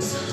Porque 0.00 0.29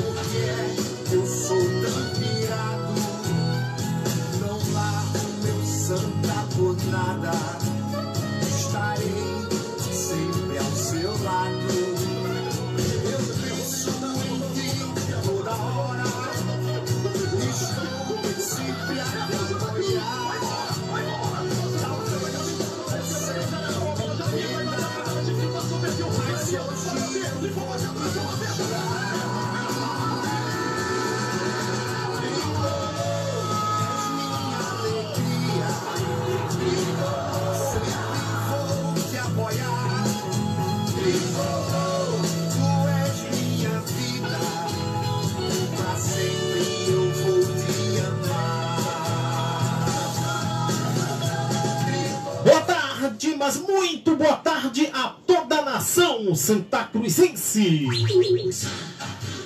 Santa 56.78 56.90
Cruzense. 56.92 57.88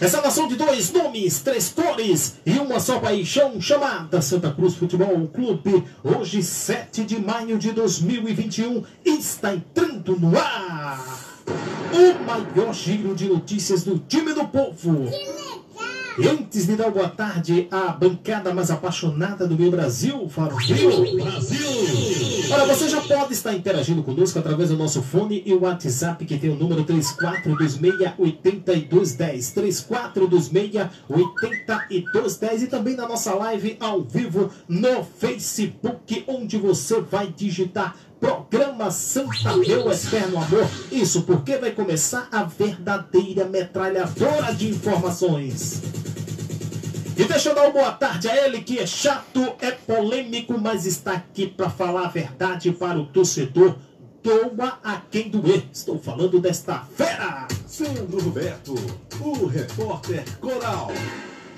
Essa 0.02 0.22
nação 0.22 0.48
de 0.50 0.56
dois 0.58 0.92
nomes, 0.92 1.40
três 1.40 1.70
cores 1.70 2.36
e 2.46 2.52
uma 2.60 2.80
só 2.80 3.00
paixão 3.00 3.62
chamada 3.62 4.22
Santa 4.22 4.52
Cruz 4.52 4.76
Futebol 4.76 5.28
Clube. 5.28 5.84
Hoje, 6.04 6.44
7 6.44 7.06
de 7.06 7.20
maio 7.20 7.58
de 7.58 7.72
2021, 7.72 8.84
está 9.06 9.54
entrando 9.54 10.20
no 10.20 10.38
ar 10.38 11.00
o 11.94 12.24
maior 12.26 12.74
giro 12.74 13.16
de 13.16 13.30
notícias 13.30 13.84
do 13.84 13.98
time 14.00 14.34
do 14.34 14.46
povo. 14.48 15.10
E 16.18 16.28
antes 16.28 16.66
de 16.68 16.76
dar 16.76 16.92
boa 16.92 17.08
tarde 17.08 17.70
à 17.72 17.94
bancada 17.94 18.54
mais 18.54 18.70
apaixonada 18.70 19.48
do 19.48 19.56
meu 19.56 19.72
Brasil, 19.72 20.28
Farofil. 20.28 21.16
Brasil! 21.16 21.62
Olha, 22.52 22.66
você 22.66 22.90
já 22.90 23.00
pode 23.00 23.32
estar 23.32 23.54
interagindo 23.54 24.04
conosco 24.04 24.38
através 24.38 24.68
do 24.70 24.78
nosso 24.78 25.02
fone 25.02 25.42
e 25.46 25.54
o 25.54 25.62
WhatsApp 25.62 26.26
que 26.26 26.38
tem 26.38 26.50
o 26.50 26.56
número 26.56 26.84
3426-8210. 26.84 29.54
3426-8210 31.10 32.64
e 32.64 32.68
também 32.68 32.98
na 32.98 33.08
nossa 33.08 33.34
live 33.34 33.78
ao 33.80 34.02
vivo 34.02 34.52
no 34.68 35.06
Facebook, 35.06 36.26
onde 36.28 36.58
você 36.58 37.00
vai 37.00 37.32
digitar 37.32 37.96
Programa 38.20 38.92
Santa 38.92 39.56
Meu 39.58 39.90
Eterno 39.92 40.38
Amor. 40.38 40.68
Isso 40.92 41.24
porque 41.24 41.58
vai 41.58 41.72
começar 41.72 42.28
a 42.32 42.44
verdadeira 42.44 43.46
metralhadora 43.46 44.54
de 44.54 44.70
informações. 44.70 45.82
E 47.22 47.26
deixa 47.26 47.50
eu 47.50 47.56
dar 47.56 47.66
uma 47.66 47.70
boa 47.70 47.92
tarde 47.92 48.28
a 48.28 48.36
ele 48.36 48.64
que 48.64 48.80
é 48.80 48.88
chato, 48.88 49.54
é 49.62 49.70
polêmico, 49.70 50.60
mas 50.60 50.88
está 50.88 51.12
aqui 51.12 51.46
para 51.46 51.70
falar 51.70 52.06
a 52.06 52.10
verdade 52.10 52.72
para 52.72 52.98
o 52.98 53.06
torcedor. 53.06 53.76
Doa 54.24 54.80
a 54.84 55.02
quem 55.12 55.30
doer. 55.30 55.64
Estou 55.72 56.00
falando 56.00 56.40
desta 56.40 56.80
fera. 56.98 57.48
Sandro 57.68 58.20
Roberto, 58.24 58.74
o 59.20 59.46
repórter 59.46 60.26
coral. 60.40 60.88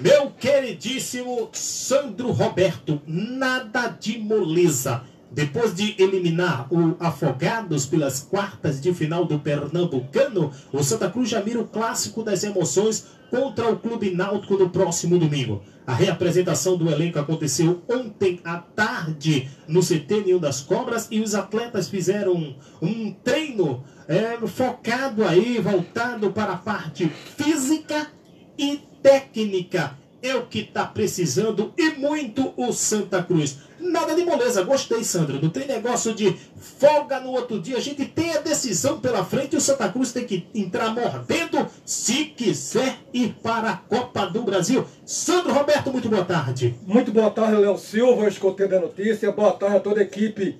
Meu 0.01 0.31
queridíssimo 0.31 1.47
Sandro 1.53 2.31
Roberto, 2.31 3.01
nada 3.07 3.87
de 3.87 4.17
moleza. 4.19 5.01
Depois 5.33 5.73
de 5.73 5.95
eliminar 5.97 6.67
o 6.71 6.95
Afogados 6.99 7.87
pelas 7.87 8.19
quartas 8.19 8.79
de 8.79 8.93
final 8.93 9.25
do 9.25 9.39
Pernambucano, 9.39 10.51
o 10.71 10.83
Santa 10.83 11.09
Cruz 11.09 11.29
já 11.29 11.41
mira 11.41 11.59
o 11.59 11.67
clássico 11.67 12.21
das 12.21 12.43
emoções 12.43 13.07
contra 13.31 13.67
o 13.67 13.79
Clube 13.79 14.11
Náutico 14.11 14.55
no 14.55 14.69
próximo 14.69 15.17
domingo. 15.17 15.63
A 15.87 15.93
reapresentação 15.93 16.77
do 16.77 16.87
elenco 16.87 17.17
aconteceu 17.17 17.81
ontem 17.89 18.39
à 18.43 18.57
tarde 18.57 19.49
no 19.67 19.81
CT 19.81 20.21
Ninho 20.23 20.39
das 20.39 20.61
Cobras 20.61 21.07
e 21.09 21.19
os 21.19 21.33
atletas 21.33 21.89
fizeram 21.89 22.55
um, 22.79 23.11
treino 23.23 23.83
é, 24.07 24.37
focado 24.45 25.25
aí, 25.25 25.59
voltado 25.59 26.31
para 26.31 26.53
a 26.53 26.57
parte 26.57 27.11
física 27.35 28.07
e 28.55 28.79
técnica. 29.01 30.02
É 30.23 30.33
o 30.35 30.45
que 30.45 30.59
está 30.59 30.85
precisando 30.85 31.73
e 31.77 31.89
muito 31.91 32.53
o 32.55 32.71
Santa 32.71 33.21
Cruz. 33.21 33.57
Nada 33.77 34.15
de 34.15 34.23
moleza, 34.23 34.63
gostei, 34.63 35.03
Sandro. 35.03 35.37
Não 35.41 35.49
tem 35.49 35.67
negócio 35.67 36.13
de 36.13 36.33
folga 36.55 37.19
no 37.19 37.31
outro 37.31 37.59
dia. 37.59 37.75
A 37.75 37.81
gente 37.81 38.05
tem 38.05 38.31
a 38.31 38.39
decisão 38.39 39.01
pela 39.01 39.25
frente 39.25 39.53
e 39.53 39.57
o 39.57 39.61
Santa 39.61 39.89
Cruz 39.89 40.13
tem 40.13 40.25
que 40.25 40.47
entrar 40.55 40.95
mordendo 40.95 41.67
se 41.85 42.23
quiser 42.23 42.99
ir 43.13 43.35
para 43.43 43.71
a 43.71 43.75
Copa 43.75 44.25
do 44.25 44.43
Brasil. 44.43 44.85
Sandro 45.05 45.51
Roberto, 45.51 45.91
muito 45.91 46.07
boa 46.07 46.23
tarde. 46.23 46.73
Muito 46.87 47.11
boa 47.11 47.29
tarde, 47.29 47.57
Léo 47.57 47.77
Silva, 47.77 48.25
escoteiro 48.25 48.71
da 48.71 48.79
notícia. 48.79 49.29
Boa 49.29 49.51
tarde 49.51 49.75
a 49.75 49.81
toda 49.81 49.99
a 49.99 50.03
equipe 50.03 50.57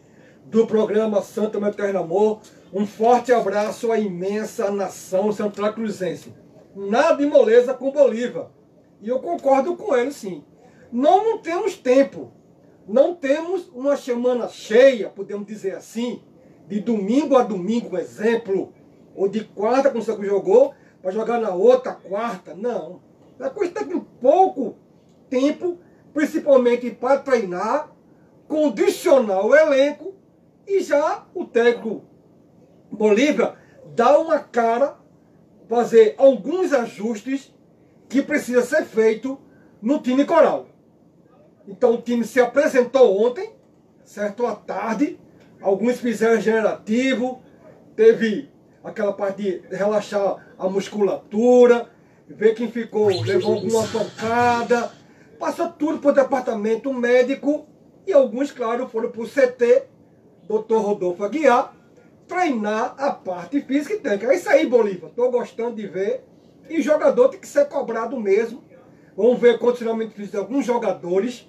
do 0.47 0.68
programa 0.68 1.22
Santa 1.22 1.57
Meu 1.57 1.69
Eterno 1.69 2.00
Amor. 2.00 2.41
Um 2.74 2.85
forte 2.85 3.31
abraço 3.31 3.94
à 3.94 3.97
imensa 3.97 4.69
nação 4.69 5.31
central 5.31 5.72
cruzense. 5.72 6.34
Nada 6.75 7.16
de 7.16 7.25
moleza 7.25 7.74
com 7.74 7.91
Bolívar. 7.91 8.47
E 9.03 9.09
eu 9.09 9.19
concordo 9.19 9.75
com 9.75 9.93
ele, 9.93 10.13
sim. 10.13 10.45
Nós 10.89 11.21
não 11.23 11.37
temos 11.39 11.75
tempo. 11.75 12.31
Não 12.87 13.13
temos 13.13 13.67
uma 13.67 13.97
semana 13.97 14.47
cheia, 14.47 15.09
podemos 15.09 15.45
dizer 15.45 15.75
assim, 15.75 16.21
de 16.67 16.79
domingo 16.79 17.37
a 17.37 17.43
domingo, 17.43 17.95
um 17.95 17.99
exemplo, 17.99 18.73
ou 19.13 19.27
de 19.27 19.43
quarta, 19.43 19.89
como 19.89 20.01
você 20.01 20.25
jogou, 20.25 20.73
para 21.01 21.11
jogar 21.11 21.39
na 21.39 21.53
outra 21.53 21.91
quarta. 21.91 22.55
Não. 22.55 23.01
A 23.39 23.49
coisa 23.49 23.73
está 23.73 23.85
com 23.85 23.99
pouco 23.99 24.77
tempo, 25.29 25.77
principalmente 26.13 26.89
para 26.91 27.19
treinar, 27.19 27.91
condicionar 28.47 29.45
o 29.45 29.53
elenco 29.53 30.13
e 30.65 30.79
já 30.81 31.25
o 31.35 31.43
técnico 31.43 32.03
Bolívia 32.89 33.55
dá 33.95 34.17
uma 34.17 34.39
cara, 34.39 34.97
fazer 35.67 36.15
alguns 36.17 36.71
ajustes 36.71 37.52
que 38.13 38.22
precisa 38.22 38.62
ser 38.62 38.85
feito 38.85 39.40
no 39.81 40.00
time 40.00 40.24
coral. 40.24 40.68
Então 41.68 41.96
o 41.96 42.01
time 42.01 42.24
se 42.24 42.40
apresentou 42.40 43.25
ontem, 43.25 43.51
certo? 44.06 44.46
À 44.46 44.56
tarde, 44.56 45.19
alguns 45.59 46.00
fizeram 46.00 46.40
generativo, 46.40 47.41
teve 47.96 48.51
aquela 48.84 49.13
parte 49.13 49.41
de 49.41 49.75
relaxar 49.75 50.46
a 50.59 50.69
musculatura, 50.69 51.90
ver 52.28 52.53
quem 52.53 52.69
ficou, 52.69 53.07
levou 53.24 53.56
alguma 53.56 53.88
pancada, 53.88 54.91
passou 55.40 55.69
tudo 55.69 55.97
para 55.97 56.12
o 56.12 56.13
departamento 56.13 56.94
médico 56.94 57.66
e 58.06 58.13
alguns, 58.13 58.51
claro, 58.51 58.88
foram 58.88 59.09
para 59.09 59.22
o 59.22 59.28
CT, 59.28 59.85
Dr. 60.47 60.75
Rodolfo 60.75 61.24
Aguiar, 61.24 61.74
treinar 62.28 62.94
a 62.95 63.12
parte 63.12 63.59
física 63.62 63.95
e 63.95 64.00
técnica. 64.00 64.31
É 64.31 64.35
isso 64.35 64.50
aí, 64.50 64.68
Bolívar. 64.68 65.09
Estou 65.09 65.31
gostando 65.31 65.78
de 65.78 65.88
ver. 65.88 66.25
E 66.69 66.81
jogador 66.81 67.29
tem 67.29 67.40
que 67.40 67.47
ser 67.47 67.66
cobrado 67.66 68.19
mesmo. 68.19 68.63
Vamos 69.16 69.40
ver 69.40 69.56
o 69.56 69.59
condicionamento 69.59 70.13
físico 70.13 70.31
de 70.31 70.38
alguns 70.38 70.66
jogadores. 70.66 71.47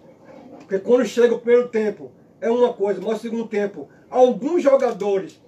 Porque 0.58 0.78
quando 0.78 1.04
chega 1.06 1.34
o 1.34 1.40
primeiro 1.40 1.68
tempo 1.68 2.12
é 2.40 2.50
uma 2.50 2.72
coisa, 2.72 3.00
mas 3.00 3.18
o 3.18 3.22
segundo 3.22 3.46
tempo, 3.46 3.88
alguns 4.10 4.62
jogadores 4.62 5.40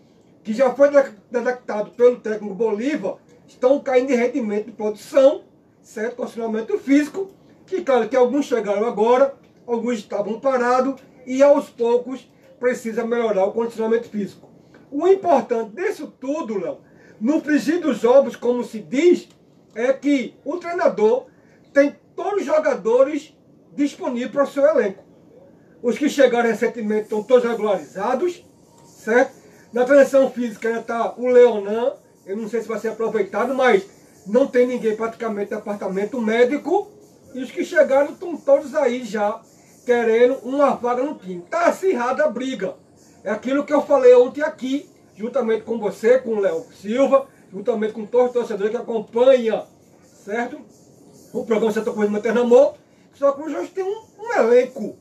que 0.43 0.53
já 0.53 0.73
foi 0.75 0.91
detectado 1.31 1.91
pelo 1.91 2.21
técnico 2.21 2.55
Bolívar 2.55 3.17
estão 3.47 3.81
caindo 3.81 4.09
de 4.09 4.15
rendimento 4.15 4.67
de 4.67 4.73
produção, 4.73 5.43
certo? 5.83 6.17
Condicionamento 6.17 6.79
físico. 6.79 7.31
Que 7.67 7.83
claro 7.83 8.09
que 8.09 8.17
alguns 8.17 8.47
chegaram 8.47 8.87
agora, 8.87 9.35
alguns 9.67 9.99
estavam 9.99 10.39
parados 10.39 11.01
e 11.27 11.43
aos 11.43 11.69
poucos 11.69 12.31
precisa 12.61 13.05
melhorar 13.05 13.45
o 13.45 13.53
condicionamento 13.53 14.09
físico. 14.09 14.49
O 14.91 15.07
importante 15.09 15.75
disso 15.75 16.13
tudo, 16.21 16.59
Léo, 16.59 16.79
no 17.21 17.41
frigir 17.41 17.81
dos 17.81 18.05
ovos, 18.05 18.37
como 18.37 18.63
se 18.63 18.79
diz, 18.79 19.29
é 19.77 19.93
que 19.93 20.35
o 20.45 20.57
treinador 20.57 21.27
tem 21.73 21.95
todos 22.17 22.41
os 22.41 22.47
jogadores 22.47 23.37
disponíveis 23.75 24.33
para 24.33 24.45
o 24.45 24.47
seu 24.47 24.67
elenco. 24.67 25.05
Os 25.83 25.99
que 25.99 26.09
chegaram 26.09 26.49
recentemente 26.49 27.03
estão 27.03 27.23
todos 27.23 27.45
regularizados, 27.45 28.43
certo? 28.87 29.37
Na 29.73 29.85
transição 29.85 30.31
física 30.31 30.69
ainda 30.69 30.81
está 30.81 31.15
o 31.19 31.27
Leonan, 31.29 31.93
eu 32.25 32.37
não 32.37 32.49
sei 32.49 32.63
se 32.63 32.69
vai 32.69 32.79
ser 32.81 32.89
aproveitado, 32.89 33.55
mas 33.55 33.87
não 34.27 34.47
tem 34.47 34.67
ninguém 34.67 34.97
praticamente 34.97 35.51
no 35.53 35.59
departamento 35.59 36.21
médico. 36.21 36.91
E 37.35 37.43
os 37.43 37.51
que 37.51 37.63
chegaram 37.63 38.13
estão 38.13 38.35
todos 38.35 38.75
aí 38.75 39.05
já 39.05 39.41
querendo 39.85 40.39
uma 40.43 40.71
vaga 40.71 41.03
no 41.03 41.15
time. 41.15 41.43
Está 41.45 41.67
acirrada 41.67 42.25
a 42.25 42.29
briga. 42.29 42.75
É 43.23 43.31
aquilo 43.31 43.65
que 43.65 43.73
eu 43.73 43.83
falei 43.83 44.15
ontem 44.15 44.43
aqui, 44.43 44.89
juntamente 45.15 45.65
com 45.65 45.79
você, 45.79 46.19
com 46.19 46.31
o 46.31 46.41
Léo 46.41 46.65
Silva, 46.81 47.29
juntamente 47.57 47.95
com 47.95 48.05
todos 48.05 48.29
os 48.29 48.33
torcedores 48.35 48.71
que 48.71 48.77
acompanham, 48.77 49.67
certo? 50.25 50.61
o 51.33 51.45
programa 51.45 51.73
Santa 51.73 51.91
Cruz 51.91 52.11
do 52.11 52.17
Eterno 52.17 52.43
Amor, 52.43 52.75
Santa 53.19 53.33
Cruz 53.33 53.55
hoje 53.55 53.71
tem 53.71 53.83
um, 53.83 54.03
um 54.19 54.33
elenco, 54.35 54.97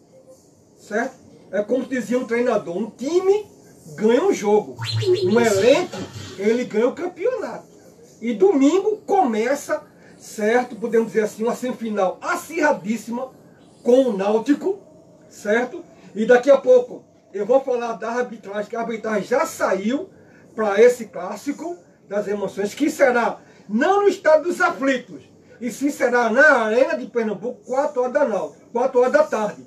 certo? 0.77 1.15
É 1.51 1.61
como 1.61 1.85
dizia 1.85 2.17
um 2.17 2.25
treinador, 2.25 2.77
um 2.77 2.89
time 2.89 3.45
ganha 3.95 4.23
um 4.23 4.33
jogo. 4.33 4.75
Um 5.25 5.39
elenco, 5.39 5.97
ele 6.37 6.63
ganha 6.65 6.87
o 6.87 6.93
campeonato. 6.93 7.67
E 8.21 8.33
domingo 8.33 8.97
começa, 9.05 9.83
certo? 10.17 10.75
Podemos 10.75 11.07
dizer 11.07 11.25
assim, 11.25 11.43
uma 11.43 11.55
semifinal 11.55 12.17
acirradíssima 12.21 13.31
com 13.83 14.09
o 14.09 14.17
Náutico, 14.17 14.79
certo? 15.29 15.83
E 16.13 16.25
daqui 16.25 16.49
a 16.49 16.57
pouco 16.57 17.03
eu 17.33 17.45
vou 17.45 17.61
falar 17.61 17.93
da 17.93 18.11
arbitragem, 18.11 18.69
que 18.69 18.75
a 18.75 18.81
arbitragem 18.81 19.23
já 19.23 19.45
saiu 19.45 20.09
para 20.55 20.81
esse 20.81 21.05
clássico 21.05 21.77
das 22.07 22.27
emoções, 22.27 22.73
que 22.73 22.89
será 22.89 23.39
não 23.67 24.03
no 24.03 24.07
estado 24.07 24.43
dos 24.43 24.61
aflitos, 24.61 25.23
e 25.59 25.71
sim 25.71 25.89
será 25.89 26.29
na 26.29 26.65
Arena 26.65 26.97
de 26.97 27.07
Pernambuco, 27.07 27.61
4 27.65 28.01
horas 28.01 28.13
da, 28.13 28.25
noite, 28.25 28.57
4 28.71 28.99
horas 28.99 29.13
da 29.13 29.23
tarde. 29.23 29.65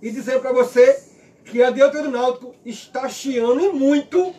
E 0.00 0.10
dizer 0.10 0.40
para 0.40 0.52
você 0.52 1.02
que 1.44 1.62
a 1.62 1.70
diretoria 1.70 2.10
do 2.10 2.10
Náutico 2.10 2.54
está 2.64 3.08
chiando 3.08 3.60
e 3.60 3.72
muito, 3.72 4.34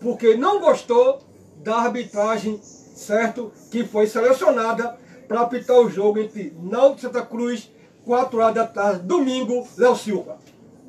porque 0.00 0.36
não 0.36 0.60
gostou 0.60 1.20
da 1.56 1.76
arbitragem, 1.76 2.60
certo? 2.62 3.52
Que 3.70 3.84
foi 3.84 4.06
selecionada 4.06 4.98
para 5.26 5.40
apitar 5.42 5.78
o 5.78 5.88
jogo 5.88 6.18
entre 6.18 6.54
Náutico 6.60 6.98
e 6.98 7.02
Santa 7.02 7.22
Cruz, 7.22 7.70
4 8.04 8.38
horas 8.38 8.54
da 8.54 8.66
tarde, 8.66 9.06
domingo, 9.06 9.66
Léo 9.76 9.96
Silva. 9.96 10.38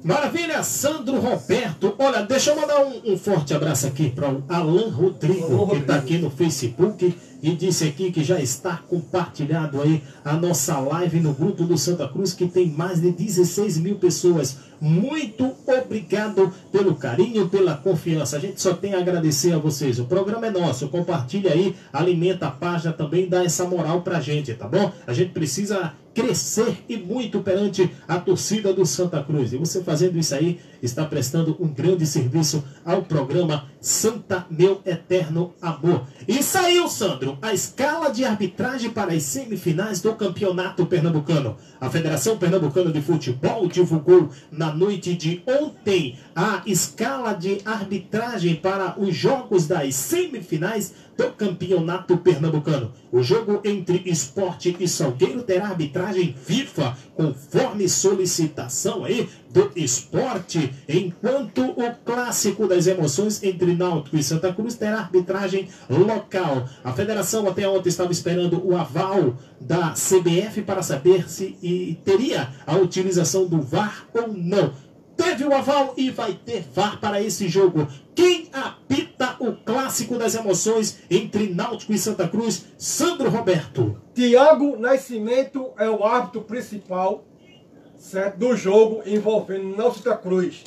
Maravilha, 0.04 0.64
Sandro 0.64 1.20
Roberto. 1.20 1.94
Olha, 2.00 2.24
deixa 2.24 2.52
eu 2.52 2.56
mandar 2.60 2.84
um, 2.84 3.14
um 3.14 3.18
forte 3.18 3.54
abraço 3.54 3.86
aqui 3.86 4.10
para 4.10 4.32
o 4.32 4.44
Alan 4.50 4.90
Rodrigo, 4.90 5.68
que 5.68 5.78
está 5.78 5.96
aqui 5.96 6.18
no 6.18 6.32
Facebook 6.32 7.16
e 7.42 7.56
disse 7.56 7.86
aqui 7.86 8.12
que 8.12 8.24
já 8.24 8.40
está 8.40 8.78
compartilhado 8.78 9.82
aí 9.82 10.02
a 10.24 10.34
nossa 10.34 10.80
live 10.80 11.20
no 11.20 11.34
grupo 11.34 11.64
do 11.66 11.78
Santa 11.78 12.08
Cruz, 12.08 12.34
que 12.34 12.48
tem 12.48 12.70
mais 12.70 13.00
de 13.00 13.12
16 13.12 13.78
mil 13.78 13.96
pessoas. 13.96 14.58
Muito 14.80 15.56
obrigado 15.68 16.52
pelo 16.72 16.96
carinho, 16.96 17.48
pela 17.48 17.78
confiança. 17.78 18.38
A 18.38 18.40
gente 18.40 18.60
só 18.60 18.74
tem 18.74 18.96
a 18.96 19.00
agradecer 19.00 19.54
a 19.54 19.60
vocês. 19.60 20.00
O 20.00 20.06
programa 20.06 20.48
é 20.48 20.52
nosso. 20.52 20.88
Compartilha 20.90 21.54
aí, 21.54 21.76
alimenta 21.94 22.48
a 22.48 22.52
página 22.52 22.92
também, 22.92 23.30
dá 23.30 23.44
essa 23.44 23.66
moral 23.66 24.02
pra 24.02 24.20
gente, 24.20 24.54
tá 24.56 24.68
bom? 24.68 24.92
A 25.06 25.14
gente 25.14 25.32
precisa 25.32 25.94
crescer 26.14 26.84
e 26.90 26.98
muito 26.98 27.42
perante 27.42 27.90
a 28.08 28.20
torcida 28.20 28.74
do 28.74 28.86
Santa 28.86 29.24
Cruz. 29.24 29.54
E 29.54 29.58
você 29.58 29.82
fazendo 29.82 30.18
isso 30.18 30.36
aí 30.36 30.60
está 30.82 31.06
prestando 31.06 31.56
um 31.60 31.68
grande 31.68 32.06
serviço 32.06 32.64
ao 32.84 33.04
programa 33.04 33.66
Santa 33.82 34.46
Meu 34.50 34.80
Eterno 34.86 35.56
Amor. 35.60 36.08
E 36.28 36.44
saiu, 36.44 36.88
Sandro, 36.88 37.38
a 37.42 37.52
escala 37.52 38.12
de 38.12 38.24
arbitragem 38.24 38.92
para 38.92 39.12
as 39.12 39.24
semifinais 39.24 40.00
do 40.00 40.14
Campeonato 40.14 40.86
Pernambucano. 40.86 41.58
A 41.80 41.90
Federação 41.90 42.38
Pernambucana 42.38 42.92
de 42.92 43.02
Futebol 43.02 43.68
divulgou 43.68 44.30
na 44.52 44.72
noite 44.72 45.16
de 45.16 45.42
ontem 45.48 46.20
a 46.36 46.62
escala 46.68 47.34
de 47.34 47.60
arbitragem 47.66 48.56
para 48.56 49.00
os 49.00 49.16
jogos 49.16 49.68
das 49.68 49.96
semifinais 49.96 50.94
do 51.18 51.32
Campeonato 51.32 52.18
Pernambucano. 52.18 52.94
O 53.12 53.22
jogo 53.22 53.62
entre 53.64 54.02
Esporte 54.06 54.76
e 54.80 54.88
Salgueiro 54.88 55.44
terá 55.44 55.68
arbitragem 55.68 56.36
FIFA, 56.46 56.98
conforme 57.16 57.90
solicitação 57.90 59.04
aí 59.04 59.28
do 59.52 59.72
esporte, 59.76 60.74
enquanto 60.88 61.62
o 61.62 61.96
clássico 62.06 62.68
das 62.68 62.88
emoções 62.88 63.44
entre 63.44 63.76
Náutico 63.76 64.18
e 64.18 64.24
Santa 64.24 64.54
Cruz 64.54 64.76
terá 64.76 65.00
arbitragem 65.00 65.68
local. 65.90 66.68
A 66.84 66.94
federação 66.94 67.48
até 67.48 67.68
ontem 67.68 67.90
estava 67.90 68.12
esperando 68.12 68.66
o 68.66 68.78
aval 68.78 69.36
da 69.60 69.92
CBF 69.92 70.62
para 70.62 70.82
saber 70.82 71.30
se 71.30 72.00
teria 72.04 72.50
a 72.66 72.76
utilização 72.78 73.46
do 73.46 73.62
VAR 73.62 74.08
ou 74.14 74.30
não. 74.34 74.74
Teve 75.16 75.44
o 75.44 75.54
aval 75.54 75.94
e 75.98 76.10
vai 76.10 76.34
ter 76.34 76.66
VAR 76.74 77.00
para 77.00 77.22
esse 77.22 77.48
jogo. 77.48 77.88
Quem 78.16 78.50
apita 78.52 79.36
o 79.40 79.54
clássico 79.54 80.18
das 80.18 80.34
emoções 80.34 81.00
entre 81.12 81.54
Náutico 81.54 81.94
e 81.94 81.98
Santa 81.98 82.28
Cruz? 82.28 82.66
Sandro 82.78 83.30
Roberto. 83.30 84.02
Tiago 84.16 84.78
Nascimento 84.80 85.72
é 85.78 85.90
o 85.90 86.04
árbitro 86.04 86.42
principal 86.42 87.24
certo, 88.02 88.38
do 88.38 88.56
jogo 88.56 89.04
envolvendo 89.06 89.76
Santa 89.94 90.18
Cruz. 90.18 90.64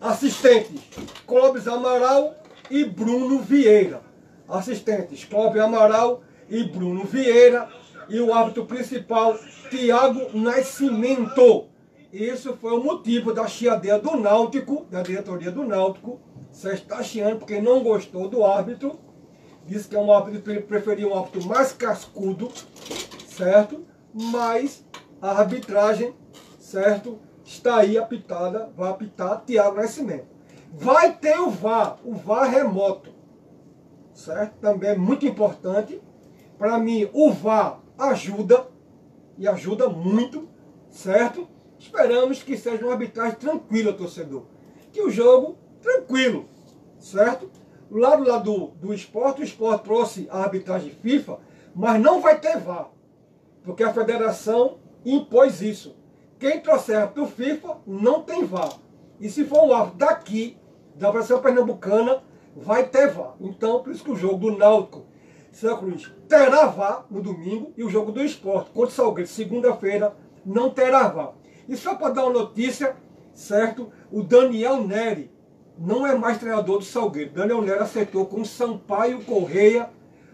Assistentes, 0.00 0.80
Clóvis 1.26 1.66
Amaral 1.66 2.34
e 2.70 2.84
Bruno 2.84 3.40
Vieira. 3.40 4.00
Assistentes, 4.48 5.24
Clóvis 5.24 5.60
Amaral 5.60 6.22
e 6.48 6.62
Bruno 6.64 7.04
Vieira. 7.04 7.68
E 8.08 8.18
o 8.20 8.32
árbitro 8.32 8.64
principal, 8.66 9.38
Tiago 9.68 10.36
Nascimento. 10.36 11.66
Isso 12.12 12.56
foi 12.60 12.72
o 12.72 12.82
motivo 12.82 13.32
da 13.32 13.46
chiadeira 13.46 13.98
do 13.98 14.16
Náutico, 14.16 14.86
da 14.90 15.02
diretoria 15.02 15.50
do 15.50 15.64
Náutico. 15.64 16.20
Você 16.50 16.72
está 16.72 17.02
chiando 17.02 17.38
porque 17.38 17.60
não 17.60 17.82
gostou 17.82 18.28
do 18.28 18.44
árbitro. 18.44 18.98
Disse 19.66 19.88
que 19.88 19.94
é 19.94 20.00
um 20.00 20.12
árbitro, 20.12 20.50
ele 20.50 20.62
preferia 20.62 21.06
um 21.06 21.16
árbitro 21.16 21.46
mais 21.46 21.72
cascudo, 21.72 22.50
certo? 23.28 23.84
Mas 24.12 24.84
a 25.22 25.38
arbitragem, 25.38 26.12
certo? 26.70 27.18
Está 27.44 27.78
aí 27.78 27.98
apitada, 27.98 28.70
vai 28.76 28.90
apitar 28.90 29.42
Tiago 29.44 29.76
Nascimento. 29.76 30.26
Vai 30.72 31.16
ter 31.16 31.38
o 31.40 31.50
VAR, 31.50 31.98
o 32.04 32.14
VAR 32.14 32.48
remoto, 32.48 33.10
certo? 34.14 34.54
Também 34.60 34.90
é 34.90 34.96
muito 34.96 35.26
importante. 35.26 36.00
Para 36.56 36.78
mim, 36.78 37.10
o 37.12 37.32
VAR 37.32 37.80
ajuda, 37.98 38.68
e 39.36 39.48
ajuda 39.48 39.88
muito, 39.88 40.48
certo? 40.88 41.48
Esperamos 41.76 42.40
que 42.42 42.56
seja 42.56 42.84
uma 42.84 42.92
arbitragem 42.92 43.36
tranquila, 43.36 43.92
torcedor. 43.92 44.44
Que 44.92 45.02
o 45.02 45.10
jogo, 45.10 45.58
tranquilo, 45.80 46.44
certo? 47.00 47.50
Lá 47.90 48.14
do 48.14 48.22
lado 48.22 48.44
do, 48.44 48.66
do 48.86 48.94
esporte, 48.94 49.40
o 49.40 49.44
esporte 49.44 49.82
trouxe 49.82 50.28
a 50.30 50.44
arbitragem 50.44 50.92
FIFA, 51.02 51.38
mas 51.74 52.00
não 52.00 52.20
vai 52.20 52.38
ter 52.38 52.58
VAR. 52.58 52.90
Porque 53.64 53.82
a 53.82 53.92
federação 53.92 54.78
impôs 55.04 55.60
isso. 55.62 55.99
Quem 56.40 56.58
trouxer 56.58 56.98
árbitro 56.98 57.26
FIFA 57.26 57.76
não 57.86 58.22
tem 58.22 58.46
VAR. 58.46 58.72
E 59.20 59.28
se 59.28 59.44
for 59.44 59.62
um 59.62 59.74
árbitro 59.74 59.98
daqui, 59.98 60.56
da 60.94 61.10
versão 61.10 61.38
pernambucana, 61.42 62.22
vai 62.56 62.88
ter 62.88 63.10
VAR. 63.10 63.34
Então, 63.38 63.82
por 63.82 63.92
isso 63.92 64.02
que 64.02 64.10
o 64.10 64.16
jogo 64.16 64.50
do 64.50 64.56
Náutico 64.56 65.04
Santa 65.52 65.76
Cruz 65.76 66.10
terá 66.26 66.64
VAR 66.64 67.04
no 67.10 67.20
domingo 67.20 67.74
e 67.76 67.84
o 67.84 67.90
jogo 67.90 68.10
do 68.10 68.24
esporte 68.24 68.70
contra 68.70 68.88
o 68.88 68.94
Salgueiro, 68.94 69.28
segunda-feira, 69.28 70.16
não 70.42 70.70
terá 70.70 71.08
VAR. 71.08 71.34
E 71.68 71.76
só 71.76 71.94
para 71.94 72.14
dar 72.14 72.24
uma 72.24 72.32
notícia, 72.32 72.96
certo? 73.34 73.92
O 74.10 74.22
Daniel 74.22 74.82
Neri 74.82 75.30
não 75.76 76.06
é 76.06 76.14
mais 76.14 76.38
treinador 76.38 76.78
do 76.78 76.84
Salgueiro. 76.86 77.32
Daniel 77.32 77.60
Neri 77.60 77.80
aceitou 77.80 78.24
com 78.24 78.40
o 78.40 78.46
Sampaio 78.46 79.22
Correia. 79.24 79.90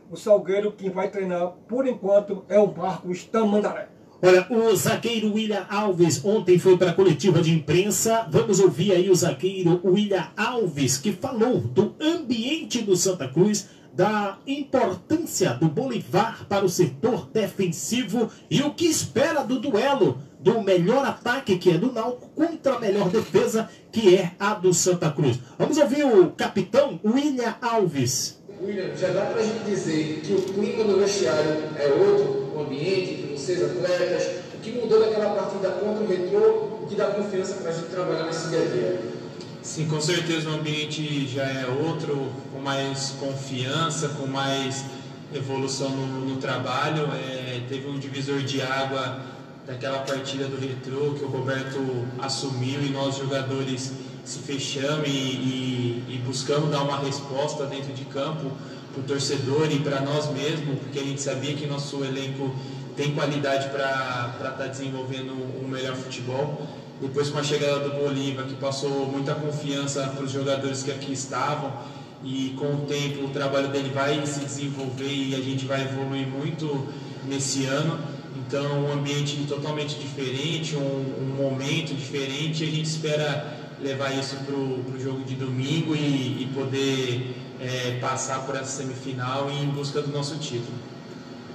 O 0.09 0.17
Salgueiro 0.17 0.71
quem 0.71 0.89
vai 0.89 1.11
treinar, 1.11 1.49
por 1.67 1.85
enquanto, 1.85 2.45
é 2.49 2.61
o 2.61 2.73
Marcos 2.73 3.25
Tamandaré. 3.25 3.96
Olha, 4.23 4.47
o 4.51 4.75
zagueiro 4.75 5.35
William 5.35 5.67
Alves 5.69 6.25
ontem 6.25 6.59
foi 6.59 6.79
para 6.79 6.91
a 6.91 6.95
coletiva 6.95 7.43
de 7.43 7.53
imprensa. 7.53 8.27
Vamos 8.31 8.61
ouvir 8.61 8.93
aí 8.93 9.11
o 9.11 9.15
zagueiro 9.15 9.79
William 9.85 10.29
Alves, 10.35 10.97
que 10.97 11.13
falou 11.13 11.61
do 11.61 11.95
ambiente 12.01 12.81
do 12.81 12.97
Santa 12.97 13.29
Cruz, 13.29 13.69
da 13.93 14.39
importância 14.47 15.53
do 15.53 15.69
Bolivar 15.69 16.47
para 16.49 16.65
o 16.65 16.69
setor 16.69 17.29
defensivo 17.31 18.31
e 18.51 18.63
o 18.63 18.73
que 18.73 18.87
espera 18.87 19.43
do 19.43 19.61
duelo 19.61 20.19
do 20.41 20.63
melhor 20.63 21.05
ataque, 21.05 21.59
que 21.59 21.71
é 21.71 21.79
do 21.79 21.93
Náutico, 21.93 22.29
contra 22.35 22.77
a 22.77 22.81
melhor 22.81 23.11
defesa, 23.11 23.69
que 23.93 24.15
é 24.15 24.33
a 24.39 24.55
do 24.55 24.73
Santa 24.73 25.11
Cruz. 25.11 25.39
Vamos 25.59 25.77
ouvir 25.77 26.05
o 26.05 26.31
capitão 26.31 26.99
William 27.05 27.55
Alves. 27.61 28.43
William, 28.61 28.97
já 28.97 29.09
dá 29.09 29.27
pra 29.27 29.43
gente 29.43 29.65
dizer 29.65 30.23
que 30.25 30.33
o 30.33 30.41
clima 30.41 30.85
no 30.85 30.99
vestiário 30.99 31.65
é 31.79 31.89
outro, 31.89 32.53
o 32.55 32.61
ambiente 32.61 33.13
entre 33.13 33.37
vocês, 33.37 33.63
atletas, 33.63 34.41
o 34.55 34.59
que 34.59 34.71
mudou 34.73 35.01
daquela 35.01 35.35
partida 35.35 35.71
contra 35.73 36.03
o 36.03 36.07
Retrô, 36.07 36.83
o 36.83 36.87
que 36.89 36.95
dá 36.95 37.07
confiança 37.07 37.57
pra 37.57 37.71
gente 37.71 37.89
trabalhar 37.89 38.25
nesse 38.25 38.49
dia 38.49 38.63
a 38.63 38.65
dia? 38.65 39.01
Sim, 39.63 39.87
com 39.89 40.01
certeza 40.01 40.49
o 40.49 40.55
ambiente 40.55 41.27
já 41.27 41.43
é 41.43 41.67
outro, 41.67 42.31
com 42.53 42.61
mais 42.61 43.11
confiança, 43.19 44.09
com 44.11 44.27
mais 44.27 44.85
evolução 45.35 45.91
no, 45.91 46.07
no 46.07 46.37
trabalho. 46.37 47.09
É, 47.13 47.61
teve 47.69 47.89
um 47.89 47.99
divisor 47.99 48.39
de 48.39 48.63
água 48.63 49.21
daquela 49.67 49.99
partida 49.99 50.45
do 50.45 50.57
Retrô 50.57 51.15
que 51.15 51.25
o 51.25 51.29
Roberto 51.29 51.79
assumiu 52.19 52.81
e 52.81 52.91
nós 52.91 53.17
jogadores 53.17 53.93
se 54.27 54.41
fechamos 54.41 55.07
e, 55.07 55.11
e, 55.11 56.05
e 56.09 56.23
buscamos 56.27 56.69
dar 56.71 56.83
uma 56.83 56.99
resposta 56.99 57.65
dentro 57.65 57.95
de 57.95 58.05
campo 58.07 58.51
para 58.93 59.01
o 59.01 59.05
torcedor 59.05 59.71
e 59.71 59.79
para 59.79 60.01
nós 60.01 60.29
mesmos, 60.33 60.81
porque 60.81 60.99
a 60.99 61.03
gente 61.03 61.23
sabia 61.23 61.55
que 61.55 61.65
nosso 61.65 62.05
elenco 62.05 62.53
tem 62.97 63.15
qualidade 63.15 63.69
para 63.69 64.35
estar 64.37 64.51
tá 64.59 64.67
desenvolvendo 64.67 65.33
um 65.63 65.69
melhor 65.69 65.95
futebol. 65.95 66.67
Depois 67.01 67.29
com 67.29 67.39
a 67.39 67.43
chegada 67.43 67.89
do 67.89 67.91
Bolívar, 67.91 68.47
que 68.47 68.55
passou 68.55 69.07
muita 69.07 69.35
confiança 69.35 70.03
para 70.09 70.25
os 70.25 70.33
jogadores 70.33 70.83
que 70.83 70.91
aqui 70.91 71.13
estavam, 71.13 71.73
e 72.25 72.55
com 72.59 72.73
o 72.73 72.79
tempo 72.87 73.27
o 73.27 73.29
trabalho 73.29 73.69
dele 73.69 73.91
vai 73.91 74.27
se 74.27 74.41
desenvolver 74.41 75.07
e 75.07 75.35
a 75.35 75.41
gente 75.41 75.67
vai 75.67 75.83
evoluir 75.83 76.27
muito 76.27 76.89
nesse 77.29 77.67
ano. 77.67 77.99
Então, 78.37 78.87
um 78.87 78.93
ambiente 78.93 79.37
totalmente 79.49 79.97
diferente, 79.99 80.75
um, 80.75 80.81
um 80.81 81.37
momento 81.37 81.95
diferente. 81.95 82.65
A 82.65 82.67
gente 82.67 82.87
espera 82.87 83.56
levar 83.81 84.13
isso 84.13 84.37
para 84.45 84.55
o 84.55 84.99
jogo 84.99 85.25
de 85.25 85.35
domingo 85.35 85.95
e, 85.95 86.43
e 86.43 86.51
poder 86.55 87.35
é, 87.61 87.99
passar 88.01 88.41
por 88.47 88.55
essa 88.55 88.83
semifinal 88.83 89.51
em 89.51 89.67
busca 89.67 90.01
do 90.01 90.11
nosso 90.11 90.37
título. 90.37 90.77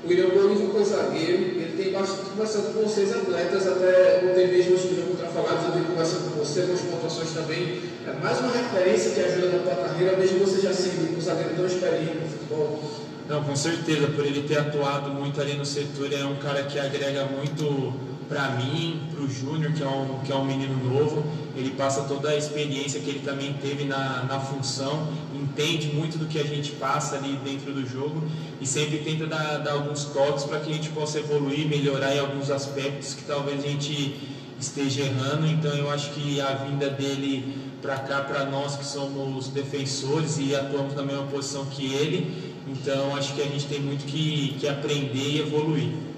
O 0.04 0.08
William 0.08 0.30
Gomes 0.30 0.72
foi 0.72 0.84
zagueiro, 0.84 1.44
ele 1.44 1.74
tem 1.78 1.94
bastante 1.94 2.32
conversando 2.32 2.74
com 2.74 2.82
vocês 2.82 3.12
atletas, 3.14 3.68
até 3.68 4.24
ontem 4.28 4.48
mesmo 4.48 4.74
hoje 4.74 4.96
jogo 4.96 5.12
contra 5.12 5.28
Afogados, 5.28 5.66
eu 5.66 5.72
vim 5.74 5.84
conversando 5.84 6.32
com 6.32 6.40
você, 6.40 6.62
com 6.64 6.74
as 6.74 6.82
pontuações 6.82 7.32
também. 7.32 7.82
É 8.08 8.14
mais 8.20 8.40
uma 8.40 8.52
referência 8.52 9.12
que 9.12 9.20
ajuda 9.20 9.50
na 9.50 9.60
tua 9.60 9.76
carreira, 9.76 10.18
mesmo 10.18 10.40
você 10.40 10.62
já 10.62 10.74
sendo 10.74 11.16
um 11.16 11.22
zagueiro 11.22 11.56
tão 11.56 11.68
experiente 11.68 12.18
no 12.18 12.28
futebol. 12.28 12.82
Não, 13.30 13.44
com 13.44 13.56
certeza, 13.56 14.08
por 14.08 14.26
ele 14.26 14.42
ter 14.48 14.58
atuado 14.58 15.12
muito 15.12 15.40
ali 15.40 15.54
no 15.54 15.66
setor, 15.66 16.12
é 16.12 16.26
um 16.26 16.36
cara 16.38 16.64
que 16.64 16.80
agrega 16.80 17.26
muito 17.26 17.94
para 18.32 18.52
mim, 18.52 19.02
para 19.12 19.22
o 19.22 19.30
Júnior, 19.30 19.74
que, 19.74 19.84
é 19.84 19.88
um, 19.88 20.20
que 20.24 20.32
é 20.32 20.36
um 20.36 20.46
menino 20.46 20.74
novo, 20.90 21.22
ele 21.54 21.72
passa 21.72 22.04
toda 22.04 22.30
a 22.30 22.38
experiência 22.38 23.02
que 23.02 23.10
ele 23.10 23.20
também 23.20 23.52
teve 23.62 23.84
na, 23.84 24.24
na 24.24 24.40
função, 24.40 25.10
entende 25.36 25.88
muito 25.88 26.18
do 26.18 26.26
que 26.28 26.40
a 26.40 26.44
gente 26.46 26.72
passa 26.72 27.18
ali 27.18 27.38
dentro 27.44 27.74
do 27.74 27.86
jogo 27.86 28.24
e 28.62 28.66
sempre 28.66 29.00
tenta 29.00 29.28
dar, 29.28 29.58
dar 29.58 29.74
alguns 29.74 30.06
toques 30.06 30.46
para 30.46 30.62
que 30.62 30.72
a 30.72 30.74
gente 30.74 30.90
possa 30.92 31.20
evoluir, 31.20 31.68
melhorar 31.68 32.16
em 32.16 32.20
alguns 32.20 32.50
aspectos 32.50 33.14
que 33.14 33.24
talvez 33.26 33.66
a 33.66 33.68
gente 33.68 34.16
esteja 34.58 35.02
errando. 35.02 35.46
Então 35.46 35.74
eu 35.74 35.92
acho 35.92 36.12
que 36.12 36.40
a 36.40 36.54
vinda 36.54 36.90
dele 36.90 37.54
para 37.82 37.98
cá, 37.98 38.22
para 38.22 38.46
nós 38.46 38.78
que 38.78 38.86
somos 38.86 39.50
defensores 39.50 40.38
e 40.40 40.56
atuamos 40.56 40.96
na 40.96 41.04
mesma 41.04 41.24
posição 41.24 41.66
que 41.66 41.94
ele, 41.96 42.54
então 42.66 43.14
acho 43.14 43.34
que 43.34 43.42
a 43.42 43.46
gente 43.46 43.66
tem 43.66 43.82
muito 43.82 44.06
que, 44.06 44.56
que 44.58 44.70
aprender 44.70 45.18
e 45.18 45.40
evoluir. 45.42 46.11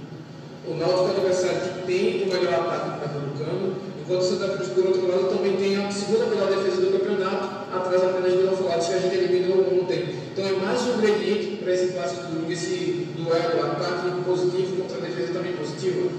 O 0.65 0.75
Náutico 0.75 1.08
é 1.08 1.12
adversário 1.12 1.60
que 1.60 1.86
tem 1.86 2.24
o 2.24 2.27
melhor 2.27 2.53
ataque 2.53 2.89
do 2.89 3.00
Pernambucano, 3.00 3.75
enquanto 4.01 4.22
o 4.22 4.24
Santa 4.24 4.48
Cruz, 4.50 4.70
por 4.70 4.86
outro 4.86 5.08
lado, 5.08 5.36
também 5.36 5.58
tem 5.58 5.75
a 5.75 5.91
segunda 5.91 6.27
melhor 6.27 6.48
defesa 6.48 6.82
do 6.82 7.00
campeonato, 7.00 7.75
atrás 7.75 8.03
apenas 8.03 8.32
do 8.32 8.39
Vila 8.39 8.79
que 8.79 8.93
a 8.93 9.00
gente 9.00 9.15
eliminou 9.15 9.82
ontem. 9.82 10.15
Então 10.32 10.46
é 10.46 10.51
mais 10.53 10.82
um 10.84 10.98
ingrediente 11.00 11.58
para 11.58 11.74
esse 11.74 11.93
clássico 11.93 12.24
do 12.27 12.51
esse 12.51 13.08
duelo, 13.17 13.72
ataque 13.72 14.22
positivo 14.25 14.77
contra 14.77 14.98
a 14.98 15.01
defesa 15.01 15.34
também 15.34 15.53
positiva. 15.53 16.10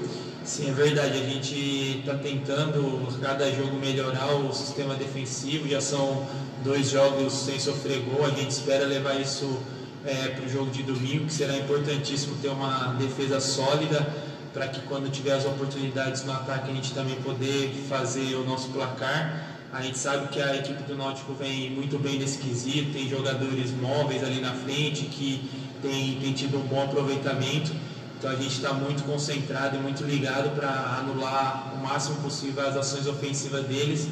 Sim, 0.45 0.69
é 0.69 0.73
verdade. 0.73 1.23
A 1.23 1.25
gente 1.25 2.01
está 2.01 2.15
tentando 2.15 3.09
cada 3.23 3.51
jogo 3.51 3.77
melhorar 3.77 4.35
o 4.37 4.53
sistema 4.53 4.95
defensivo. 4.95 5.67
Já 5.67 5.81
são 5.81 6.27
dois 6.63 6.91
jogos 6.91 7.33
sem 7.33 7.59
sofrer 7.59 8.01
gol. 8.01 8.27
A 8.27 8.31
gente 8.31 8.51
espera 8.51 8.85
levar 8.85 9.19
isso 9.19 9.59
é, 10.05 10.29
para 10.29 10.45
o 10.45 10.49
jogo 10.49 10.71
de 10.71 10.83
domingo, 10.83 11.27
que 11.27 11.33
será 11.33 11.57
importantíssimo 11.57 12.37
ter 12.43 12.49
uma 12.49 12.95
defesa 12.99 13.41
sólida 13.41 14.07
para 14.55 14.69
que 14.69 14.81
quando 14.83 15.11
tiver 15.11 15.33
as 15.33 15.45
oportunidades 15.45 16.25
no 16.25 16.33
ataque 16.33 16.71
a 16.71 16.75
gente 16.75 16.95
também 16.95 17.17
poder 17.17 17.75
fazer 17.89 18.37
o 18.37 18.45
nosso 18.45 18.69
placar. 18.69 19.51
A 19.73 19.83
gente 19.83 19.99
sabe 19.99 20.29
que 20.29 20.41
a 20.41 20.55
equipe 20.55 20.85
do 20.85 20.97
Náutico 20.97 21.35
vem 21.35 21.69
muito 21.71 21.99
bem 21.99 22.21
nesse 22.21 22.39
quesito, 22.39 22.93
tem 22.93 23.09
jogadores 23.09 23.73
móveis 23.73 24.23
ali 24.23 24.41
na 24.41 24.53
frente 24.53 25.07
que 25.07 25.51
tem, 25.83 26.21
tem 26.21 26.33
tido 26.33 26.59
um 26.59 26.63
bom 26.63 26.85
aproveitamento. 26.85 27.73
Então 28.17 28.31
a 28.31 28.37
gente 28.37 28.55
está 28.55 28.73
muito 28.73 29.03
concentrado 29.03 29.77
e 29.77 29.81
muito 29.81 30.05
ligado 30.05 30.55
para 30.55 30.71
anular 31.01 31.75
o 31.75 31.83
máximo 31.83 32.23
possível 32.23 32.65
as 32.65 32.77
ações 32.77 33.09
ofensivas 33.09 33.67
deles 33.67 34.07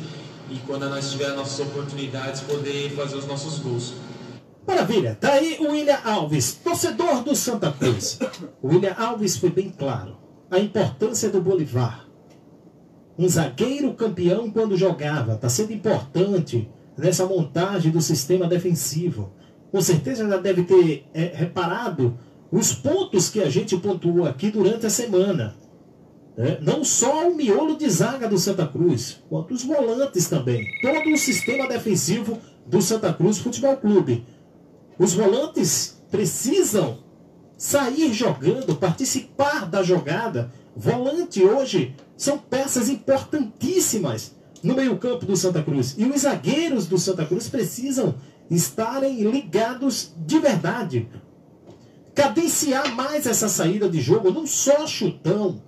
e 0.51 0.59
quando 0.67 0.91
nós 0.91 1.13
tivermos 1.13 1.37
nossas 1.37 1.61
oportunidades 1.61 2.41
poder 2.41 2.91
fazer 2.97 3.17
os 3.17 3.27
nossos 3.29 3.61
gols. 3.61 3.95
Maravilha, 4.67 5.17
tá 5.21 5.35
aí 5.35 5.59
o 5.61 5.71
William 5.71 5.99
Alves, 6.05 6.55
torcedor 6.55 7.23
do 7.23 7.37
Santa 7.37 7.71
Cruz. 7.71 8.19
O 8.61 8.69
William 8.69 8.95
Alves 8.99 9.37
foi 9.37 9.51
bem 9.51 9.71
claro 9.71 10.22
a 10.53 10.59
importância 10.59 11.31
do 11.31 11.41
Bolivar. 11.41 12.07
Um 13.19 13.27
zagueiro 13.27 13.95
campeão 13.95 14.51
quando 14.51 14.77
jogava, 14.77 15.33
está 15.33 15.49
sendo 15.49 15.73
importante 15.73 16.69
nessa 16.97 17.25
montagem 17.25 17.91
do 17.91 18.03
sistema 18.03 18.47
defensivo. 18.47 19.33
Com 19.71 19.81
certeza 19.81 20.29
já 20.29 20.37
deve 20.37 20.65
ter 20.65 21.07
é, 21.15 21.33
reparado 21.35 22.19
os 22.51 22.75
pontos 22.75 23.31
que 23.31 23.41
a 23.41 23.49
gente 23.49 23.79
pontuou 23.79 24.27
aqui 24.27 24.51
durante 24.51 24.85
a 24.85 24.91
semana. 24.91 25.57
É, 26.37 26.61
não 26.61 26.85
só 26.85 27.31
o 27.31 27.35
miolo 27.35 27.77
de 27.77 27.89
zaga 27.89 28.29
do 28.29 28.39
Santa 28.39 28.67
Cruz, 28.67 29.23
quanto 29.31 29.55
os 29.55 29.65
volantes 29.65 30.29
também. 30.29 30.67
Todo 30.83 31.15
o 31.15 31.17
sistema 31.17 31.67
defensivo 31.67 32.39
do 32.67 32.83
Santa 32.83 33.11
Cruz 33.15 33.39
Futebol 33.39 33.79
Clube. 33.79 34.27
Os 34.99 35.15
volantes 35.15 36.03
precisam 36.11 36.99
sair 37.63 38.13
jogando, 38.13 38.75
participar 38.75 39.67
da 39.67 39.85
jogada. 39.85 40.51
Volante 40.75 41.45
hoje 41.45 41.95
são 42.17 42.37
peças 42.37 42.89
importantíssimas 42.89 44.35
no 44.65 44.75
meio-campo 44.75 45.25
do 45.25 45.37
Santa 45.37 45.63
Cruz. 45.63 45.95
E 45.97 46.05
os 46.05 46.23
zagueiros 46.23 46.89
do 46.89 46.99
Santa 46.99 47.25
Cruz 47.25 47.49
precisam 47.49 48.17
estarem 48.51 49.23
ligados 49.23 50.13
de 50.27 50.41
verdade. 50.41 51.09
Cadenciar 52.13 52.97
mais 52.97 53.29
essa 53.29 53.49
saída 53.49 53.89
de 53.89 54.01
jogo, 54.01 54.33
não 54.33 54.45
só 54.45 54.85
chutão. 54.85 55.63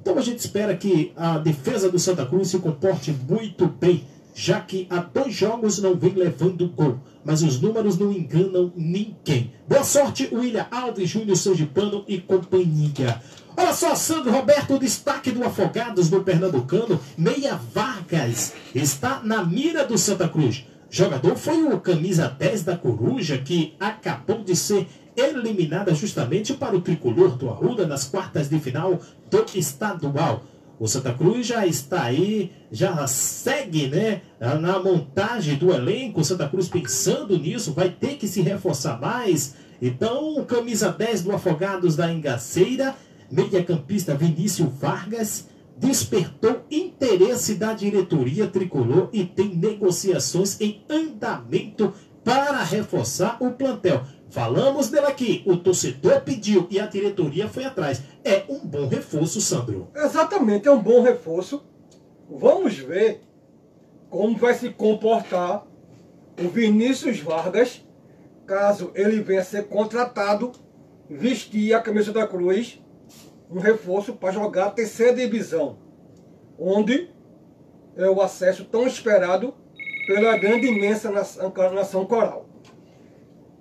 Então 0.00 0.16
a 0.16 0.22
gente 0.22 0.38
espera 0.38 0.74
que 0.74 1.12
a 1.14 1.36
defesa 1.36 1.90
do 1.90 1.98
Santa 1.98 2.24
Cruz 2.24 2.48
se 2.48 2.58
comporte 2.60 3.12
muito 3.12 3.66
bem 3.66 4.06
já 4.34 4.60
que 4.60 4.86
há 4.90 4.98
dois 4.98 5.34
jogos 5.34 5.78
não 5.78 5.94
vem 5.94 6.14
levando 6.14 6.68
gol, 6.68 6.98
mas 7.24 7.42
os 7.42 7.60
números 7.60 7.98
não 7.98 8.12
enganam 8.12 8.72
ninguém. 8.76 9.52
Boa 9.68 9.84
sorte, 9.84 10.28
William 10.32 10.66
Alves, 10.70 11.08
Júnior 11.08 11.36
Sergipano 11.36 12.04
e 12.08 12.18
companhia. 12.18 13.20
Olha 13.56 13.72
só, 13.74 13.94
Sandro 13.94 14.30
Roberto, 14.32 14.78
destaque 14.78 15.30
do 15.30 15.44
Afogados 15.44 16.08
do 16.08 16.22
Pernambucano, 16.22 17.00
Meia 17.18 17.60
Vargas, 17.74 18.54
está 18.74 19.20
na 19.22 19.44
mira 19.44 19.84
do 19.84 19.98
Santa 19.98 20.28
Cruz. 20.28 20.64
Jogador 20.88 21.36
foi 21.36 21.62
o 21.64 21.78
camisa 21.78 22.28
10 22.28 22.64
da 22.64 22.76
Coruja, 22.76 23.38
que 23.38 23.74
acabou 23.78 24.42
de 24.42 24.56
ser 24.56 24.88
eliminada 25.16 25.94
justamente 25.94 26.54
para 26.54 26.76
o 26.76 26.80
tricolor 26.80 27.36
do 27.36 27.48
Arruda 27.48 27.86
nas 27.86 28.04
quartas 28.04 28.48
de 28.48 28.58
final 28.58 28.98
do 29.30 29.44
estadual. 29.54 30.42
O 30.80 30.88
Santa 30.88 31.12
Cruz 31.12 31.46
já 31.46 31.66
está 31.66 32.04
aí, 32.04 32.50
já 32.72 33.06
segue 33.06 33.88
né, 33.88 34.22
na 34.40 34.78
montagem 34.78 35.56
do 35.56 35.70
elenco. 35.70 36.22
O 36.22 36.24
Santa 36.24 36.48
Cruz 36.48 36.70
pensando 36.70 37.38
nisso, 37.38 37.74
vai 37.74 37.90
ter 37.90 38.16
que 38.16 38.26
se 38.26 38.40
reforçar 38.40 38.98
mais. 38.98 39.56
Então, 39.82 40.42
camisa 40.46 40.90
10 40.90 41.24
do 41.24 41.32
Afogados 41.32 41.96
da 41.96 42.10
Engaceira, 42.10 42.96
meia-campista 43.30 44.14
Vinícius 44.14 44.72
Vargas, 44.80 45.48
despertou 45.76 46.64
interesse 46.70 47.56
da 47.56 47.74
diretoria 47.74 48.46
tricolor 48.46 49.10
e 49.12 49.26
tem 49.26 49.54
negociações 49.54 50.58
em 50.62 50.82
andamento 50.88 51.92
para 52.24 52.64
reforçar 52.64 53.36
o 53.40 53.50
plantel. 53.50 54.02
Falamos 54.30 54.88
dele 54.90 55.06
aqui, 55.06 55.42
o 55.44 55.56
torcedor 55.56 56.20
pediu 56.20 56.68
e 56.70 56.78
a 56.78 56.86
diretoria 56.86 57.48
foi 57.48 57.64
atrás. 57.64 58.02
É 58.24 58.44
um 58.48 58.60
bom 58.60 58.86
reforço, 58.86 59.40
Sandro. 59.40 59.88
Exatamente, 59.94 60.68
é 60.68 60.70
um 60.70 60.80
bom 60.80 61.02
reforço. 61.02 61.64
Vamos 62.30 62.78
ver 62.78 63.22
como 64.08 64.36
vai 64.36 64.54
se 64.54 64.70
comportar 64.70 65.66
o 66.40 66.48
Vinícius 66.48 67.18
Vargas, 67.20 67.84
caso 68.46 68.92
ele 68.94 69.20
venha 69.20 69.42
ser 69.42 69.66
contratado, 69.66 70.52
vestir 71.08 71.74
a 71.74 71.80
camisa 71.80 72.12
da 72.12 72.26
Cruz, 72.26 72.80
um 73.50 73.58
reforço 73.58 74.12
para 74.12 74.32
jogar 74.32 74.66
a 74.66 74.70
terceira 74.70 75.14
divisão, 75.14 75.78
onde 76.56 77.10
é 77.96 78.08
o 78.08 78.20
acesso 78.20 78.64
tão 78.64 78.86
esperado 78.86 79.54
pela 80.06 80.38
grande 80.38 80.68
imensa 80.68 81.10
nação 81.10 82.06
coral. 82.06 82.49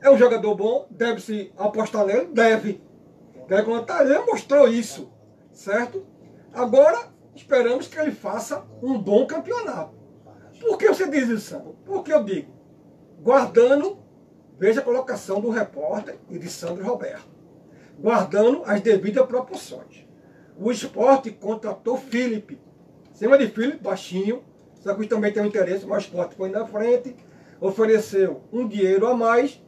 É 0.01 0.09
um 0.09 0.17
jogador 0.17 0.55
bom, 0.55 0.87
deve-se 0.89 1.51
apostar 1.57 2.05
nele? 2.05 2.27
Deve. 2.27 2.81
Ele 3.49 4.19
mostrou 4.25 4.67
isso, 4.67 5.11
certo? 5.51 6.05
Agora, 6.53 7.09
esperamos 7.35 7.87
que 7.87 7.99
ele 7.99 8.11
faça 8.11 8.65
um 8.81 8.97
bom 8.97 9.25
campeonato. 9.25 9.97
Por 10.59 10.77
que 10.77 10.87
você 10.87 11.09
diz 11.09 11.27
isso, 11.27 11.49
Sandro? 11.49 11.75
Porque 11.85 12.13
eu 12.13 12.23
digo, 12.23 12.53
guardando, 13.21 13.97
veja 14.57 14.81
a 14.81 14.83
colocação 14.83 15.41
do 15.41 15.49
repórter 15.49 16.17
e 16.29 16.37
de 16.37 16.49
Sandro 16.49 16.85
Roberto, 16.85 17.29
guardando 17.97 18.63
as 18.65 18.81
devidas 18.81 19.25
proporções. 19.25 20.05
O 20.57 20.71
esporte 20.71 21.31
contratou 21.31 21.97
Felipe, 21.97 22.59
cima 23.13 23.37
de 23.37 23.47
Felipe, 23.47 23.81
baixinho, 23.81 24.43
só 24.75 24.93
que 24.93 25.07
também 25.07 25.31
tem 25.31 25.41
um 25.41 25.47
interesse, 25.47 25.85
mas 25.85 26.03
o 26.03 26.07
esporte 26.07 26.35
foi 26.35 26.49
na 26.49 26.65
frente, 26.65 27.15
ofereceu 27.59 28.43
um 28.51 28.67
dinheiro 28.67 29.07
a 29.07 29.13
mais 29.13 29.61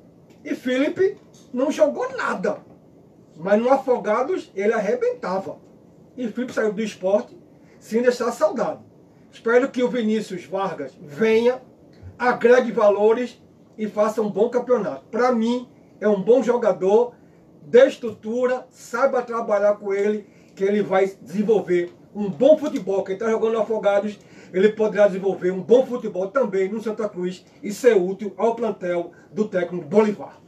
e 0.44 0.56
Felipe 0.56 1.18
não 1.54 1.72
jogou 1.72 2.16
nada. 2.16 2.58
Mas 3.36 3.62
no 3.62 3.72
Afogados 3.72 4.52
ele 4.56 4.74
arrebentava. 4.74 5.58
E 6.18 6.28
Felipe 6.28 6.54
saiu 6.54 6.74
do 6.74 6.82
esporte 6.82 7.38
sem 7.80 8.02
deixar 8.02 8.32
saudade. 8.32 8.80
Espero 9.32 9.70
que 9.70 9.82
o 9.82 9.90
Vinícius 9.90 10.46
Vargas 10.46 10.94
venha, 11.02 11.62
agregue 12.20 12.72
valores 12.72 13.42
e 13.78 13.88
faça 13.88 14.22
um 14.22 14.30
bom 14.30 14.50
campeonato. 14.50 15.06
Para 15.10 15.32
mim, 15.32 15.70
é 16.00 16.08
um 16.08 16.22
bom 16.22 16.44
jogador, 16.44 17.14
dê 17.62 17.88
estrutura, 17.88 18.68
saiba 18.70 19.22
trabalhar 19.22 19.76
com 19.76 19.94
ele 19.94 20.28
que 20.56 20.64
ele 20.64 20.82
vai 20.82 21.08
desenvolver 21.22 21.94
um 22.14 22.30
bom 22.30 22.58
futebol. 22.58 23.04
Quem 23.04 23.16
está 23.16 23.30
jogando 23.30 23.54
no 23.54 23.62
Afogados, 23.62 24.20
ele 24.54 24.70
poderá 24.70 25.08
desenvolver 25.08 25.52
um 25.52 25.62
bom 25.62 25.86
futebol 25.86 26.28
também 26.28 26.70
no 26.70 26.82
Santa 26.82 27.08
Cruz 27.08 27.46
e 27.62 27.74
ser 27.74 27.96
útil 27.96 28.34
ao 28.38 28.56
plantel 28.56 29.12
do 29.34 29.46
técnico 29.46 29.86
Bolivar. 29.86 30.42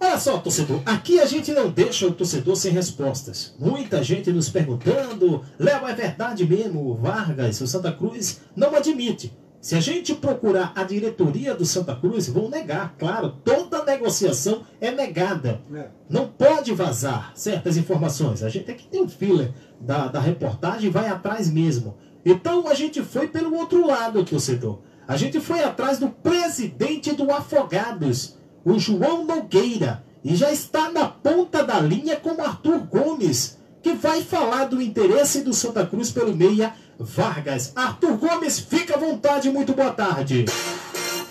Olha 0.00 0.18
só, 0.18 0.38
torcedor, 0.38 0.80
aqui 0.84 1.20
a 1.20 1.26
gente 1.26 1.52
não 1.52 1.70
deixa 1.70 2.08
o 2.08 2.12
torcedor 2.12 2.56
sem 2.56 2.72
respostas. 2.72 3.54
Muita 3.56 4.02
gente 4.02 4.32
nos 4.32 4.48
perguntando, 4.48 5.44
Léo, 5.56 5.86
é 5.86 5.94
verdade 5.94 6.44
mesmo, 6.44 6.90
o 6.90 6.94
Vargas, 6.96 7.60
o 7.60 7.68
Santa 7.68 7.92
Cruz 7.92 8.40
não 8.56 8.74
admite. 8.74 9.32
Se 9.60 9.76
a 9.76 9.80
gente 9.80 10.12
procurar 10.12 10.72
a 10.74 10.82
diretoria 10.82 11.54
do 11.54 11.64
Santa 11.64 11.94
Cruz, 11.94 12.28
vão 12.28 12.50
negar, 12.50 12.96
claro, 12.98 13.30
toda 13.44 13.84
negociação 13.84 14.62
é 14.80 14.90
negada. 14.90 15.60
É. 15.72 15.86
Não 16.10 16.26
pode 16.26 16.74
vazar 16.74 17.30
certas 17.36 17.76
informações. 17.76 18.42
A 18.42 18.48
gente 18.48 18.72
aqui 18.72 18.88
tem 18.88 19.00
um 19.00 19.08
filler 19.08 19.52
da, 19.80 20.08
da 20.08 20.18
reportagem 20.18 20.88
e 20.88 20.92
vai 20.92 21.06
atrás 21.06 21.48
mesmo. 21.48 21.96
Então 22.24 22.68
a 22.68 22.74
gente 22.74 23.02
foi 23.02 23.26
pelo 23.28 23.56
outro 23.56 23.86
lado, 23.86 24.24
torcedor. 24.24 24.78
A 25.06 25.16
gente 25.16 25.40
foi 25.40 25.62
atrás 25.62 25.98
do 25.98 26.08
presidente 26.08 27.12
do 27.12 27.30
Afogados, 27.32 28.38
o 28.64 28.78
João 28.78 29.24
Nogueira, 29.24 30.04
e 30.24 30.36
já 30.36 30.52
está 30.52 30.90
na 30.90 31.08
ponta 31.08 31.64
da 31.64 31.80
linha 31.80 32.16
com 32.16 32.30
o 32.30 32.40
Arthur 32.40 32.78
Gomes, 32.86 33.58
que 33.82 33.94
vai 33.94 34.22
falar 34.22 34.66
do 34.66 34.80
interesse 34.80 35.42
do 35.42 35.52
Santa 35.52 35.84
Cruz 35.84 36.12
pelo 36.12 36.34
meia 36.34 36.74
Vargas. 36.98 37.72
Arthur 37.74 38.16
Gomes, 38.16 38.60
fica 38.60 38.94
à 38.94 38.98
vontade, 38.98 39.50
muito 39.50 39.74
boa 39.74 39.90
tarde. 39.90 40.44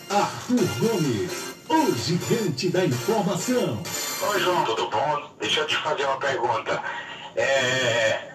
Arthur 0.09 0.67
Gomes, 0.77 1.31
o 1.69 1.95
gigante 1.95 2.69
da 2.69 2.85
informação. 2.85 3.81
Oi, 4.29 4.39
João, 4.41 4.65
tudo 4.65 4.89
bom? 4.89 5.31
Deixa 5.39 5.61
eu 5.61 5.67
te 5.67 5.77
fazer 5.77 6.03
uma 6.03 6.17
pergunta. 6.17 6.83
É, 7.37 8.30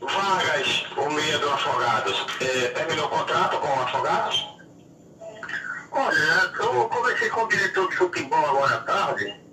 Vargas, 0.00 0.86
o 0.96 1.10
meia 1.10 1.38
do 1.38 1.50
Afogados, 1.50 2.26
é, 2.40 2.68
terminou 2.68 3.06
o 3.06 3.08
contrato 3.08 3.58
com 3.58 3.68
o 3.68 3.82
Afogados? 3.82 4.46
Olha, 5.92 6.52
eu 6.60 6.88
conversei 6.88 7.30
com 7.30 7.44
o 7.44 7.48
diretor 7.48 7.88
de 7.88 7.96
futebol 7.96 8.46
agora 8.46 8.74
à 8.74 8.80
tarde 8.80 9.46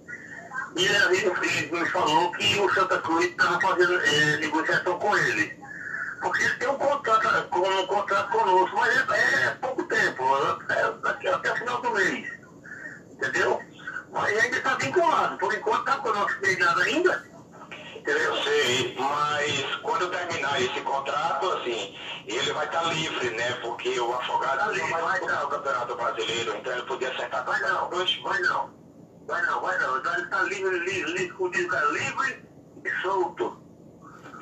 e 0.76 0.86
ele, 0.86 1.72
me 1.72 1.86
falou 1.92 2.32
que 2.32 2.60
o 2.60 2.74
Santa 2.74 2.98
Cruz 3.00 3.28
estava 3.28 3.62
fazendo 3.62 3.94
eh, 4.02 4.38
negociação 4.38 4.98
com 4.98 5.16
ele. 5.16 5.56
Porque 6.20 6.44
ele 6.44 6.56
tem 6.56 6.68
um 6.68 6.78
contrato, 6.78 7.50
com, 7.50 7.60
um 7.60 7.88
contrato 7.88 8.32
conosco, 8.32 8.76
mas 8.76 8.96
é, 8.96 9.46
é 9.46 9.50
pouco 9.62 9.84
tempo, 9.84 10.24
é, 10.70 11.10
até, 11.10 11.30
até 11.30 11.52
o 11.52 11.56
final 11.58 11.82
do 11.82 11.92
mês. 11.92 12.28
Entendeu? 13.12 13.62
Mas 14.12 14.38
ainda 14.38 14.58
está 14.58 14.76
vinculado. 14.76 15.38
Por 15.38 15.54
enquanto 15.54 15.80
está 15.80 15.98
com 15.98 16.10
o 16.10 16.14
nosso 16.14 16.40
treinado 16.40 16.82
ainda. 16.82 17.24
Eu 18.06 18.44
sei, 18.44 18.96
mas 19.00 19.73
quando 20.04 20.12
terminar 20.12 20.62
esse 20.62 20.82
contrato, 20.82 21.50
assim, 21.54 21.96
ele 22.26 22.54
vai 22.54 22.66
estar 22.66 22.84
livre, 22.84 23.30
né? 23.32 23.52
Porque 23.62 24.00
o 24.00 24.14
Afogados 24.14 24.78
não 24.78 24.90
vai 24.90 25.20
disputar 25.20 25.46
o 25.46 25.48
Campeonato 25.50 25.96
Brasileiro, 25.96 26.58
então 26.58 26.74
ele 26.74 26.82
podia 26.84 27.10
acertar 27.12 27.46
Vai 27.46 27.60
não, 27.62 27.90
Cruz. 27.90 28.22
vai 28.24 28.40
não. 28.42 28.70
Vai 29.28 29.42
não, 29.46 29.62
vai 29.62 29.78
não. 29.80 29.98
Ele 29.98 30.24
está 30.24 30.42
livre, 30.44 30.80
livre, 30.80 31.14
livre, 31.14 31.36
o 31.40 31.50
disco 31.50 31.76
livre 31.92 32.46
e 32.84 33.02
solto. 33.02 33.64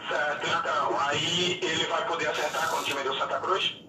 Certo, 0.08 0.48
então, 0.48 1.00
aí 1.00 1.60
ele 1.62 1.86
vai 1.86 2.08
poder 2.08 2.28
acertar 2.28 2.70
com 2.70 2.78
o 2.78 2.84
time 2.84 3.04
do 3.04 3.18
Santa 3.18 3.40
Cruz? 3.40 3.86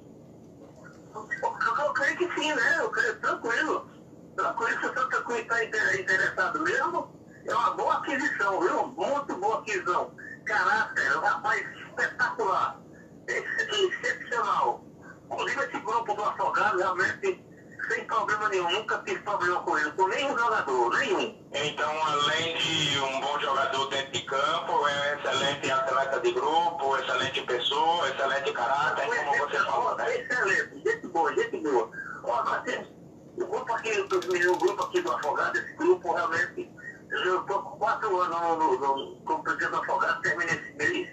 Eu, 1.15 1.85
eu 1.85 1.93
creio 1.95 2.17
que 2.19 2.35
sim, 2.35 2.53
né? 2.55 2.77
Eu 2.81 2.91
creio 2.91 3.19
tranquilo. 3.21 3.91
Tranquilo, 4.37 4.81
se 4.81 4.87
o 4.87 4.95
Santa 4.95 5.23
Cruz 5.23 5.41
está 5.41 5.65
interessado 5.65 6.61
mesmo, 6.61 7.11
é 7.47 7.55
uma 7.55 7.71
boa 7.71 7.95
aquisição, 7.95 8.61
viu? 8.61 8.87
Muito 8.89 9.37
boa 9.37 9.61
aquisição. 9.61 10.15
Caráter, 10.45 11.17
um 11.17 11.21
rapaz 11.21 11.67
espetacular. 11.89 12.81
Ex- 13.29 13.69
Excepcional. 14.05 14.85
Inclusive 15.27 15.65
esse 15.65 15.81
grupo 15.81 16.15
do 16.15 16.23
Afogado 16.25 16.79
realmente 16.79 17.45
sem 17.89 18.05
problema 18.07 18.49
nenhum. 18.49 18.71
Nunca 18.71 18.99
tive 19.05 19.21
problema 19.21 19.61
com 19.63 19.77
ele, 19.79 19.91
com 19.93 20.07
nenhum 20.09 20.37
jogador, 20.39 20.99
nenhum. 20.99 21.43
Então, 21.53 21.91
além 22.07 22.57
de 22.57 22.99
um 23.01 23.21
bom 23.21 23.39
jogador 23.41 23.87
dentro 23.91 24.13
de 24.13 24.23
campo, 24.23 24.73
é 24.89 25.17
um 25.17 25.19
excelente 25.21 25.71
atleta 25.71 26.21
de 26.21 26.33
grupo, 26.33 26.97
excelente 26.99 27.43
pessoa, 27.43 28.09
excelente 28.09 28.53
caráter, 28.53 29.07
como 29.25 29.39
você 29.39 29.59
falou, 29.65 29.97
né? 29.97 30.17
Excelente, 30.17 30.83
gente 30.85 31.07
boa, 31.09 31.35
gente 31.35 31.57
boa. 31.59 31.91
Ó, 32.25 32.45
nós 32.45 32.63
temos 32.63 32.89
o 33.37 33.47
grupo 33.47 33.73
aqui, 33.75 34.01
o 34.01 34.57
grupo 34.59 34.85
aqui 34.85 35.01
do 35.01 35.13
Afogado, 35.13 35.59
esse 35.59 35.73
grupo 35.75 36.13
realmente, 36.15 36.71
eu 37.13 37.41
estou 37.41 37.63
com 37.63 37.79
quatro 37.79 38.21
anos 38.21 38.41
no, 38.41 38.79
no, 38.79 39.17
como 39.25 39.43
presidente 39.43 39.71
do 39.71 39.77
Afogado, 39.77 40.23
terminei 40.23 40.55
esse 40.55 40.73
mês, 40.75 41.09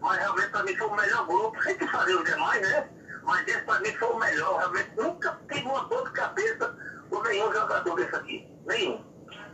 mas 0.00 0.18
realmente 0.18 0.50
para 0.50 0.62
mim 0.62 0.76
foi 0.76 0.86
o 0.86 0.94
melhor 0.94 1.26
grupo, 1.26 1.62
sem 1.62 1.76
que 1.76 1.86
fazer 1.88 2.14
os 2.14 2.24
demais, 2.24 2.62
né? 2.62 2.88
Mas 3.24 3.48
esse 3.48 3.62
para 3.62 3.80
mim 3.80 3.92
foi 3.96 4.08
o 4.08 4.18
melhor, 4.18 4.58
realmente 4.58 4.90
nunca 4.96 5.40
tive 5.50 5.66
uma 5.66 5.84
dor 5.84 6.04
de 6.04 6.12
cabeça 6.12 6.76
com 7.10 7.22
nenhum 7.22 7.52
jogador 7.52 7.96
desse 7.96 8.14
aqui, 8.14 8.48
nenhum. 8.66 9.04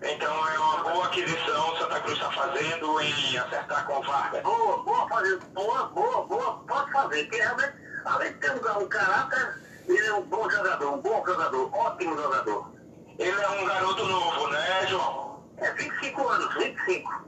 Então, 0.02 0.48
é 0.48 0.58
uma 0.58 0.82
boa 0.82 1.06
aquisição 1.06 1.72
o 1.72 1.78
Santa 1.78 2.00
Cruz 2.00 2.18
está 2.18 2.30
fazendo 2.32 3.00
em 3.00 3.38
acertar 3.38 3.87
com 3.87 4.00
o 4.00 4.02
Vargas. 4.02 4.42
Boa, 4.42 4.82
boa 4.82 5.08
fazer, 5.08 5.38
boa, 5.54 5.85
boa, 5.87 6.26
boa, 6.26 6.64
pode 6.66 6.92
fazer, 6.92 7.22
porque 7.22 7.37
realmente, 7.37 7.74
além 8.04 8.32
de 8.32 8.38
ter 8.40 8.50
um, 8.50 8.82
um 8.82 8.88
caráter, 8.88 9.62
ele 9.87 10.06
é 10.06 10.12
um 10.14 10.22
bom 10.22 10.50
jogador, 10.50 10.92
um 10.92 11.00
bom 11.00 11.24
jogador, 11.24 11.70
ótimo 11.72 12.16
jogador. 12.16 12.72
Ele 13.18 13.40
é 13.40 13.48
um 13.48 13.64
garoto 13.64 14.04
novo, 14.04 14.48
né, 14.48 14.87
João? 14.88 15.32
É 15.62 15.72
25 15.75 16.29
anos, 16.29 16.55
25. 16.55 17.25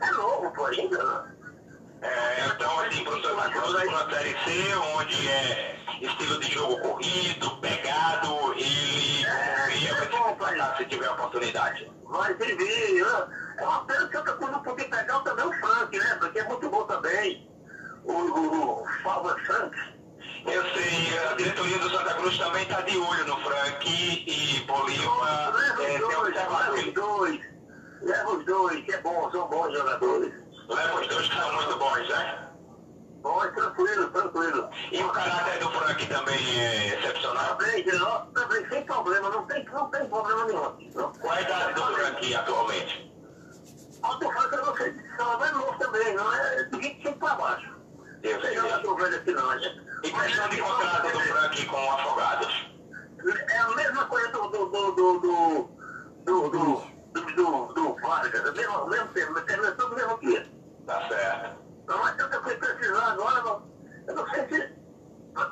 É 0.00 0.10
novo, 0.12 0.50
pô, 0.52 0.64
ainda, 0.66 1.02
né? 1.02 1.34
É, 2.00 2.46
então, 2.46 2.80
assim, 2.80 3.04
Santa 3.04 3.50
Cruz, 3.50 3.72
para 3.72 3.88
uma 3.88 4.10
Série 4.10 4.36
C, 4.44 4.76
onde 4.96 5.28
é 5.28 5.76
estilo 6.00 6.38
de 6.40 6.52
jogo 6.52 6.80
corrido, 6.80 7.60
pegado, 7.60 8.54
ele 8.54 9.24
confia, 9.26 9.94
vai 9.94 10.06
se 10.06 10.10
comportar 10.10 10.76
se 10.76 10.84
tiver 10.86 11.10
oportunidade. 11.10 11.92
Vai 12.04 12.36
servir, 12.36 13.04
né? 13.04 13.28
É 13.58 13.64
uma 13.64 13.84
pena 13.84 14.06
que 14.06 14.16
Santa 14.16 14.32
Cruz 14.34 14.52
não 14.52 14.62
podia 14.62 14.88
pegar 14.88 15.20
também 15.20 15.44
o 15.44 15.52
Frank, 15.54 15.98
né? 15.98 16.16
Porque 16.20 16.38
é 16.38 16.44
muito 16.44 16.70
bom 16.70 16.84
também. 16.84 17.50
O, 18.04 18.12
o, 18.12 18.82
o 18.82 18.86
Frank. 19.44 19.97
Eu 20.50 20.62
sei, 20.74 21.18
a 21.30 21.34
diretoria 21.34 21.78
do 21.78 21.90
Santa 21.90 22.14
Cruz 22.14 22.38
também 22.38 22.62
está 22.62 22.80
de 22.82 22.96
olho 22.96 23.26
no 23.26 23.36
Frank 23.40 23.86
e 23.86 24.60
Bolívar 24.66 25.54
Leva 25.54 25.82
é, 25.84 25.98
dois, 25.98 26.34
leva 26.34 26.72
os 26.72 26.78
ele. 26.78 26.92
dois. 26.92 27.40
Leva 28.02 28.30
os 28.30 28.44
dois, 28.46 28.84
que 28.84 28.92
é 28.92 29.00
bom, 29.02 29.30
são 29.30 29.48
bons 29.48 29.72
jogadores. 29.76 30.32
Leva 30.68 31.00
os 31.00 31.08
dois 31.08 31.28
que 31.28 31.36
são 31.36 31.52
muito 31.52 31.78
bons, 31.78 32.08
né? 32.08 32.48
Bom, 33.22 33.40
tranquilo, 33.52 34.08
tranquilo. 34.10 34.70
E 34.92 35.02
o 35.02 35.08
caráter 35.10 35.58
do 35.58 35.70
Frank 35.70 36.06
também 36.06 36.60
é 36.60 36.98
excepcional. 36.98 37.56
Também, 37.56 37.84
também, 38.32 38.68
sem 38.70 38.84
problema, 38.86 39.28
não 39.30 39.46
tem, 39.46 39.64
não 39.64 39.90
tem 39.90 40.08
problema 40.08 40.44
nenhum. 40.46 40.90
Não. 40.94 41.12
Qual 41.12 41.32
a 41.32 41.40
idade 41.42 41.74
do 41.74 41.82
Frank 41.82 42.34
atualmente? 42.34 43.12
Alto 44.02 44.30
Franco, 44.32 44.54
eu 44.54 44.66
não 44.66 44.76
sei 44.76 44.92
se 44.92 45.16
são 45.16 45.44
é 45.44 45.50
novo 45.50 45.78
também, 45.78 46.14
não 46.14 46.32
é 46.32 46.62
de 46.64 46.78
25 46.78 47.18
para 47.18 47.34
baixo. 47.34 47.76
Eu 48.22 48.34
Não 48.34 48.40
sei. 48.40 48.50
tem 48.50 48.60
jogador 48.60 48.96
velho 48.96 49.16
aqui 49.16 49.30
não, 49.32 49.56
né? 49.56 49.87
E 50.02 50.10
questão 50.10 50.48
de 50.48 50.56
contrato 50.60 51.12
do 51.12 51.20
Frank 51.20 51.66
com 51.66 51.76
o 51.76 51.90
Afogados? 51.92 52.70
É 53.50 53.58
a 53.58 53.68
mesma 53.70 54.04
coisa 54.06 54.28
do 54.30 54.48
do 54.48 54.66
do 54.66 54.92
do 54.92 55.18
do 55.18 55.68
do 56.24 56.48
do, 56.52 56.82
do, 57.12 57.34
do, 57.34 57.72
do 57.74 57.94
Vargas, 58.00 58.34
é 58.34 58.50
o 58.50 58.52
mesmo, 58.54 58.78
o 58.78 58.88
mesmo 58.88 59.08
tempo, 59.08 59.40
termina 59.42 59.72
tudo 59.72 59.90
no 59.90 59.96
mesmo 59.96 60.18
dia. 60.20 60.46
Tá 60.86 61.08
certo. 61.08 61.58
Não 61.86 61.98
mas 61.98 62.16
tanta 62.16 62.38
coisa 62.40 62.58
precisar 62.58 63.12
agora, 63.12 63.62
eu 64.06 64.14
não 64.14 64.28
sei 64.28 64.46
se 64.48 64.78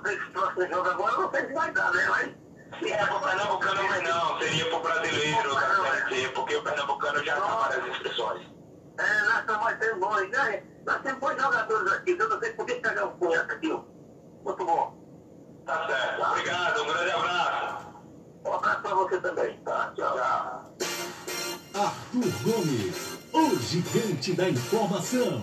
esse 0.06 0.30
próximo 0.32 0.68
jogo 0.68 0.88
agora, 0.88 1.12
eu 1.14 1.20
não 1.22 1.30
sei 1.30 1.46
se 1.46 1.52
vai 1.52 1.72
dar, 1.72 1.92
né? 1.92 2.06
Mas 2.08 2.78
Se 2.78 2.92
é 2.92 3.06
pro 3.06 3.20
Pernambucano, 3.20 3.82
mas 3.88 4.02
não, 4.02 4.38
seria 4.38 4.68
pro 4.70 4.80
brasileiro 4.80 5.54
da 5.54 5.60
Série 5.60 6.22
C, 6.22 6.28
porque 6.30 6.56
o 6.56 6.62
Pernambucano 6.62 7.24
já 7.24 7.40
tá 7.40 7.46
várias 7.46 7.88
inscrições. 7.88 8.46
É, 8.98 9.22
nós 9.22 9.40
estamos 9.40 9.72
tendo 9.74 10.00
bons, 10.00 10.28
né? 10.30 10.62
Nós 10.86 11.02
temos 11.02 11.20
bons 11.20 11.42
jogadores 11.42 11.92
aqui, 11.92 12.16
eu 12.18 12.28
não 12.28 12.38
sei 12.38 12.52
por 12.52 12.66
que 12.66 12.74
pegar 12.76 13.04
um 13.06 13.18
punhado 13.18 13.52
aqui, 13.52 13.72
ó. 13.72 13.95
Muito 14.46 14.64
bom. 14.64 14.94
Tá 15.66 15.88
certo. 15.88 16.22
Obrigado, 16.22 16.82
um 16.82 16.86
grande 16.86 17.10
abraço. 17.10 17.86
Um 18.46 18.52
abraço 18.52 18.80
pra 18.80 18.94
você 18.94 19.20
também, 19.20 19.56
tá? 19.64 19.92
Tchau. 19.96 20.14
Tchau. 20.14 20.76
Arthur 21.74 22.32
Gomes, 22.44 23.18
o 23.32 23.58
gigante 23.58 24.32
da 24.34 24.48
informação. 24.48 25.42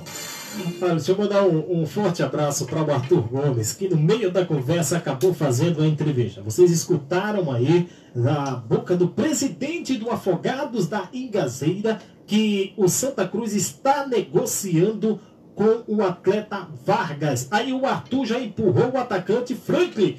Olha, 0.81 0.95
deixa 0.95 1.11
eu 1.11 1.17
mandar 1.17 1.43
um, 1.43 1.81
um 1.81 1.85
forte 1.85 2.23
abraço 2.23 2.65
para 2.65 2.81
o 2.81 2.91
Arthur 2.93 3.23
Gomes, 3.23 3.73
que 3.73 3.89
no 3.89 3.97
meio 3.97 4.31
da 4.31 4.45
conversa 4.45 4.97
acabou 4.97 5.33
fazendo 5.33 5.83
a 5.83 5.87
entrevista. 5.87 6.41
Vocês 6.41 6.71
escutaram 6.71 7.51
aí 7.51 7.89
da 8.15 8.55
boca 8.55 8.95
do 8.95 9.09
presidente 9.09 9.97
do 9.97 10.09
Afogados 10.09 10.87
da 10.87 11.09
Ingazeira 11.11 11.99
que 12.25 12.73
o 12.77 12.87
Santa 12.87 13.27
Cruz 13.27 13.53
está 13.53 14.07
negociando 14.07 15.19
com 15.55 15.83
o 15.87 16.03
atleta 16.03 16.67
Vargas. 16.85 17.47
Aí 17.51 17.71
o 17.71 17.85
Arthur 17.85 18.25
já 18.25 18.39
empurrou 18.39 18.91
o 18.91 18.97
atacante 18.97 19.55
Franklin. 19.55 20.17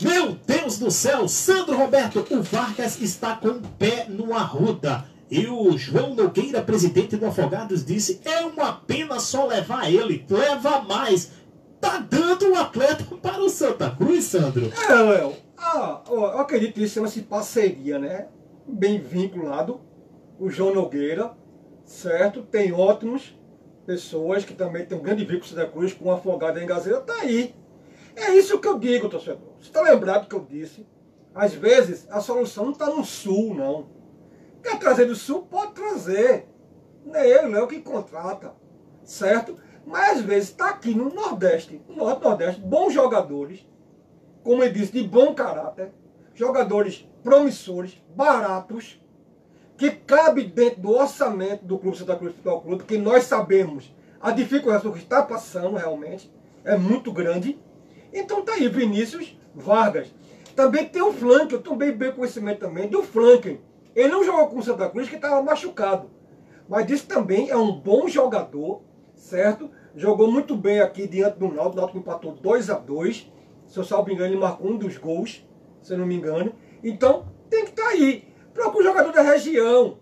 Meu 0.00 0.36
Deus 0.46 0.78
do 0.78 0.90
céu, 0.90 1.26
Sandro 1.26 1.76
Roberto, 1.76 2.26
o 2.30 2.42
Vargas 2.42 3.00
está 3.00 3.34
com 3.34 3.48
o 3.48 3.60
pé 3.78 4.06
no 4.08 4.34
arruda. 4.34 5.04
E 5.30 5.46
o 5.46 5.76
João 5.76 6.14
Nogueira, 6.14 6.62
presidente 6.62 7.16
do 7.16 7.26
Afogados, 7.26 7.84
disse: 7.84 8.20
é 8.24 8.40
uma 8.40 8.72
pena 8.72 9.18
só 9.18 9.46
levar 9.46 9.90
ele, 9.90 10.24
leva 10.28 10.82
mais. 10.82 11.32
Tá 11.80 11.98
dando 11.98 12.50
um 12.50 12.56
atleta 12.56 13.04
para 13.20 13.42
o 13.42 13.48
Santa 13.48 13.90
Cruz, 13.90 14.24
Sandro? 14.24 14.70
É, 14.88 14.94
Léo. 14.94 15.32
Ah, 15.58 16.02
eu 16.08 16.38
acredito 16.38 16.74
que 16.74 16.84
isso 16.84 16.94
chama-se 16.94 17.22
parceria, 17.22 17.98
né? 17.98 18.28
Bem 18.66 19.00
vinculado. 19.00 19.80
O 20.38 20.50
João 20.50 20.74
Nogueira, 20.74 21.32
certo? 21.84 22.42
Tem 22.42 22.72
ótimos 22.72 23.34
pessoas 23.86 24.44
que 24.44 24.52
também 24.52 24.84
tem 24.84 24.98
um 24.98 25.02
grande 25.02 25.24
vínculo 25.24 25.44
Santa 25.44 25.66
Cruz, 25.66 25.94
com 25.94 26.06
o 26.06 26.12
Afogado 26.12 26.58
em 26.58 26.66
Gazeira, 26.66 27.00
tá 27.00 27.14
aí. 27.20 27.54
É 28.16 28.34
isso 28.34 28.58
que 28.58 28.66
eu 28.66 28.78
digo, 28.78 29.08
torcedor. 29.08 29.52
Você 29.58 29.68
está 29.68 29.80
lembrado 29.80 30.28
que 30.28 30.34
eu 30.34 30.44
disse? 30.44 30.86
Às 31.34 31.54
vezes, 31.54 32.06
a 32.10 32.20
solução 32.20 32.64
não 32.64 32.72
está 32.72 32.86
no 32.86 33.04
sul, 33.04 33.54
não. 33.54 33.88
Quer 34.62 34.78
trazer 34.78 35.04
do 35.04 35.14
sul? 35.14 35.42
Pode 35.42 35.72
trazer. 35.72 36.48
Não 37.04 37.14
é 37.14 37.28
ele, 37.28 37.48
não 37.48 37.58
é 37.58 37.62
o 37.62 37.68
que 37.68 37.80
contrata. 37.80 38.54
Certo? 39.04 39.56
Mas 39.86 40.18
às 40.18 40.24
vezes 40.24 40.48
está 40.48 40.70
aqui 40.70 40.94
no 40.94 41.10
Nordeste, 41.10 41.80
no 41.88 41.96
Norte 41.96 42.24
Nordeste, 42.24 42.60
bons 42.60 42.92
jogadores, 42.92 43.64
como 44.42 44.64
eu 44.64 44.72
disse, 44.72 44.92
de 44.92 45.06
bom 45.06 45.32
caráter, 45.32 45.92
jogadores 46.34 47.08
promissores, 47.22 48.02
baratos, 48.16 49.00
que 49.76 49.90
cabe 49.90 50.44
dentro 50.44 50.80
do 50.80 50.90
orçamento 50.90 51.64
do 51.64 51.78
Clube 51.78 51.98
Santa 51.98 52.16
Cruz 52.16 52.32
Futebol 52.32 52.60
Clube, 52.62 52.84
que 52.84 52.96
nós 52.96 53.24
sabemos 53.24 53.94
a 54.20 54.30
dificuldade 54.30 54.90
que 54.90 54.98
está 54.98 55.22
passando 55.22 55.76
realmente, 55.76 56.32
é 56.64 56.76
muito 56.76 57.12
grande. 57.12 57.58
Então 58.12 58.42
tá 58.42 58.54
aí, 58.54 58.68
Vinícius 58.68 59.38
Vargas. 59.54 60.08
Também 60.54 60.86
tem 60.86 61.02
o 61.02 61.12
Flank, 61.12 61.52
eu 61.52 61.60
também 61.60 61.92
bem 61.92 62.12
conhecimento 62.12 62.60
também 62.60 62.88
do 62.88 63.02
Flank. 63.02 63.60
Ele 63.94 64.08
não 64.08 64.24
jogou 64.24 64.48
com 64.48 64.58
o 64.58 64.62
Santa 64.62 64.88
Cruz 64.88 65.08
que 65.08 65.16
estava 65.16 65.42
machucado. 65.42 66.10
Mas 66.68 66.86
disse 66.86 67.06
também 67.06 67.50
é 67.50 67.56
um 67.56 67.72
bom 67.72 68.08
jogador, 68.08 68.82
certo? 69.14 69.70
Jogou 69.94 70.30
muito 70.30 70.56
bem 70.56 70.80
aqui 70.80 71.06
diante 71.06 71.38
do 71.38 71.48
Náutico. 71.48 71.76
O 71.76 71.80
Náutico 71.80 71.98
empatou 71.98 72.32
2 72.32 72.70
a 72.70 72.74
2 72.74 73.32
Se 73.66 73.78
eu 73.78 73.84
salvo 73.84 74.10
engano, 74.10 74.32
ele 74.32 74.40
marcou 74.40 74.70
um 74.70 74.76
dos 74.76 74.96
gols, 74.96 75.46
se 75.82 75.92
eu 75.92 75.98
não 75.98 76.06
me 76.06 76.14
engano. 76.14 76.52
Então, 76.82 77.26
tem 77.48 77.64
que 77.64 77.70
estar 77.70 77.84
tá 77.84 77.88
aí. 77.90 78.28
Procura 78.56 78.80
o 78.80 78.82
jogador 78.82 79.12
da 79.12 79.22
região. 79.22 79.98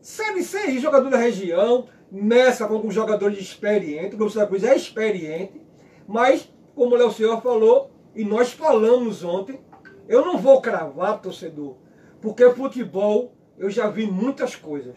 Série 0.00 0.80
jogador 0.80 1.08
da 1.08 1.16
região. 1.16 1.86
Nessa 2.10 2.66
com 2.66 2.74
alguns 2.74 2.92
jogadores 2.92 3.38
experientes. 3.38 4.18
O 4.18 4.28
Santa 4.28 4.48
Cruz 4.48 4.64
é 4.64 4.76
experiente. 4.76 5.62
Mas, 6.06 6.52
como 6.74 6.94
o 6.94 6.98
Léo 6.98 7.12
Senhor 7.12 7.40
falou, 7.40 7.90
e 8.14 8.24
nós 8.24 8.52
falamos 8.52 9.22
ontem, 9.24 9.60
eu 10.08 10.24
não 10.24 10.36
vou 10.36 10.60
cravar, 10.60 11.22
torcedor, 11.22 11.76
porque 12.20 12.50
futebol 12.50 13.32
eu 13.56 13.70
já 13.70 13.88
vi 13.88 14.06
muitas 14.06 14.56
coisas. 14.56 14.96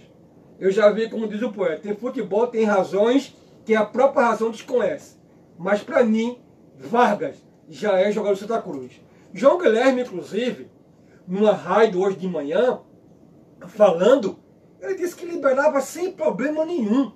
Eu 0.60 0.72
já 0.72 0.90
vi, 0.90 1.10
como 1.10 1.28
diz 1.28 1.42
o 1.42 1.52
poeta, 1.52 1.84
tem 1.84 1.96
futebol, 1.96 2.48
tem 2.48 2.64
razões 2.66 3.36
que 3.64 3.76
a 3.76 3.86
própria 3.86 4.28
razão 4.28 4.52
desconhece. 4.52 5.18
Mas 5.58 5.82
para 5.82 6.04
mim, 6.04 6.40
Vargas 6.78 7.38
já 7.70 8.00
é 8.00 8.12
jogador 8.12 8.34
do 8.34 8.40
Santa 8.40 8.62
Cruz. 8.62 9.02
João 9.34 9.58
Guilherme, 9.58 10.02
inclusive, 10.02 10.70
numa 11.28 11.52
raid 11.52 11.98
hoje 11.98 12.18
de 12.18 12.28
manhã, 12.28 12.80
falando, 13.68 14.40
ele 14.82 14.96
disse 14.96 15.16
que 15.16 15.26
liberava 15.26 15.82
sem 15.82 16.12
problema 16.12 16.66
nenhum. 16.66 17.12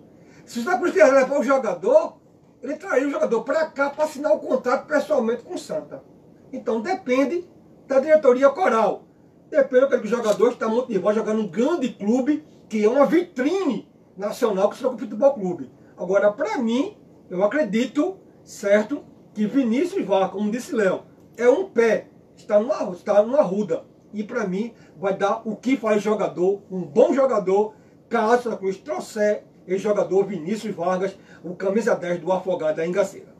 Se 0.45 0.59
o 0.59 0.63
Santa 0.63 0.79
Cruz 0.79 0.95
levar 0.95 1.39
o 1.39 1.43
jogador, 1.43 2.17
ele 2.61 2.75
traria 2.75 3.07
o 3.07 3.11
jogador 3.11 3.43
para 3.43 3.67
cá 3.67 3.89
para 3.89 4.05
assinar 4.05 4.33
o 4.33 4.39
contrato 4.39 4.87
pessoalmente 4.87 5.43
com 5.43 5.53
o 5.53 5.59
Santa. 5.59 6.03
Então 6.51 6.81
depende 6.81 7.47
da 7.87 7.99
diretoria 7.99 8.49
coral. 8.49 9.05
Depende 9.49 9.87
do 9.87 9.99
que 9.99 10.07
o 10.07 10.09
jogador 10.09 10.51
está 10.51 10.67
muito 10.67 10.91
nervoso 10.91 11.15
jogando 11.15 11.41
um 11.41 11.47
grande 11.47 11.89
clube, 11.89 12.45
que 12.67 12.83
é 12.83 12.89
uma 12.89 13.05
vitrine 13.05 13.87
nacional 14.15 14.69
que 14.69 14.83
é 14.83 14.87
o 14.87 14.97
Futebol 14.97 15.33
Clube. 15.33 15.71
Agora, 15.97 16.31
para 16.31 16.57
mim, 16.57 16.95
eu 17.29 17.43
acredito, 17.43 18.17
certo, 18.43 19.03
que 19.33 19.45
Vinícius 19.47 20.05
Vá, 20.05 20.29
como 20.29 20.51
disse 20.51 20.75
Léo, 20.75 21.03
é 21.37 21.49
um 21.49 21.69
pé, 21.69 22.09
está 22.35 22.59
numa, 22.59 22.91
está 22.91 23.23
numa 23.23 23.41
ruda. 23.41 23.85
E 24.13 24.23
para 24.23 24.47
mim, 24.47 24.73
vai 24.97 25.15
dar 25.15 25.41
o 25.45 25.55
que 25.55 25.77
faz 25.77 26.01
jogador, 26.01 26.61
um 26.71 26.81
bom 26.81 27.13
jogador, 27.13 27.73
caso 28.09 28.51
a 28.51 28.57
Cruz 28.57 28.77
trouxer 28.77 29.43
esse 29.67 29.83
jogador 29.83 30.25
Vinícius 30.25 30.75
Vargas, 30.75 31.15
o 31.43 31.55
camisa 31.55 31.95
10 31.95 32.21
do 32.21 32.31
Afogado 32.31 32.77
da 32.77 32.87
Engaceira. 32.87 33.38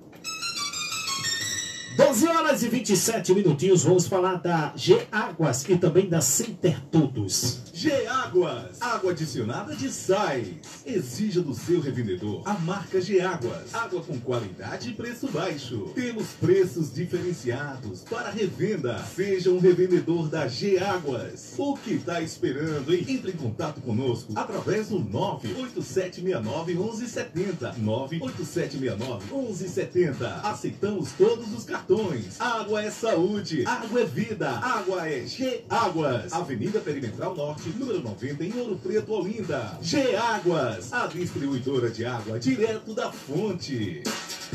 12 2.00 2.28
horas 2.30 2.64
e 2.64 2.70
27 2.70 3.34
minutinhos, 3.34 3.84
vamos 3.84 4.08
falar 4.08 4.36
da 4.36 4.72
G 4.74 5.06
Águas 5.12 5.68
e 5.68 5.78
também 5.78 6.08
da 6.08 6.22
Center 6.22 6.80
Todos. 6.90 7.60
G 7.74 7.92
Águas, 8.08 8.82
água 8.82 9.12
adicionada 9.12 9.76
de 9.76 9.92
sais. 9.92 10.48
Exija 10.86 11.42
do 11.42 11.54
seu 11.54 11.82
revendedor 11.82 12.42
a 12.46 12.54
marca 12.54 13.02
G 13.02 13.20
Águas. 13.20 13.76
Água 13.76 14.02
com 14.02 14.18
qualidade 14.18 14.92
e 14.92 14.94
preço 14.94 15.28
baixo. 15.28 15.92
Temos 15.94 16.28
preços 16.40 16.94
diferenciados 16.94 18.02
para 18.10 18.30
revenda. 18.30 18.98
Seja 19.14 19.50
um 19.50 19.60
revendedor 19.60 20.30
da 20.30 20.48
G 20.48 20.78
Águas. 20.80 21.54
O 21.58 21.76
que 21.76 21.96
está 21.96 22.22
esperando, 22.22 22.94
hein? 22.94 23.06
Entre 23.10 23.32
em 23.32 23.36
contato 23.36 23.82
conosco 23.82 24.32
através 24.38 24.88
do 24.88 25.00
98769 25.00 26.76
1170. 26.76 27.76
98769 27.78 29.26
1170. 29.34 30.28
Aceitamos 30.44 31.12
todos 31.18 31.54
os 31.54 31.66
cartões 31.66 31.89
cartões. 31.90 32.40
Água 32.40 32.84
é 32.84 32.92
saúde, 32.92 33.66
água 33.66 34.02
é 34.02 34.06
vida, 34.06 34.50
água 34.50 35.10
é 35.10 35.26
G 35.26 35.64
Águas. 35.68 36.32
Avenida 36.32 36.80
Perimetral 36.80 37.36
Norte, 37.36 37.70
número 37.70 38.02
90, 38.02 38.44
em 38.44 38.54
Ouro 38.60 38.78
Preto, 38.78 39.12
Olinda. 39.12 39.78
G 39.82 40.16
Águas, 40.16 40.94
a 40.94 41.08
distribuidora 41.08 41.90
de 41.90 42.06
água 42.06 42.40
direto 42.40 42.94
da 42.94 43.12
fonte. 43.12 44.04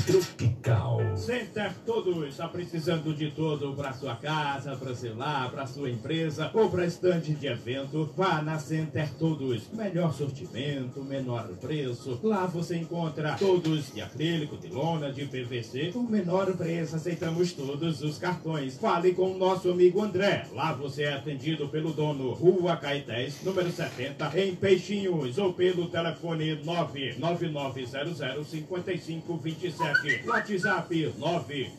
Tropical. 0.02 1.16
Center 1.16 1.72
Todos 1.86 2.28
está 2.28 2.48
precisando 2.48 3.14
de 3.14 3.30
tudo 3.30 3.72
para 3.74 3.92
sua 3.92 4.16
casa, 4.16 4.76
para 4.76 4.94
celular, 4.94 5.50
para 5.50 5.66
sua 5.66 5.88
empresa 5.88 6.50
ou 6.52 6.68
para 6.68 6.84
estande 6.84 7.32
de 7.34 7.46
evento. 7.46 8.10
Vá 8.16 8.42
na 8.42 8.58
Center 8.58 9.08
Todos. 9.18 9.70
Melhor 9.72 10.12
sortimento, 10.12 11.02
menor 11.02 11.46
preço. 11.60 12.18
Lá 12.22 12.44
você 12.46 12.76
encontra 12.76 13.36
todos 13.38 13.94
de 13.94 14.02
acrílico, 14.02 14.56
de 14.56 14.68
lona, 14.68 15.12
de 15.12 15.26
PVC. 15.26 15.92
Com 15.92 16.02
menor 16.02 16.52
preço, 16.56 16.96
aceitamos 16.96 17.52
todos 17.52 18.02
os 18.02 18.18
cartões. 18.18 18.76
Fale 18.76 19.14
com 19.14 19.32
o 19.32 19.38
nosso 19.38 19.70
amigo 19.70 20.02
André. 20.02 20.46
Lá 20.52 20.72
você 20.72 21.04
é 21.04 21.14
atendido 21.14 21.68
pelo 21.68 21.92
dono 21.92 22.32
Rua 22.32 22.76
Caetés, 22.76 23.42
número 23.42 23.70
70, 23.70 24.38
em 24.40 24.56
Peixinhos, 24.56 25.38
ou 25.38 25.52
pelo 25.52 25.86
telefone 25.86 26.56
99900 26.64 28.48
5527. 28.48 29.83
WhatsApp 30.26 31.14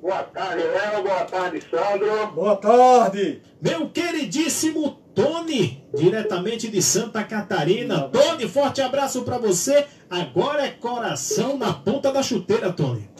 Boa 0.00 0.22
tarde, 0.22 0.62
Léo. 0.62 1.02
Boa 1.02 1.24
tarde, 1.26 1.62
Sandro. 1.70 2.26
Boa 2.28 2.56
tarde. 2.56 3.42
Meu 3.60 3.90
queridíssimo 3.90 4.98
Tony, 5.14 5.84
diretamente 5.94 6.68
de 6.68 6.80
Santa 6.80 7.22
Catarina. 7.22 8.08
Tony, 8.08 8.48
forte 8.48 8.80
abraço 8.80 9.20
pra 9.24 9.36
você. 9.36 9.84
Agora 10.08 10.64
é 10.64 10.70
coração 10.70 11.58
na 11.58 11.74
ponta 11.74 12.10
da 12.10 12.22
chuteira, 12.22 12.72
Tony. 12.72 13.17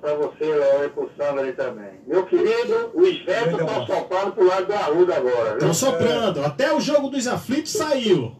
Pra 0.00 0.14
você, 0.14 0.44
Léo, 0.44 1.10
Sandro 1.16 1.40
aí 1.40 1.52
também. 1.52 2.00
Meu 2.06 2.24
querido, 2.26 2.90
os 2.94 3.24
ventos 3.24 3.60
estão 3.60 3.86
soprando 3.86 4.32
pro 4.32 4.46
lado 4.46 4.66
do 4.66 4.74
Arruda 4.74 5.16
agora? 5.16 5.52
Estão 5.54 5.74
soprando. 5.74 6.44
Até 6.44 6.72
o 6.72 6.80
jogo 6.80 7.08
dos 7.08 7.26
aflitos 7.26 7.72
saiu. 7.72 8.36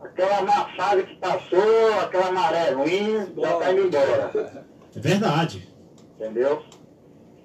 Aquela 0.00 0.68
fase 0.76 1.02
que 1.04 1.16
passou, 1.16 2.00
aquela 2.00 2.32
maré 2.32 2.70
ruim, 2.70 3.32
já 3.38 3.52
tá 3.56 3.72
indo 3.72 3.86
embora. 3.86 4.64
É 4.94 4.98
verdade. 5.00 5.68
Entendeu? 6.16 6.62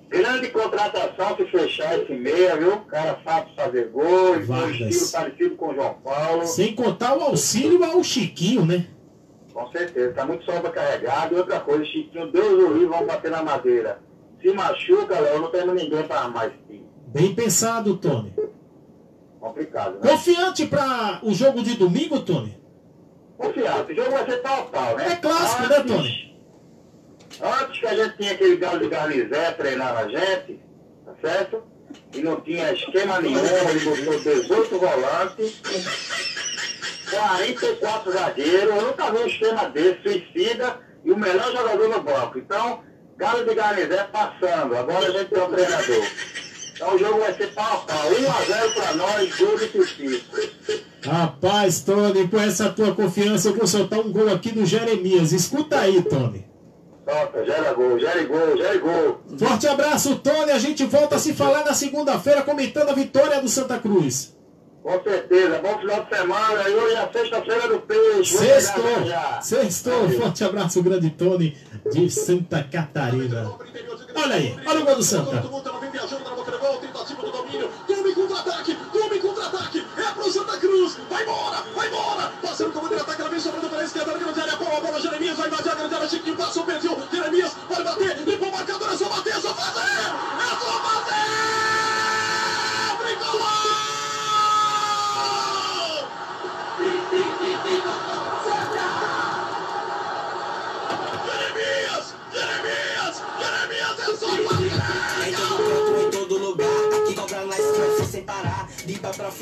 Grande 0.10 0.50
contratação 0.50 1.36
se 1.36 1.46
fechar 1.46 2.00
esse 2.00 2.14
meia, 2.14 2.56
viu? 2.56 2.74
O 2.74 2.86
cara 2.86 3.20
sabe 3.24 3.56
fazer 3.56 3.90
gol, 3.90 4.36
e 4.36 4.44
um 4.44 4.46
Vargas. 4.46 4.80
estilo 4.80 5.12
parecido 5.12 5.56
com 5.56 5.72
o 5.72 5.76
João 5.76 5.94
Paulo. 6.04 6.46
Sem 6.46 6.74
contar 6.74 7.18
o 7.18 7.22
auxílio 7.22 7.84
ao 7.84 8.04
Chiquinho, 8.04 8.66
né? 8.66 8.88
Com 9.56 9.72
certeza, 9.72 10.12
tá 10.14 10.26
muito 10.26 10.44
sobrecarregado. 10.44 11.34
E 11.34 11.38
outra 11.38 11.62
coisa, 11.62 11.86
Chiquinho, 11.86 12.30
Deus 12.30 12.62
o 12.62 12.74
livre, 12.74 12.88
vamos 12.88 13.08
bater 13.08 13.32
na 13.32 13.42
madeira. 13.42 14.02
Se 14.42 14.52
machuca, 14.52 15.18
Léo, 15.18 15.44
não 15.44 15.50
temos 15.50 15.82
ninguém 15.82 16.06
para 16.06 16.24
armar 16.24 16.48
esse 16.48 16.58
time. 16.68 16.86
Bem 17.08 17.34
pensado, 17.34 17.96
Tony. 17.96 18.36
Complicado, 19.40 19.94
né? 19.94 20.12
Confiante 20.12 20.66
para 20.66 21.22
o 21.24 21.34
jogo 21.34 21.64
de 21.64 21.78
domingo, 21.78 22.20
Tony? 22.20 22.62
Confiado, 23.38 23.90
o 23.90 23.96
jogo 23.96 24.12
vai 24.12 24.26
ser 24.26 24.46
a 24.46 24.62
pau, 24.64 24.98
né? 24.98 25.14
É 25.14 25.16
clássico, 25.16 25.70
né, 25.70 25.80
Tony? 25.84 26.38
Antes 27.42 27.80
que 27.80 27.88
a 27.88 27.96
gente 27.96 28.18
tinha 28.18 28.32
aquele 28.34 28.58
galo 28.58 28.80
de 28.80 28.90
Garnizé 28.90 29.52
treinando 29.52 30.00
a 30.00 30.08
gente, 30.10 30.60
tá 31.06 31.14
certo? 31.22 31.64
E 32.14 32.22
não 32.22 32.42
tinha 32.42 32.74
esquema 32.74 33.22
nenhum, 33.22 33.40
ele 33.40 33.86
botou 33.86 34.20
18 34.20 34.80
volantes, 34.80 35.62
44 37.16 38.12
zagueiros, 38.12 38.76
eu 38.76 38.82
nunca 38.82 39.12
vi 39.12 39.18
um 39.18 39.28
esquema 39.28 39.70
desse, 39.70 40.02
suicida, 40.02 40.80
e 41.04 41.12
o 41.12 41.18
melhor 41.18 41.52
jogador 41.52 41.90
no 41.90 42.02
banco. 42.02 42.38
Então, 42.38 42.82
galo 43.18 43.46
de 43.46 43.56
Garnizé 43.56 44.04
passando, 44.12 44.76
agora 44.76 45.08
a 45.08 45.12
gente 45.12 45.30
tem 45.30 45.44
um 45.44 45.52
treinador. 45.52 46.06
Então 46.76 46.94
o 46.94 46.98
jogo 46.98 47.20
vai 47.20 47.34
ser 47.34 47.54
pau 47.54 47.74
a 47.74 47.78
pau, 47.78 48.12
1x0 48.12 48.74
pra 48.74 48.94
nós, 48.96 49.36
gol 49.38 49.58
de 49.58 49.68
Pipico. 49.68 50.36
Rapaz, 51.06 51.82
Tony, 51.82 52.28
com 52.28 52.38
essa 52.38 52.70
tua 52.70 52.94
confiança, 52.94 53.50
eu 53.50 53.56
vou 53.56 53.66
soltar 53.66 54.00
um 54.00 54.12
gol 54.12 54.34
aqui 54.34 54.52
do 54.52 54.66
Jeremias. 54.66 55.32
Escuta 55.32 55.80
aí, 55.80 56.02
Tony. 56.02 56.46
Solta, 57.08 57.46
gera 57.46 57.74
gol, 57.74 58.00
gera 58.00 58.24
gol, 58.24 58.58
gera 58.58 58.78
gol. 58.80 59.22
Forte 59.38 59.68
abraço, 59.68 60.16
Tony. 60.18 60.52
A 60.52 60.58
gente 60.58 60.84
volta 60.86 61.16
a 61.16 61.20
se 61.20 61.34
falar 61.34 61.64
na 61.64 61.74
segunda-feira 61.74 62.42
comentando 62.42 62.90
a 62.90 62.94
vitória 62.94 63.40
do 63.40 63.48
Santa 63.48 63.78
Cruz. 63.78 64.35
Com 64.86 65.02
certeza, 65.02 65.60
bom 65.64 65.80
final 65.80 66.04
de 66.04 66.16
semana. 66.16 66.70
E 66.70 66.76
hoje 66.76 66.94
é 66.94 67.00
a 67.00 67.12
sexta-feira 67.12 67.68
do 67.70 67.80
peixe. 67.80 68.38
Sextou, 68.38 69.04
já. 69.04 69.42
sextou. 69.42 70.10
Forte 70.12 70.44
abraço, 70.44 70.84
grande 70.84 71.10
Tony 71.10 71.58
de 71.92 72.08
Santa 72.12 72.62
Catarina. 72.62 73.52
Olha 74.16 74.36
aí, 74.36 74.56
olha 74.64 74.82
o 74.82 74.86
gol 74.86 74.96
do 74.98 75.04
Santa. 75.04 75.42
Tome 77.88 78.14
contra-ataque, 78.14 78.78
tome 78.94 79.20
contra-ataque, 79.20 79.86
é 79.98 80.12
pro 80.14 80.32
Santa 80.32 80.58
Cruz, 80.58 80.98
vai 81.10 81.24
embora, 81.24 81.64
vai 81.76 81.88
embora, 81.88 82.32
passando 82.42 82.72
como 82.72 82.94
ela 82.94 83.30
vem 83.30 83.40
sobrando 83.40 83.70
pela 83.70 83.84
esquerda, 83.84 84.12
na 84.12 84.20
grande 84.20 84.40
área, 84.40 84.56
bola, 84.56 84.82
bola, 84.82 85.02
Jeremias, 85.02 85.38
vai 85.38 85.48
invadir 85.48 85.72
a 85.72 85.76
grande 85.76 85.96
área, 85.96 86.08
Chiquinho 86.08 86.38
passou, 86.38 86.64
perdeu, 86.64 86.98
Jeremias, 87.12 87.54
pode 87.68 87.84
bater, 87.84 88.18
limpou 88.20 88.50
o 88.50 88.52
marcador, 88.52 88.94
é 88.94 88.98
só 88.98 89.10
bater, 89.10 89.34
é 89.34 89.40
só 89.40 89.54
fazer, 89.54 89.80
é 89.80 90.50
só 90.50 90.82
fazer, 90.84 92.05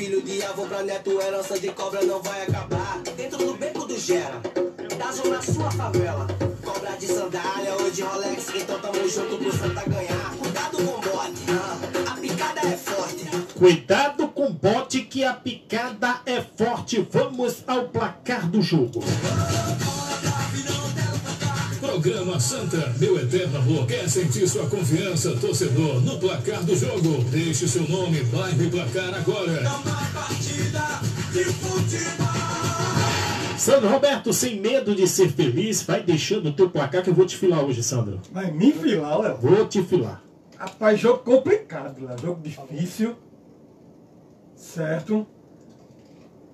filho, 0.04 0.22
de 0.22 0.44
avô 0.44 0.66
pra 0.66 0.84
neto, 0.84 1.22
herança 1.22 1.58
de 1.58 1.70
cobra 1.70 2.04
não 2.04 2.22
vai 2.22 2.44
acabar. 2.44 3.00
Dentro 3.16 3.38
do 3.38 3.54
beco 3.54 3.86
do 3.86 3.98
Gera, 3.98 4.42
da 4.98 5.12
zona 5.12 5.42
sua 5.42 5.72
favela. 5.72 6.28
Cobra 6.62 6.92
de 6.98 7.08
sandália 7.08 7.74
ou 7.80 7.90
de 7.90 8.02
Rolex, 8.02 8.48
então 8.54 8.80
tamo 8.80 9.08
junto 9.08 9.38
pro 9.38 9.52
Santa 9.52 9.84
ganhar. 9.88 10.36
Cuidado 10.38 10.78
com 10.78 10.84
o 10.84 11.02
bote, 11.02 11.44
ah, 11.50 12.12
a 12.12 12.18
picada 12.18 12.60
é 12.62 12.78
forte. 12.78 13.26
Cuidado 13.58 14.28
com 14.28 14.48
o 14.48 14.54
bote 14.54 15.02
que 15.02 15.24
a 15.24 15.34
picada 15.34 16.20
é 16.26 16.42
forte. 16.42 17.08
Vamos 17.10 17.64
ao 17.66 17.88
placar 17.88 18.50
do 18.50 18.62
jogo. 18.62 19.02
Programa 22.04 22.38
Santa, 22.38 22.94
meu 23.00 23.18
eterno 23.18 23.60
amor, 23.60 23.88
quer 23.88 24.10
sentir 24.10 24.46
sua 24.46 24.70
confiança, 24.70 25.38
torcedor, 25.38 26.02
no 26.02 26.20
placar 26.20 26.62
do 26.62 26.76
jogo. 26.76 27.24
Deixe 27.32 27.66
seu 27.66 27.88
nome, 27.88 28.22
bairro 28.26 28.62
e 28.62 28.70
placar 28.70 29.14
agora. 29.14 29.64
Sandro 33.58 33.88
Roberto, 33.88 34.34
sem 34.34 34.60
medo 34.60 34.94
de 34.94 35.08
ser 35.08 35.30
feliz, 35.30 35.82
vai 35.84 36.04
deixando 36.04 36.50
o 36.50 36.54
teu 36.54 36.70
placar 36.70 37.02
que 37.02 37.10
eu 37.10 37.14
vou 37.14 37.26
te 37.26 37.38
filar 37.38 37.64
hoje, 37.64 37.82
Sandro. 37.82 38.20
Vai 38.34 38.52
me 38.52 38.74
filar, 38.74 39.22
Léo. 39.22 39.38
Vou 39.38 39.66
te 39.66 39.82
filar. 39.82 40.22
Rapaz, 40.58 41.00
jogo 41.00 41.20
complicado, 41.20 42.06
Léo. 42.06 42.18
Jogo 42.18 42.42
difícil. 42.42 43.16
Certo? 44.58 45.26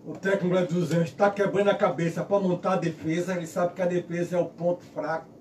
O 0.05 0.13
técnico 0.13 0.71
dos 0.71 0.91
Anjos 0.91 1.09
está 1.09 1.31
quebrando 1.31 1.71
a 1.71 1.75
cabeça 1.75 2.23
para 2.23 2.39
montar 2.39 2.73
a 2.73 2.77
defesa. 2.77 3.35
Ele 3.35 3.47
sabe 3.47 3.73
que 3.73 3.81
a 3.81 3.87
defesa 3.87 4.37
é 4.37 4.39
o 4.39 4.45
ponto 4.45 4.83
fraco. 4.93 5.38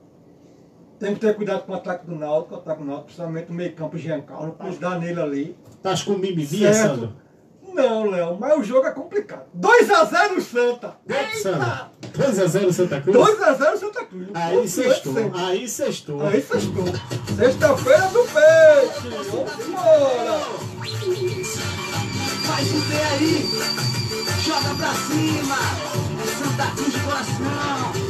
Tem 0.98 1.14
que 1.14 1.20
ter 1.20 1.34
cuidado 1.37 1.62
com 1.64 1.72
o 1.72 1.76
ataque 1.76 2.06
do 2.06 2.16
Náutico, 2.16 2.54
o 2.56 2.58
ataque 2.58 2.80
do 2.80 2.87
Náutico, 2.87 3.06
principalmente 3.06 3.48
no 3.50 3.54
meio 3.54 3.72
campo, 3.72 3.96
Giancarlo, 3.96 4.52
cruzar 4.52 4.98
nele 4.98 5.20
ali. 5.20 5.56
Tás 5.82 6.02
com 6.02 6.14
mimimi, 6.14 6.44
Certo. 6.46 6.74
Sandro? 6.76 7.12
Não, 7.72 8.11
Léo, 8.11 8.37
mas 8.40 8.58
o 8.58 8.64
jogo 8.64 8.87
é 8.88 8.90
complicado. 8.90 9.44
2x0 9.56 10.40
Santa! 10.40 10.96
Sandro, 11.40 11.90
2x0 12.12 12.72
Santa 12.72 13.00
Cruz? 13.00 13.16
2x0 13.16 13.76
Santa 13.76 14.04
Cruz. 14.06 14.28
Aí 14.34 14.68
sextou, 14.68 15.14
aí 15.34 15.68
sextou. 15.68 16.26
Aí 16.26 16.42
sextou. 16.42 16.84
Sexta-feira 17.37 18.08
do 18.08 18.24
peixe. 18.24 19.08
Vamos 19.30 19.66
embora. 19.68 20.40
Faz 22.48 22.68
o 22.72 22.80
pé 22.88 23.04
aí, 23.12 23.46
joga 24.42 24.74
pra 24.74 24.92
cima. 24.94 25.58
É 26.20 26.26
Santa 26.26 26.66
Cruz 26.74 26.92
de 26.92 27.00
coração. 27.00 28.08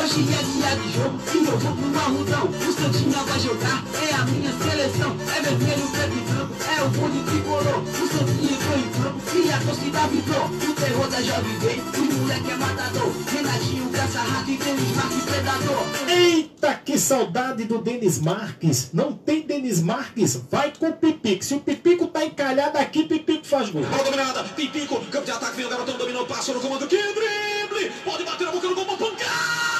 Hoje 0.00 0.20
é 0.20 0.42
dia 0.42 0.76
de 0.76 0.92
jogo 0.92 1.18
e 1.34 1.38
eu 1.38 1.58
vou 1.58 1.72
pro 1.72 2.00
Arrudão. 2.00 2.44
O 2.46 2.72
Santinha 2.72 3.18
vai 3.24 3.40
jogar, 3.40 3.82
é 4.00 4.14
a 4.14 4.24
minha 4.26 4.52
seleção. 4.52 5.16
É 5.36 5.40
vermelho, 5.40 5.88
preto 5.88 6.12
e 6.12 6.20
branco, 6.20 6.54
é 6.64 6.82
o 6.82 6.88
bonde 6.90 7.22
tricolor. 7.24 7.82
O 7.82 8.06
Santinha 8.06 8.52
entrou 8.52 8.78
em 8.78 8.90
campo 8.90 9.18
e 9.34 9.52
a 9.52 9.58
torcida 9.58 10.06
vibrou. 10.06 10.44
O 10.46 10.74
terror 10.74 11.08
da 11.08 11.20
Jovem 11.20 11.58
Vem, 11.58 11.80
o 11.80 12.14
moleque 12.14 12.50
é 12.50 12.56
matador. 12.56 13.12
Renatinho, 13.32 13.90
caça 13.90 14.20
rato 14.20 14.50
e 14.50 14.54
o 14.54 14.84
Smart 14.88 15.14
Predador. 15.26 15.84
Eita, 16.08 16.74
que 16.84 16.98
saudade 16.98 17.64
do 17.64 17.78
Denis 17.78 18.20
Marques. 18.20 18.90
Não 18.92 19.12
tem 19.12 19.42
Denis 19.42 19.82
Marques? 19.82 20.40
Vai 20.48 20.72
com 20.78 20.90
o 20.90 20.92
Pipico. 20.92 21.44
Se 21.44 21.54
o 21.54 21.60
Pipico 21.60 22.06
tá 22.06 22.24
encalhado 22.24 22.78
aqui, 22.78 23.04
Pipico 23.04 23.44
faz 23.44 23.68
gol. 23.70 23.82
Bola 23.82 24.04
dominada, 24.04 24.44
Pipico, 24.44 25.00
campo 25.06 25.24
de 25.24 25.32
ataque, 25.32 25.56
vem 25.56 25.66
o 25.66 25.68
garotão, 25.68 25.98
dominou, 25.98 26.24
passou 26.24 26.54
no 26.54 26.60
comando, 26.60 26.86
que 26.86 26.96
drible! 26.96 27.92
Pode 28.04 28.24
bater 28.24 28.44
na 28.44 28.52
boca 28.52 28.68
do 28.68 28.74
gol, 28.76 28.84
pancada! 28.84 29.77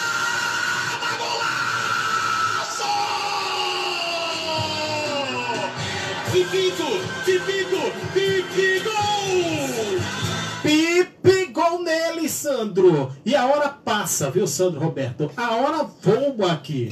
Pipico, 6.30 6.84
Pipico, 7.24 7.90
Pipico! 8.12 8.90
Pipi 10.62 11.46
gol 11.46 11.82
nele, 11.82 12.28
Sandro. 12.28 13.16
E 13.24 13.34
a 13.34 13.46
hora 13.46 13.70
passa, 13.70 14.30
viu, 14.30 14.46
Sandro 14.46 14.78
Roberto? 14.78 15.30
A 15.34 15.56
hora 15.56 15.84
voa 15.84 16.52
aqui. 16.52 16.90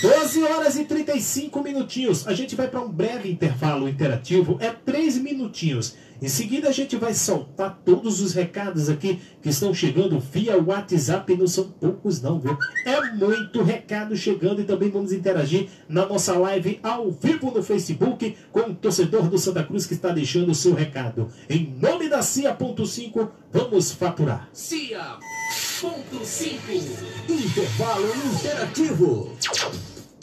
12 0.00 0.42
horas 0.44 0.76
e 0.76 0.84
35 0.84 1.62
minutinhos. 1.62 2.26
A 2.26 2.32
gente 2.32 2.56
vai 2.56 2.68
para 2.68 2.80
um 2.80 2.88
breve 2.90 3.30
intervalo 3.30 3.88
interativo. 3.88 4.56
É 4.60 4.70
3 4.70 5.18
minutinhos. 5.18 5.94
Em 6.20 6.28
seguida, 6.28 6.68
a 6.68 6.72
gente 6.72 6.96
vai 6.96 7.12
soltar 7.12 7.80
todos 7.84 8.20
os 8.20 8.32
recados 8.32 8.88
aqui 8.88 9.20
que 9.42 9.50
estão 9.50 9.74
chegando 9.74 10.18
via 10.18 10.56
WhatsApp. 10.56 11.36
Não 11.36 11.46
são 11.46 11.64
poucos, 11.64 12.22
não, 12.22 12.40
viu? 12.40 12.56
É 12.84 13.12
muito 13.12 13.62
recado 13.62 14.16
chegando 14.16 14.60
e 14.60 14.64
também 14.64 14.90
vamos 14.90 15.12
interagir 15.12 15.68
na 15.88 16.06
nossa 16.06 16.36
live 16.38 16.80
ao 16.82 17.10
vivo 17.10 17.50
no 17.50 17.62
Facebook 17.62 18.36
com 18.50 18.60
o 18.60 18.74
torcedor 18.74 19.28
do 19.28 19.38
Santa 19.38 19.62
Cruz 19.62 19.86
que 19.86 19.94
está 19.94 20.10
deixando 20.10 20.50
o 20.50 20.54
seu 20.54 20.74
recado. 20.74 21.28
Em 21.48 21.74
nome 21.80 22.08
da 22.08 22.22
CIA.5, 22.22 23.28
vamos 23.52 23.92
faturar. 23.92 24.48
CIA. 24.52 25.18
Ponto 25.80 26.24
5. 26.24 26.72
Intervalo 27.28 28.06
interativo. 28.34 29.36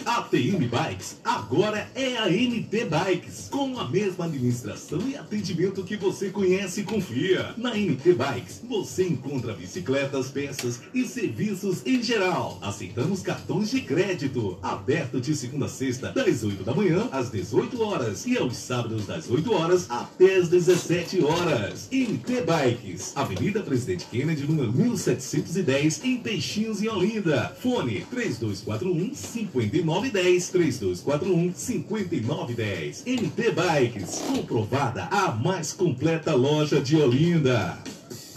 A 0.05 0.21
TM 0.21 0.67
Bikes 0.67 1.15
agora 1.23 1.89
é 1.95 2.17
a 2.17 2.27
NT 2.27 2.89
Bikes, 2.89 3.47
com 3.49 3.79
a 3.79 3.87
mesma 3.87 4.25
administração 4.25 4.99
e 5.07 5.15
atendimento 5.15 5.81
que 5.83 5.95
você 5.95 6.29
conhece 6.29 6.81
e 6.81 6.83
confia. 6.83 7.53
Na 7.55 7.73
NT 7.73 8.13
Bikes 8.13 8.61
você 8.67 9.07
encontra 9.07 9.53
bicicletas, 9.53 10.29
peças 10.29 10.81
e 10.93 11.05
serviços 11.05 11.85
em 11.85 12.03
geral. 12.03 12.59
Aceitamos 12.61 13.21
cartões 13.21 13.71
de 13.71 13.79
crédito. 13.79 14.57
Aberto 14.61 15.21
de 15.21 15.33
segunda 15.35 15.67
a 15.67 15.69
sexta, 15.69 16.11
das 16.11 16.43
8 16.43 16.63
da 16.63 16.73
manhã 16.73 17.07
às 17.09 17.31
18 17.31 17.81
horas 17.81 18.25
e 18.25 18.37
aos 18.37 18.57
sábados 18.57 19.05
das 19.05 19.29
8 19.29 19.53
horas 19.53 19.89
até 19.89 20.35
as 20.35 20.49
17 20.49 21.23
horas. 21.23 21.87
NT 21.89 22.41
Bikes, 22.41 23.13
Avenida 23.15 23.61
Presidente 23.61 24.05
Kennedy, 24.11 24.45
número 24.45 24.73
1710, 24.73 26.03
em 26.03 26.17
Peixinhos, 26.17 26.81
em 26.83 26.89
Olinda. 26.89 27.55
Fone 27.61 28.05
3241 28.11 29.13
59 29.15 29.92
5910 30.01 30.49
3241 30.49 31.53
5910. 31.53 33.03
NT 33.05 33.51
Bikes, 33.51 34.23
comprovada 34.27 35.03
a 35.11 35.31
mais 35.31 35.71
completa 35.71 36.33
loja 36.33 36.81
de 36.81 36.95
Olinda. 36.97 37.77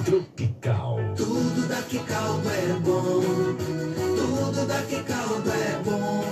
Tropical. 0.04 0.98
Tudo 1.16 1.68
daqui 1.68 1.98
caldo 2.00 2.48
é 2.50 2.72
bom, 2.80 3.22
tudo 4.16 4.66
daqui 4.66 5.02
caldo 5.02 5.50
é 5.50 5.82
bom. 5.82 6.25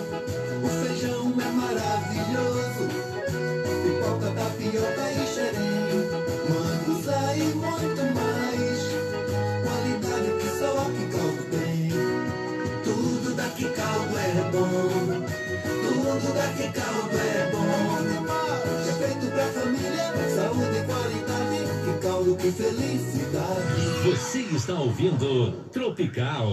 Você 24.04 24.40
está 24.40 24.74
ouvindo 24.74 25.52
Tropical. 25.72 26.46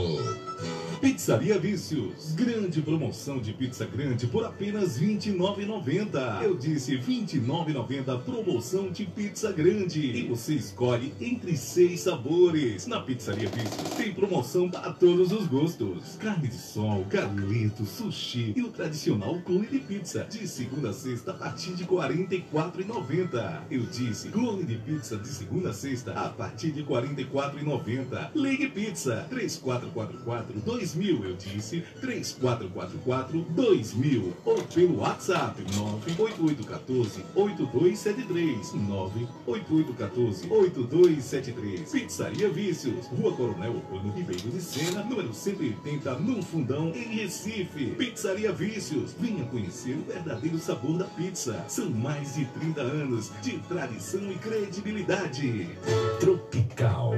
Pizzaria 1.02 1.58
Vícios. 1.58 2.34
Grande 2.36 2.80
promoção 2.80 3.40
de 3.40 3.52
pizza 3.54 3.88
grande 3.88 4.28
por 4.28 4.46
apenas 4.46 4.98
R$ 4.98 5.08
29,90. 5.08 6.44
Eu 6.44 6.56
disse 6.56 6.96
R$ 6.96 7.02
29,90 7.02 8.22
promoção 8.22 8.92
de 8.92 9.06
pizza 9.06 9.52
grande. 9.52 10.00
E 10.00 10.28
você 10.28 10.54
escolhe 10.54 11.12
entre 11.20 11.58
seis 11.58 12.02
sabores. 12.02 12.86
Na 12.86 13.00
Pizzaria 13.00 13.50
Vícios 13.50 13.90
tem 13.98 14.14
promoção 14.14 14.70
para 14.70 14.94
todos 14.94 15.32
os 15.32 15.48
gostos. 15.48 16.18
Carne 16.20 16.48
de 16.50 16.56
sol, 16.56 17.04
galeto, 17.10 17.84
sushi 17.84 18.54
e 18.56 18.62
o 18.62 18.68
tradicional 18.68 19.42
clone 19.42 19.66
de 19.66 19.80
pizza. 19.80 20.28
De 20.30 20.48
segunda 20.48 20.92
a 20.92 20.94
sexta 20.94 21.32
a 21.32 21.34
partir 21.34 21.74
de 21.74 21.82
R$ 21.82 21.90
44,90. 21.90 23.62
Eu 23.72 23.82
disse 23.88 24.30
clone 24.30 24.64
de 24.64 24.76
pizza 24.76 25.18
de 25.18 25.28
segunda 25.28 25.72
a 25.72 25.74
sexta 25.74 26.12
a 26.12 26.30
partir 26.30 26.72
de 26.72 26.82
R$ 26.82 26.88
44,90. 26.88 28.30
Ligue 28.36 28.70
Pizza 28.70 29.26
3444 29.32 30.62
2000. 30.94 31.24
Eu 31.26 31.36
disse 31.36 31.84
3444 32.00 33.42
2000. 33.50 34.34
Ou 34.46 34.62
pelo 34.64 35.00
WhatsApp 35.00 35.62
98814 35.76 37.24
8273. 37.36 38.74
98814 38.74 40.48
8273. 40.50 41.92
Pizzaria 41.92 42.50
Vícios. 42.50 43.08
Rua 43.08 43.34
Coronel 43.34 43.74
Urbano 43.74 44.14
Ribeiro 44.14 44.50
de 44.50 44.62
Sena, 44.62 45.04
número 45.04 45.34
180, 45.34 46.16
no 46.20 46.42
Fundão, 46.44 46.90
em 46.90 47.16
Recife. 47.16 47.88
Pizzaria 47.98 48.52
Vícios. 48.52 49.16
Venha 49.20 49.46
conhecer 49.46 49.96
o 49.96 50.12
verdadeiro 50.12 50.58
sabor 50.60 50.98
da 50.98 51.06
pizza. 51.06 51.64
São 51.68 51.90
mais 51.90 52.36
de 52.36 52.46
30 52.46 52.82
anos 52.82 53.32
de 53.42 53.58
tradição 53.60 54.32
e 54.32 54.36
credibilidade. 54.36 55.70
Tropical. 56.20 57.14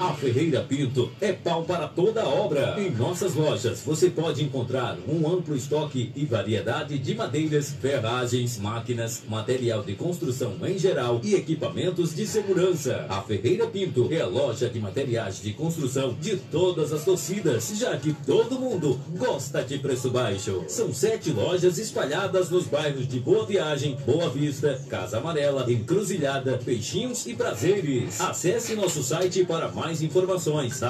A 0.00 0.12
Ferreira 0.14 0.60
Pinto 0.62 1.10
é 1.20 1.32
pau 1.32 1.62
para 1.64 1.86
toda 1.86 2.22
a 2.22 2.28
obra. 2.34 2.76
Em 2.78 2.90
nossas 2.90 3.34
lojas 3.34 3.80
você 3.84 4.10
pode 4.10 4.42
encontrar 4.42 4.98
um 5.08 5.26
amplo 5.28 5.56
estoque 5.56 6.12
e 6.14 6.24
variedade 6.24 6.98
de 6.98 7.14
madeiras, 7.14 7.70
ferragens, 7.70 8.58
máquinas, 8.58 9.22
material 9.28 9.82
de 9.82 9.94
construção 9.94 10.54
em 10.66 10.78
geral 10.78 11.20
e 11.22 11.34
equipamentos 11.34 12.14
de 12.14 12.26
segurança. 12.26 13.06
A 13.08 13.22
Ferreira 13.22 13.66
Pinto 13.66 14.08
é 14.10 14.20
a 14.20 14.26
loja 14.26 14.68
de 14.68 14.78
materiais 14.80 15.40
de 15.40 15.52
construção 15.52 16.14
de 16.20 16.36
todas 16.36 16.92
as 16.92 17.04
torcidas, 17.04 17.72
já 17.76 17.96
que 17.96 18.12
todo 18.26 18.58
mundo 18.58 19.00
gosta 19.16 19.62
de 19.62 19.78
preço 19.78 20.10
baixo. 20.10 20.64
São 20.68 20.92
sete 20.92 21.30
lojas 21.30 21.78
espalhadas 21.78 22.50
nos 22.50 22.66
bairros 22.66 23.06
de 23.06 23.20
Boa 23.20 23.46
Viagem, 23.46 23.96
Boa 24.06 24.28
Vista, 24.28 24.80
Casa 24.88 25.18
Amarela, 25.18 25.70
Encruzilhada, 25.70 26.58
Peixinhos 26.64 27.26
e 27.26 27.34
Prazeres. 27.34 28.20
Acesse 28.20 28.74
nosso 28.74 29.02
site 29.02 29.44
para 29.44 29.68
mais 29.68 30.02
informações 30.02 30.82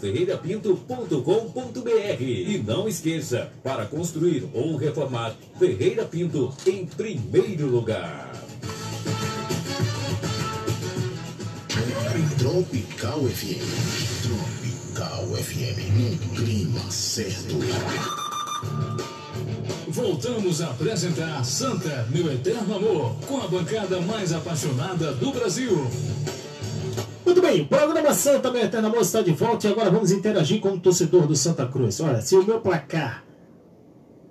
www.ferreirapinto.com.br 0.00 2.22
e 2.22 2.62
não 2.66 2.88
esqueça, 2.88 3.52
para 3.62 3.84
construir 3.86 4.48
ou 4.52 4.76
reformar, 4.76 5.34
Ferreira 5.58 6.04
Pinto 6.04 6.52
em 6.66 6.84
primeiro 6.86 7.66
lugar. 7.66 8.34
Tropical 12.38 13.24
FM. 13.24 14.22
Tropical 14.22 15.26
FM. 15.36 15.78
No 15.96 16.16
clima 16.36 16.90
certo. 16.90 17.56
Voltamos 19.88 20.60
a 20.60 20.70
apresentar 20.70 21.44
Santa, 21.44 22.06
meu 22.10 22.32
eterno 22.32 22.76
amor, 22.76 23.16
com 23.26 23.40
a 23.40 23.48
bancada 23.48 24.00
mais 24.00 24.32
apaixonada 24.32 25.12
do 25.12 25.32
Brasil. 25.32 25.86
Muito 27.36 27.48
bem, 27.48 27.66
programa 27.66 28.14
Santa 28.14 28.50
Meu 28.50 28.62
Eterno 28.62 28.88
Amor 28.88 29.02
está 29.02 29.20
de 29.20 29.30
volta 29.30 29.68
e 29.68 29.70
agora 29.70 29.90
vamos 29.90 30.10
interagir 30.10 30.58
com 30.58 30.70
o 30.70 30.80
torcedor 30.80 31.26
do 31.26 31.36
Santa 31.36 31.66
Cruz. 31.66 32.00
Olha, 32.00 32.22
se 32.22 32.34
o 32.34 32.42
meu 32.42 32.62
placar 32.62 33.24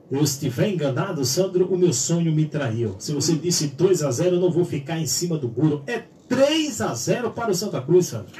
eu 0.09 0.23
estiver 0.23 0.69
enganado, 0.69 1.23
Sandro, 1.23 1.71
o 1.71 1.77
meu 1.77 1.93
sonho 1.93 2.33
me 2.33 2.45
traiu. 2.45 2.95
Se 2.97 3.13
você 3.13 3.35
disse 3.35 3.67
2 3.67 4.01
a 4.01 4.09
0 4.09 4.37
eu 4.37 4.39
não 4.39 4.49
vou 4.49 4.65
ficar 4.65 4.97
em 4.97 5.05
cima 5.05 5.37
do 5.37 5.47
muro. 5.47 5.83
É 5.85 6.01
3 6.27 6.81
a 6.81 6.95
0 6.95 7.29
para 7.29 7.51
o 7.51 7.53
Santa 7.53 7.79
Cruz, 7.79 8.07
Sandro. 8.07 8.33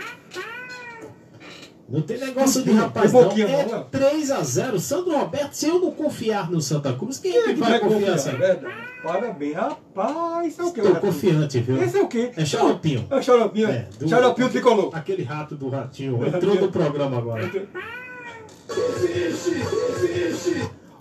Não 1.87 2.01
tem 2.01 2.17
negócio 2.17 2.63
de 2.63 2.71
rapaz, 2.71 3.13
um 3.13 3.21
não. 3.21 3.31
É 3.31 3.65
não. 3.67 3.83
3 3.83 4.31
a 4.31 4.41
0 4.41 4.79
Sandro 4.79 5.15
Roberto, 5.17 5.53
se 5.53 5.67
eu 5.67 5.79
não 5.79 5.91
confiar 5.91 6.49
no 6.49 6.59
Santa 6.59 6.91
Cruz, 6.93 7.19
quem 7.19 7.31
é 7.37 7.41
que 7.43 7.45
Quem 7.53 7.55
vai 7.57 7.79
confiar, 7.79 8.11
confiar, 8.17 8.37
verdade? 8.37 8.75
Parabéns, 9.03 9.53
rapaz. 9.55 10.47
Isso 10.47 10.61
é 10.61 10.65
o 10.65 10.71
quê? 10.73 10.81
Estou 10.81 10.95
confiante, 10.95 11.59
viu? 11.59 11.83
Esse 11.83 11.97
é 11.97 12.01
o 12.01 12.07
quê? 12.07 12.31
É 12.35 12.43
xaropinho. 12.43 13.05
É 13.11 13.21
xaropinho. 13.21 13.69
É, 13.69 13.87
do- 13.99 14.09
xaropinho 14.09 14.49
tricolor. 14.49 14.89
Aquele 14.95 15.21
rato 15.23 15.55
do 15.55 15.69
ratinho 15.69 16.25
entrou 16.25 16.55
no 16.55 16.71
programa 16.71 17.17
agora. 17.19 17.51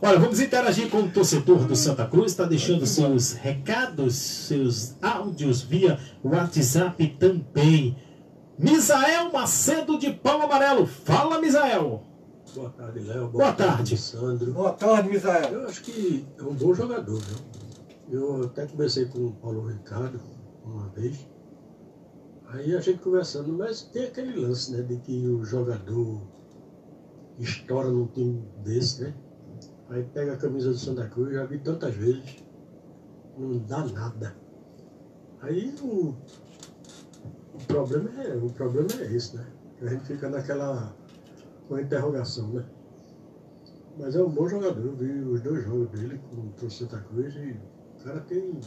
Olha, 0.03 0.19
vamos 0.19 0.39
interagir 0.39 0.91
com 0.91 0.99
o 0.99 1.09
torcedor 1.09 1.61
do 1.65 1.75
Santa 1.75 2.05
Cruz, 2.05 2.33
está 2.33 2.45
deixando 2.45 2.85
seus 2.87 3.33
recados, 3.33 4.15
seus 4.17 4.95
áudios 5.01 5.63
via 5.63 5.99
WhatsApp 6.23 7.17
também. 7.19 7.97
Misael 8.59 9.33
Macedo 9.33 9.99
de 9.99 10.13
Pau 10.13 10.41
Amarelo. 10.41 10.87
Fala, 10.87 11.41
Misael. 11.41 12.03
Boa 12.55 12.71
tarde, 12.71 13.01
Léo. 13.01 13.29
Boa 13.29 13.53
tarde. 13.53 13.97
Sandro. 13.97 14.53
Boa 14.53 14.73
tarde, 14.73 15.09
Misael. 15.09 15.53
Eu 15.53 15.67
acho 15.67 15.83
que 15.83 16.25
é 16.39 16.43
um 16.43 16.55
bom 16.55 16.73
jogador, 16.73 17.21
viu? 17.21 17.39
Eu 18.11 18.45
até 18.45 18.67
conversei 18.67 19.07
com 19.07 19.27
o 19.27 19.33
Paulo 19.33 19.67
Ricardo 19.67 20.21
uma 20.65 20.89
vez. 20.91 21.27
Aí 22.49 22.77
a 22.77 22.81
gente 22.81 23.01
conversando, 23.01 23.53
mas 23.53 23.83
tem 23.83 24.05
aquele 24.05 24.39
lance, 24.39 24.71
né, 24.71 24.83
de 24.83 24.99
que 24.99 25.27
o 25.27 25.45
jogador 25.45 26.23
estoura 27.39 27.89
num 27.89 28.07
time 28.07 28.47
desse, 28.63 29.03
né? 29.03 29.15
Aí 29.89 30.05
pega 30.05 30.35
a 30.35 30.37
camisa 30.37 30.71
do 30.71 30.79
Santa 30.79 31.09
Cruz, 31.09 31.33
já 31.35 31.45
vi 31.45 31.59
tantas 31.59 31.95
vezes, 31.95 32.45
não 33.37 33.59
dá 33.59 33.85
nada. 33.87 34.37
Aí 35.41 35.75
o, 35.83 36.15
o 37.65 37.67
problema 37.67 38.23
é, 38.23 38.37
o 38.37 38.51
problema 38.51 38.89
é 39.01 39.15
esse, 39.15 39.37
né? 39.37 39.47
A 39.83 39.87
gente 39.87 40.05
fica 40.05 40.29
naquela 40.29 40.95
com 41.69 41.79
interrogação, 41.79 42.49
né? 42.49 42.65
Mas 43.99 44.15
é 44.15 44.23
um 44.23 44.29
bom 44.29 44.49
jogador, 44.49 44.85
eu 44.85 44.97
vi 44.97 45.11
os 45.21 45.41
dois 45.41 45.65
jogos 45.65 45.89
dele 45.91 46.21
contra 46.31 46.67
o 46.67 46.71
Santa 46.71 46.99
Cruz 47.01 47.35
e 47.37 47.57
o 48.01 48.05
cara 48.05 48.21
tem. 48.21 48.61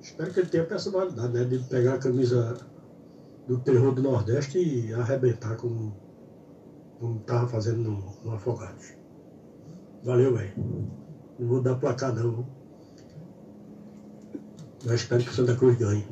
Espero 0.00 0.32
que 0.32 0.40
ele 0.40 0.48
tenha 0.48 0.64
personalidade, 0.64 1.32
né? 1.32 1.44
De 1.44 1.58
pegar 1.60 1.94
a 1.94 1.98
camisa 1.98 2.56
do 3.46 3.58
terror 3.58 3.94
do 3.94 4.02
Nordeste 4.02 4.58
e 4.58 4.92
arrebentar 4.92 5.56
como, 5.56 5.96
como 6.98 7.20
tava 7.20 7.48
fazendo 7.48 7.82
no, 7.82 8.04
no 8.24 8.34
Afogados. 8.34 8.94
Valeu, 10.04 10.34
velho. 10.34 10.52
Não 11.38 11.48
vou 11.48 11.62
dar 11.62 11.76
placar 11.76 12.14
não. 12.14 12.46
Mas 14.84 15.00
espero 15.00 15.22
que 15.22 15.30
o 15.30 15.32
Santa 15.32 15.56
Cruz 15.56 15.76
ganhe. 15.78 16.06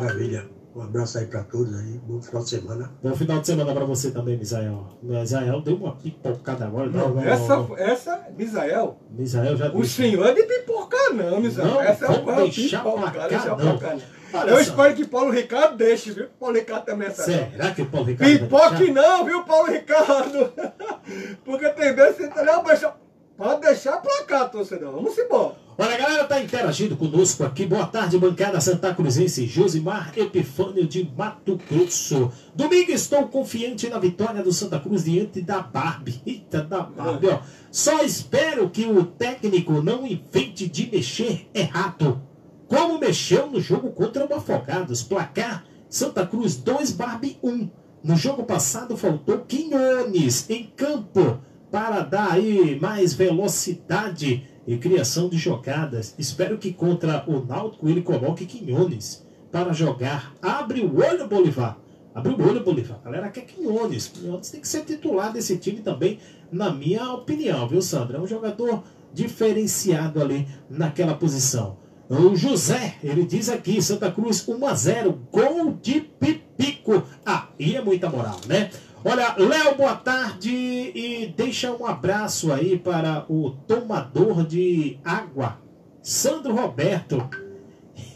Maravilha. 0.00 0.58
Um 0.76 0.82
abraço 0.82 1.18
aí 1.18 1.26
pra 1.26 1.42
todos 1.42 1.74
aí. 1.76 1.98
Bom 2.06 2.20
final 2.22 2.42
de 2.44 2.50
semana. 2.50 2.92
Bom 3.02 3.12
final 3.16 3.40
de 3.40 3.46
semana 3.46 3.72
pra 3.74 3.84
você 3.84 4.10
também, 4.12 4.36
Misael. 4.38 4.86
Misael 5.02 5.60
deu 5.60 5.74
uma 5.76 5.96
pipocada 5.96 6.66
agora. 6.66 6.88
Não, 6.88 7.14
Não, 7.14 7.24
essa, 7.24 7.66
essa, 7.78 8.26
Misael. 8.36 8.96
Misael 9.10 9.56
já 9.56 9.68
O 9.72 9.80
disse. 9.82 9.94
senhor 9.94 10.26
é 10.28 10.34
de 10.34 10.42
pipocar, 10.44 11.12
não, 11.14 11.40
Misael. 11.40 11.66
Não, 11.68 11.80
essa 11.80 12.04
é 12.06 12.08
uma 12.10 12.42
deixar 12.42 12.78
pipocar, 12.84 13.02
placar, 13.12 13.28
deixa 13.28 13.48
não. 13.48 13.56
placar, 13.56 13.96
não. 13.96 14.18
Olha 14.40 14.50
Eu 14.50 14.54
só. 14.56 14.60
espero 14.62 14.94
que 14.94 15.06
Paulo 15.06 15.30
Ricardo 15.32 15.76
deixe, 15.76 16.12
viu? 16.12 16.28
Paulo 16.38 16.54
Ricardo 16.54 16.84
também 16.84 17.08
é 17.08 17.10
essa. 17.10 17.22
Será 17.24 17.70
que 17.74 17.82
o 17.82 17.86
Paulo 17.86 18.06
Ricardo 18.06 18.38
Pipoque 18.38 18.76
deixar? 18.76 18.92
não, 18.92 19.24
viu, 19.24 19.42
Paulo 19.44 19.72
Ricardo? 19.72 20.52
Porque 21.44 21.68
tem 21.70 21.94
vezes 21.94 22.16
que 22.18 22.28
você 22.34 22.42
não 22.42 22.62
deixa. 22.62 22.92
Pode 23.36 23.60
deixar 23.62 23.96
placar, 24.02 24.50
torcedor. 24.50 24.92
Vamos 24.92 25.16
embora. 25.16 25.54
Olha, 25.80 25.94
a 25.94 25.98
galera 25.98 26.24
tá 26.24 26.42
interagindo 26.42 26.96
conosco 26.96 27.44
aqui. 27.44 27.64
Boa 27.64 27.86
tarde, 27.86 28.18
bancada 28.18 28.60
Santa 28.60 28.92
Cruzense. 28.92 29.46
Josimar 29.46 30.12
Epifânio 30.16 30.84
de 30.88 31.08
Mato 31.16 31.56
Grosso. 31.70 32.32
Domingo 32.52 32.90
estou 32.90 33.28
confiante 33.28 33.88
na 33.88 33.96
vitória 33.96 34.42
do 34.42 34.52
Santa 34.52 34.80
Cruz 34.80 35.04
diante 35.04 35.40
da 35.40 35.60
Barbie. 35.60 36.20
Eita, 36.26 36.64
da 36.64 36.80
Barbie, 36.80 37.28
ó. 37.28 37.38
Só 37.70 38.02
espero 38.02 38.68
que 38.70 38.86
o 38.86 39.04
técnico 39.04 39.80
não 39.80 40.04
invente 40.04 40.66
de 40.66 40.90
mexer 40.90 41.48
errado. 41.54 42.20
Como 42.66 42.98
mexeu 42.98 43.48
no 43.48 43.60
jogo 43.60 43.92
contra 43.92 44.26
o 44.26 44.34
Afogados. 44.34 45.04
Placar 45.04 45.64
Santa 45.88 46.26
Cruz 46.26 46.56
2, 46.56 46.90
Barbie 46.90 47.38
1. 47.40 47.70
No 48.02 48.16
jogo 48.16 48.42
passado 48.42 48.96
faltou 48.96 49.44
Quinones 49.46 50.50
em 50.50 50.72
campo 50.74 51.38
para 51.70 52.00
dar 52.00 52.32
aí 52.32 52.80
mais 52.80 53.12
velocidade 53.12 54.47
e 54.68 54.76
criação 54.76 55.30
de 55.30 55.38
jogadas. 55.38 56.14
Espero 56.18 56.58
que 56.58 56.74
contra 56.74 57.24
o 57.26 57.42
Náutico 57.42 57.88
ele 57.88 58.02
coloque 58.02 58.44
Quinones 58.44 59.26
para 59.50 59.72
jogar. 59.72 60.34
Abre 60.42 60.82
o 60.82 60.94
olho, 60.94 61.26
Bolivar. 61.26 61.78
Abre 62.14 62.34
o 62.34 62.46
olho, 62.46 62.62
Bolivar. 62.62 63.00
A 63.00 63.04
galera 63.06 63.30
quer 63.30 63.46
Quinones. 63.46 64.08
Quinones 64.08 64.50
tem 64.50 64.60
que 64.60 64.68
ser 64.68 64.84
titular 64.84 65.32
desse 65.32 65.56
time 65.56 65.80
também, 65.80 66.18
na 66.52 66.70
minha 66.70 67.14
opinião, 67.14 67.66
viu, 67.66 67.80
Sandra? 67.80 68.18
É 68.18 68.20
um 68.20 68.26
jogador 68.26 68.84
diferenciado 69.14 70.20
ali 70.20 70.46
naquela 70.68 71.14
posição. 71.14 71.78
O 72.10 72.36
José, 72.36 72.96
ele 73.02 73.24
diz 73.24 73.48
aqui, 73.48 73.80
Santa 73.80 74.10
Cruz 74.12 74.46
1 74.46 74.66
a 74.66 74.74
0, 74.74 75.18
gol 75.32 75.78
de 75.80 76.02
Pipico. 76.02 77.04
Aí 77.24 77.74
é 77.74 77.82
muita 77.82 78.10
moral, 78.10 78.38
né? 78.46 78.70
Olha, 79.10 79.34
Léo, 79.38 79.74
boa 79.74 79.94
tarde 79.96 80.50
e 80.50 81.32
deixa 81.34 81.72
um 81.72 81.86
abraço 81.86 82.52
aí 82.52 82.78
para 82.78 83.24
o 83.26 83.52
tomador 83.66 84.44
de 84.46 84.98
água, 85.02 85.56
Sandro 86.02 86.54
Roberto. 86.54 87.26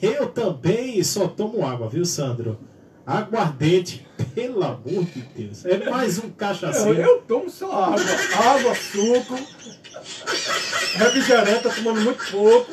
Eu 0.03 0.29
também 0.29 1.03
só 1.03 1.29
tomo 1.29 1.67
água, 1.67 1.89
viu, 1.89 2.05
Sandro? 2.05 2.59
Aguardente, 3.07 4.07
pelo 4.35 4.63
amor 4.63 5.05
de 5.07 5.23
Deus. 5.35 5.65
É 5.65 5.89
mais 5.89 6.19
um 6.19 6.25
Eu, 6.25 6.33
cachaceiro. 6.33 7.01
eu 7.01 7.23
tomo 7.23 7.49
só 7.49 7.85
água. 7.85 8.05
Água, 8.55 8.75
suco. 8.75 9.39
Refrigerante, 10.99 11.75
tomando 11.75 12.03
muito 12.03 12.31
pouco. 12.31 12.71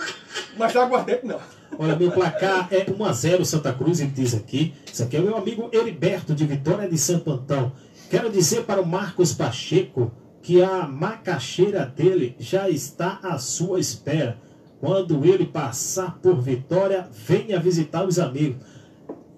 Mas 0.57 0.75
aguardente 0.75 1.25
não. 1.25 1.39
Olha, 1.77 1.95
meu 1.95 2.11
placar 2.11 2.67
é 2.69 2.83
1x0 2.83 3.45
Santa 3.45 3.71
Cruz, 3.71 4.01
ele 4.01 4.11
diz 4.11 4.35
aqui. 4.35 4.73
Isso 4.91 5.03
aqui 5.03 5.15
é 5.15 5.21
o 5.21 5.23
meu 5.23 5.37
amigo 5.37 5.69
Heriberto, 5.71 6.35
de 6.35 6.45
Vitória 6.45 6.89
de 6.89 6.97
Santo 6.97 7.31
Antão. 7.31 7.71
Quero 8.09 8.31
dizer 8.31 8.63
para 8.63 8.81
o 8.81 8.85
Marcos 8.85 9.33
Pacheco 9.33 10.11
que 10.41 10.63
a 10.63 10.87
macaxeira 10.87 11.85
dele 11.85 12.35
já 12.39 12.67
está 12.67 13.19
à 13.21 13.37
sua 13.37 13.79
espera. 13.79 14.37
Quando 14.79 15.23
ele 15.25 15.45
passar 15.45 16.17
por 16.19 16.41
Vitória, 16.41 17.07
venha 17.11 17.59
visitar 17.59 18.03
os 18.05 18.17
amigos. 18.17 18.65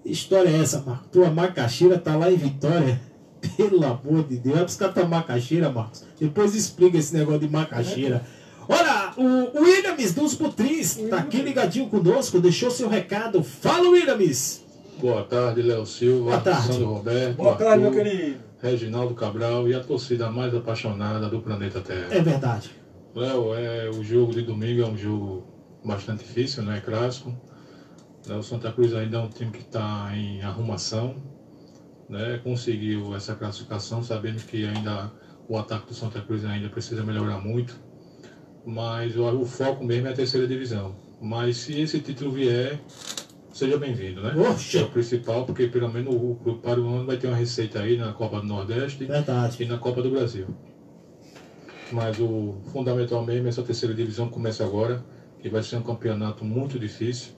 História 0.04 0.48
é 0.48 0.58
essa, 0.58 0.80
Marcos? 0.80 1.08
Tua 1.12 1.30
macaxeira 1.30 1.98
tá 1.98 2.16
lá 2.16 2.30
em 2.30 2.36
Vitória? 2.36 2.98
Pelo 3.58 3.84
amor 3.84 4.24
de 4.24 4.38
Deus, 4.38 4.54
vai 4.54 4.64
buscar 4.64 4.88
tua 4.92 5.04
macaxeira, 5.04 5.68
Marcos. 5.68 6.04
Depois 6.18 6.54
explica 6.54 6.96
esse 6.96 7.14
negócio 7.14 7.40
de 7.40 7.48
macaxeira. 7.48 8.24
Olha, 8.66 9.12
o 9.18 9.60
Williams 9.60 10.14
dos 10.14 10.34
Butrins 10.34 10.96
tá 11.10 11.18
aqui 11.18 11.42
ligadinho 11.42 11.88
conosco, 11.88 12.40
deixou 12.40 12.70
seu 12.70 12.88
recado. 12.88 13.42
Fala, 13.42 13.90
Williams! 13.90 14.64
Boa 14.98 15.24
tarde, 15.24 15.60
Léo 15.60 15.84
Silva, 15.84 16.30
Boa 16.30 16.40
tarde. 16.40 16.66
Sandro 16.68 16.86
Roberto, 16.86 17.36
Boa 17.36 17.56
tarde, 17.56 17.78
meu 17.80 17.88
Arthur, 17.88 18.04
querido. 18.04 18.51
Reginaldo 18.62 19.12
Cabral 19.14 19.68
e 19.68 19.74
a 19.74 19.80
torcida 19.80 20.30
mais 20.30 20.54
apaixonada 20.54 21.28
do 21.28 21.40
planeta 21.40 21.80
Terra. 21.80 22.06
É 22.14 22.20
verdade. 22.20 22.70
Léo, 23.12 23.54
é, 23.54 23.90
o 23.90 24.04
jogo 24.04 24.32
de 24.32 24.42
domingo 24.42 24.82
é 24.82 24.86
um 24.86 24.96
jogo 24.96 25.44
bastante 25.84 26.20
difícil, 26.20 26.62
né? 26.62 26.80
Clássico. 26.80 27.34
O 28.28 28.40
Santa 28.40 28.70
Cruz 28.70 28.94
ainda 28.94 29.16
é 29.16 29.20
um 29.20 29.28
time 29.28 29.50
que 29.50 29.62
está 29.62 30.16
em 30.16 30.42
arrumação. 30.42 31.16
Né? 32.08 32.40
Conseguiu 32.44 33.16
essa 33.16 33.34
classificação, 33.34 34.00
sabendo 34.00 34.40
que 34.46 34.64
ainda 34.64 35.10
o 35.48 35.58
ataque 35.58 35.88
do 35.88 35.94
Santa 35.94 36.20
Cruz 36.20 36.44
ainda 36.44 36.68
precisa 36.68 37.02
melhorar 37.02 37.38
muito. 37.38 37.76
Mas 38.64 39.16
o, 39.16 39.24
o 39.24 39.44
foco 39.44 39.84
mesmo 39.84 40.06
é 40.06 40.12
a 40.12 40.14
terceira 40.14 40.46
divisão. 40.46 40.94
Mas 41.20 41.56
se 41.56 41.80
esse 41.80 41.98
título 41.98 42.30
vier, 42.30 42.80
seja 43.52 43.76
bem-vindo, 43.76 44.22
né? 44.22 44.34
Oxe. 44.50 44.78
É 44.78 44.82
o 44.82 44.88
principal, 44.88 45.44
porque 45.44 45.66
pelo 45.66 45.88
menos 45.88 46.14
o 46.14 46.34
clube 46.42 46.60
para 46.60 46.80
o 46.80 46.88
ano 46.88 47.06
vai 47.06 47.18
ter 47.18 47.26
uma 47.26 47.36
receita 47.36 47.80
aí 47.80 47.96
na 47.96 48.12
Copa 48.12 48.40
do 48.40 48.46
Nordeste 48.46 49.04
Verdade. 49.04 49.62
e 49.62 49.66
na 49.66 49.78
Copa 49.78 50.02
do 50.02 50.10
Brasil. 50.10 50.46
Mas 51.90 52.18
o 52.18 52.56
fundamental 52.72 53.24
mesmo 53.24 53.46
é 53.46 53.50
essa 53.50 53.62
terceira 53.62 53.94
divisão 53.94 54.28
começa 54.28 54.64
agora, 54.64 55.04
que 55.38 55.50
vai 55.50 55.62
ser 55.62 55.76
um 55.76 55.82
campeonato 55.82 56.44
muito 56.44 56.78
difícil. 56.78 57.32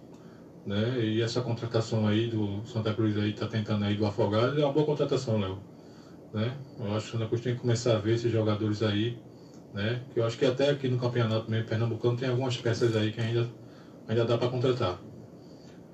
Né? 0.65 0.99
E 1.01 1.21
essa 1.21 1.41
contratação 1.41 2.07
aí 2.07 2.29
do 2.29 2.65
Santa 2.65 2.95
Cruz 2.95 3.19
aí 3.19 3.33
tá 3.33 3.47
tentando 3.47 3.85
aí 3.85 3.97
do 3.97 4.07
Afogado 4.07 4.59
é 4.59 4.65
uma 4.65 4.73
boa 4.73 4.87
contratação, 4.87 5.39
Léo. 5.39 5.59
Né? 6.33 6.53
Eu 6.79 6.95
acho 6.95 7.11
que 7.11 7.17
o 7.17 7.19
Santa 7.19 7.27
Cruz 7.29 7.43
tem 7.43 7.55
que 7.55 7.61
começar 7.61 7.97
a 7.97 7.99
ver 7.99 8.15
esses 8.15 8.31
jogadores 8.31 8.83
aí, 8.83 9.19
né? 9.75 10.01
Que 10.13 10.21
eu 10.21 10.27
acho 10.27 10.39
que 10.39 10.47
até 10.47 10.71
aqui 10.71 10.89
no 10.89 10.99
campeonato 10.99 11.51
mesmo 11.51 11.69
pernambucano 11.69 12.17
tem 12.17 12.29
algumas 12.29 12.57
peças 12.57 12.97
aí 12.97 13.13
que 13.13 13.21
ainda, 13.21 13.47
ainda 14.09 14.25
dá 14.25 14.39
para 14.39 14.49
contratar. 14.49 14.99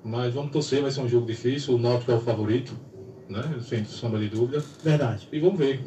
Mas 0.03 0.33
vamos 0.33 0.51
torcer, 0.51 0.81
vai 0.81 0.91
ser 0.91 1.01
um 1.01 1.07
jogo 1.07 1.25
difícil, 1.27 1.75
o 1.75 1.77
Náutico 1.77 2.11
é 2.11 2.15
o 2.15 2.19
favorito, 2.19 2.73
né? 3.29 3.41
Sem 3.61 3.85
sombra 3.85 4.19
de 4.19 4.29
dúvida. 4.29 4.63
Verdade. 4.83 5.27
E 5.31 5.39
vamos 5.39 5.59
ver. 5.59 5.83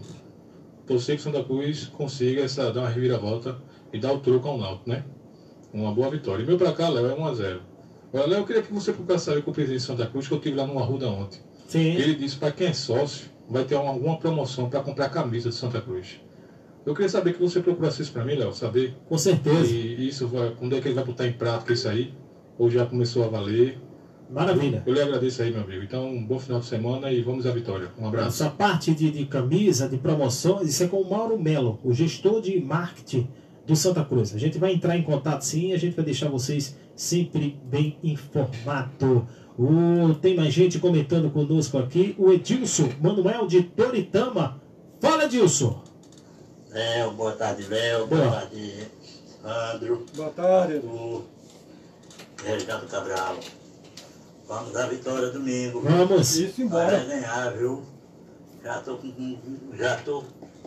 Torcer 0.86 1.16
que 1.16 1.20
o 1.20 1.24
Santa 1.24 1.42
Cruz 1.42 1.86
consiga 1.86 2.42
essa, 2.42 2.70
dar 2.70 2.80
uma 2.82 2.88
reviravolta 2.88 3.56
e 3.92 3.98
dar 3.98 4.12
o 4.12 4.18
troco 4.18 4.46
ao 4.48 4.58
Náutico, 4.58 4.88
né? 4.90 5.04
Uma 5.72 5.92
boa 5.92 6.10
vitória. 6.10 6.42
E 6.42 6.46
meu 6.46 6.56
pra 6.56 6.72
cá, 6.72 6.88
Léo, 6.88 7.06
é 7.10 7.14
1x0. 7.16 7.58
Agora, 8.12 8.28
Léo, 8.28 8.40
eu 8.40 8.46
queria 8.46 8.62
que 8.62 8.72
você 8.72 8.92
procurasse 8.92 9.24
saber 9.24 9.42
com 9.42 9.50
o 9.50 9.54
presidente 9.54 9.80
de 9.80 9.86
Santa 9.86 10.06
Cruz, 10.06 10.28
que 10.28 10.34
eu 10.34 10.38
estive 10.38 10.56
lá 10.56 10.66
no 10.66 10.78
Arruda 10.78 11.08
ontem. 11.08 11.40
Sim. 11.66 11.94
Ele 11.96 12.14
disse 12.14 12.36
para 12.36 12.52
quem 12.52 12.68
é 12.68 12.72
sócio, 12.72 13.28
vai 13.48 13.64
ter 13.64 13.74
uma- 13.74 13.90
alguma 13.90 14.16
promoção 14.18 14.68
para 14.68 14.80
comprar 14.80 15.08
camisa 15.08 15.48
de 15.48 15.54
Santa 15.56 15.80
Cruz. 15.80 16.20
Eu 16.86 16.94
queria 16.94 17.08
saber 17.08 17.32
que 17.32 17.40
você 17.40 17.60
procurasse 17.60 18.02
isso 18.02 18.12
para 18.12 18.24
mim, 18.24 18.34
Léo, 18.36 18.52
saber. 18.52 18.94
Com 19.08 19.18
certeza. 19.18 19.66
E 19.74 20.06
isso 20.06 20.28
vai, 20.28 20.50
quando 20.56 20.76
é 20.76 20.80
que 20.80 20.86
ele 20.86 20.94
vai 20.94 21.02
botar 21.04 21.26
em 21.26 21.32
prática 21.32 21.72
isso 21.72 21.88
aí? 21.88 22.14
Ou 22.56 22.70
já 22.70 22.86
começou 22.86 23.24
a 23.24 23.26
valer? 23.28 23.78
Maravilha. 24.34 24.82
Eu, 24.84 24.92
eu 24.92 24.94
lhe 24.94 25.00
agradeço 25.00 25.42
aí, 25.42 25.52
meu 25.52 25.62
amigo. 25.62 25.84
Então, 25.84 26.08
um 26.08 26.24
bom 26.24 26.40
final 26.40 26.58
de 26.58 26.66
semana 26.66 27.10
e 27.12 27.22
vamos 27.22 27.46
à 27.46 27.52
vitória. 27.52 27.88
Um 27.96 28.08
abraço. 28.08 28.42
Essa 28.42 28.50
parte 28.50 28.92
de, 28.92 29.10
de 29.10 29.24
camisa, 29.26 29.88
de 29.88 29.96
promoções, 29.96 30.68
isso 30.68 30.82
é 30.82 30.88
com 30.88 31.00
o 31.00 31.08
Mauro 31.08 31.38
Melo, 31.40 31.78
o 31.84 31.92
gestor 31.92 32.42
de 32.42 32.60
marketing 32.60 33.28
do 33.64 33.76
Santa 33.76 34.04
Cruz. 34.04 34.34
A 34.34 34.38
gente 34.38 34.58
vai 34.58 34.72
entrar 34.72 34.96
em 34.96 35.02
contato 35.02 35.42
sim 35.42 35.70
e 35.70 35.72
a 35.72 35.78
gente 35.78 35.94
vai 35.94 36.04
deixar 36.04 36.28
vocês 36.28 36.76
sempre 36.96 37.60
bem 37.64 37.96
informados. 38.02 39.22
O, 39.56 40.14
tem 40.20 40.34
mais 40.34 40.52
gente 40.52 40.80
comentando 40.80 41.30
conosco 41.30 41.78
aqui. 41.78 42.16
O 42.18 42.32
Edilson 42.32 42.88
Manuel 43.00 43.46
de 43.46 43.62
Toritama. 43.62 44.60
Fala, 45.00 45.26
Edilson. 45.26 45.80
Léo, 46.70 47.12
boa 47.12 47.32
tarde, 47.32 47.62
Léo. 47.68 48.08
Boa. 48.08 48.20
Boa 48.20 48.32
tarde, 48.32 48.88
Sandro. 49.40 50.06
Boa 50.16 50.30
tarde. 50.30 50.74
Arthur. 50.74 51.22
Reginaldo 52.44 52.86
Cabral. 52.88 53.38
Vamos 54.46 54.76
à 54.76 54.86
vitória 54.86 55.30
domingo. 55.30 55.80
Vamos. 55.80 56.36
Isso, 56.36 56.62
embora. 56.62 56.98
Vai 56.98 57.06
ganhar, 57.06 57.50
viu? 57.56 57.82
Já 58.62 58.80
tô, 58.80 58.98
já 59.78 59.96
tô 59.98 60.24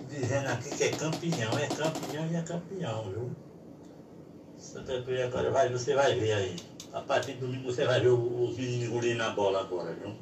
dizendo 0.09 0.47
aqui 0.47 0.69
que 0.69 0.83
é 0.83 0.89
campeão, 0.91 1.57
é 1.57 1.67
campeão 1.67 2.27
e 2.31 2.35
é 2.35 2.41
campeão, 2.41 3.03
viu? 3.11 3.29
Santa 4.57 5.01
Cruz 5.01 5.21
agora 5.21 5.51
vai, 5.51 5.69
você 5.71 5.95
vai 5.95 6.15
ver 6.19 6.31
aí. 6.33 6.55
A 6.93 7.01
partir 7.01 7.33
de 7.33 7.39
domingo 7.39 7.71
você 7.71 7.85
vai 7.85 7.99
ver 8.01 8.09
o- 8.09 8.43
os 8.49 8.57
meninos 8.57 8.87
engolindo 8.87 9.23
a 9.23 9.29
bola 9.31 9.61
agora, 9.61 9.93
viu? 9.93 10.13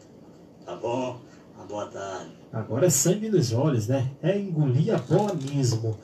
Tá 0.65 0.75
bom? 0.75 1.19
Uma 1.55 1.65
boa 1.65 1.85
tarde. 1.87 2.31
Agora 2.51 2.85
é 2.85 2.89
sangue 2.89 3.29
nos 3.29 3.53
olhos, 3.53 3.87
né? 3.87 4.11
É 4.21 4.37
engolir 4.37 4.93
a 4.93 4.97
bola 4.97 5.33
mesmo. 5.33 5.97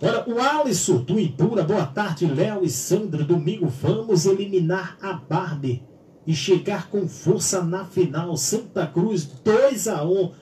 Olha, 0.00 0.24
o 0.28 0.40
Alisson 0.40 0.98
do 0.98 1.18
Ibura, 1.18 1.62
boa 1.64 1.86
tarde, 1.86 2.26
Léo 2.26 2.64
e 2.64 2.68
Sandra. 2.70 3.24
Domingo 3.24 3.66
vamos 3.66 4.26
eliminar 4.26 4.96
a 5.00 5.12
Barbie 5.14 5.82
e 6.26 6.34
chegar 6.34 6.88
com 6.90 7.06
força 7.06 7.62
na 7.62 7.84
final. 7.84 8.36
Santa 8.36 8.86
Cruz 8.86 9.24
2 9.44 9.88
a 9.88 10.04
1 10.04 10.32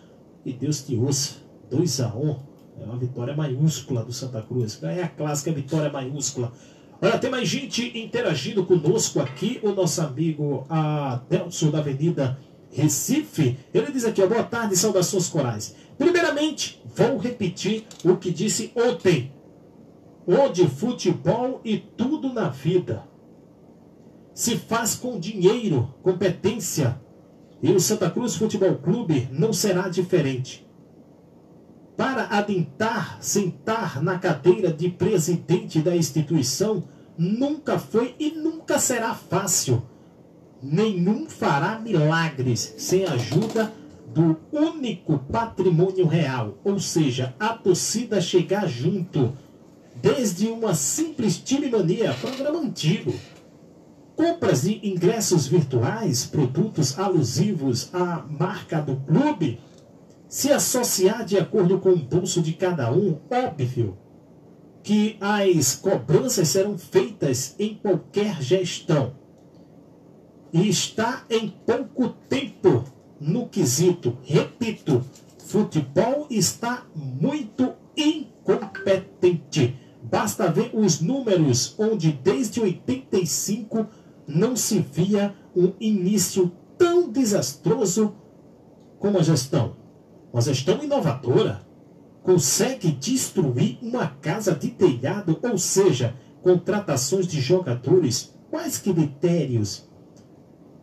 E 0.47 0.53
Deus 0.53 0.83
te 0.83 0.97
ouça, 0.97 1.35
2 1.71 2.01
a 2.01 2.09
1 2.15 2.37
É 2.81 2.85
uma 2.85 2.97
vitória 2.97 3.37
maiúscula 3.37 4.03
do 4.03 4.13
Santa 4.13 4.41
Cruz. 4.43 4.83
É 4.83 5.03
a 5.03 5.09
clássica 5.09 5.53
vitória 5.53 5.93
maiúscula. 5.93 6.53
Olha, 7.03 7.19
tem 7.19 7.31
mais 7.31 7.49
gente 7.49 7.97
interagindo 7.99 8.65
conosco 8.65 9.21
aqui. 9.21 9.61
O 9.63 9.73
nosso 9.73 10.01
amigo 10.01 10.65
Adelson 10.69 11.71
da 11.71 11.79
Avenida 11.79 12.39
Recife. 12.71 13.59
Ele 13.73 13.93
diz 13.93 14.05
aqui, 14.05 14.23
ó, 14.23 14.27
boa 14.27 14.43
tarde, 14.43 14.77
saudações 14.77 15.29
corais. 15.29 15.77
Primeiramente, 15.99 16.83
vou 16.97 17.19
repetir 17.19 17.87
o 18.05 18.17
que 18.17 18.31
disse 18.31 18.73
ontem. 18.75 19.33
Onde 20.27 20.67
futebol 20.67 21.61
e 21.63 21.77
tudo 21.77 22.33
na 22.33 22.49
vida 22.49 23.05
se 24.35 24.59
faz 24.59 24.97
com 24.97 25.19
dinheiro, 25.19 25.95
competência. 26.03 27.01
E 27.63 27.71
o 27.71 27.81
Santa 27.81 28.11
Cruz 28.11 28.35
Futebol 28.35 28.75
Clube 28.75 29.29
não 29.33 29.53
será 29.53 29.89
diferente. 29.89 30.67
Para 31.97 32.25
adentrar, 32.25 33.19
sentar 33.23 34.03
na 34.03 34.19
cadeira 34.19 34.73
de 34.73 34.91
presidente 34.91 35.81
da 35.81 35.97
instituição, 35.97 36.83
nunca 37.17 37.79
foi 37.79 38.17
e 38.19 38.33
nunca 38.33 38.81
será 38.81 39.15
fácil. 39.15 39.83
Nenhum 40.61 41.29
fará 41.29 41.79
milagres 41.79 42.75
sem 42.77 43.05
ajuda 43.05 43.73
do 44.13 44.37
único 44.51 45.19
patrimônio 45.19 46.07
real, 46.07 46.59
ou 46.65 46.81
seja, 46.81 47.35
a 47.39 47.51
torcida 47.51 48.21
chegar 48.21 48.67
junto, 48.67 49.33
desde 49.95 50.49
uma 50.49 50.75
simples 50.75 51.37
time 51.39 51.69
mania, 51.69 52.15
programa 52.15 52.59
antigo. 52.59 53.15
Compras 54.17 54.63
de 54.63 54.81
ingressos 54.89 55.47
virtuais, 55.47 56.25
produtos 56.25 56.99
alusivos 56.99 57.91
à 57.93 58.25
marca 58.29 58.81
do 58.81 58.97
clube, 58.97 59.61
se 60.29 60.53
associar 60.53 61.25
de 61.25 61.37
acordo 61.39 61.79
com 61.79 61.91
o 61.91 61.97
bolso 61.97 62.41
de 62.41 62.53
cada 62.53 62.93
um, 62.93 63.19
óbvio 63.31 63.97
que 64.85 65.17
as 65.21 65.75
cobranças 65.75 66.49
serão 66.49 66.77
feitas 66.77 67.55
em 67.59 67.75
qualquer 67.75 68.43
gestão. 68.43 69.15
E 70.53 70.69
está 70.69 71.25
em 71.31 71.49
pouco 71.49 72.11
tempo 72.29 72.85
no 73.19 73.49
quesito. 73.49 74.19
Repito, 74.23 75.03
futebol 75.39 76.27
está 76.31 76.87
muito 76.95 77.73
incompetente. 77.97 79.75
Basta 80.03 80.51
ver 80.53 80.71
os 80.75 81.01
números 81.01 81.75
onde 81.79 82.13
desde 82.13 82.61
85 82.61 83.87
não 84.27 84.57
se 84.57 84.81
via 84.81 85.35
um 85.55 85.73
início 85.81 86.51
tão 86.77 87.11
desastroso 87.11 88.15
como 88.99 89.19
a 89.19 89.23
gestão. 89.23 89.77
Uma 90.33 90.43
gestão 90.43 90.83
inovadora 90.83 91.65
consegue 92.23 92.91
destruir 92.91 93.79
uma 93.83 94.07
casa 94.07 94.55
de 94.55 94.69
telhado, 94.69 95.39
ou 95.43 95.59
seja, 95.59 96.17
contratações 96.43 97.27
de 97.27 97.41
jogadores. 97.41 98.35
Quais 98.51 98.79
critérios? 98.79 99.89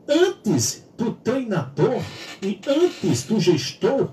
Antes 0.08 0.88
do 0.98 1.14
treinador 1.14 2.02
e 2.42 2.60
antes 2.68 3.24
do 3.24 3.40
gestor 3.40 4.12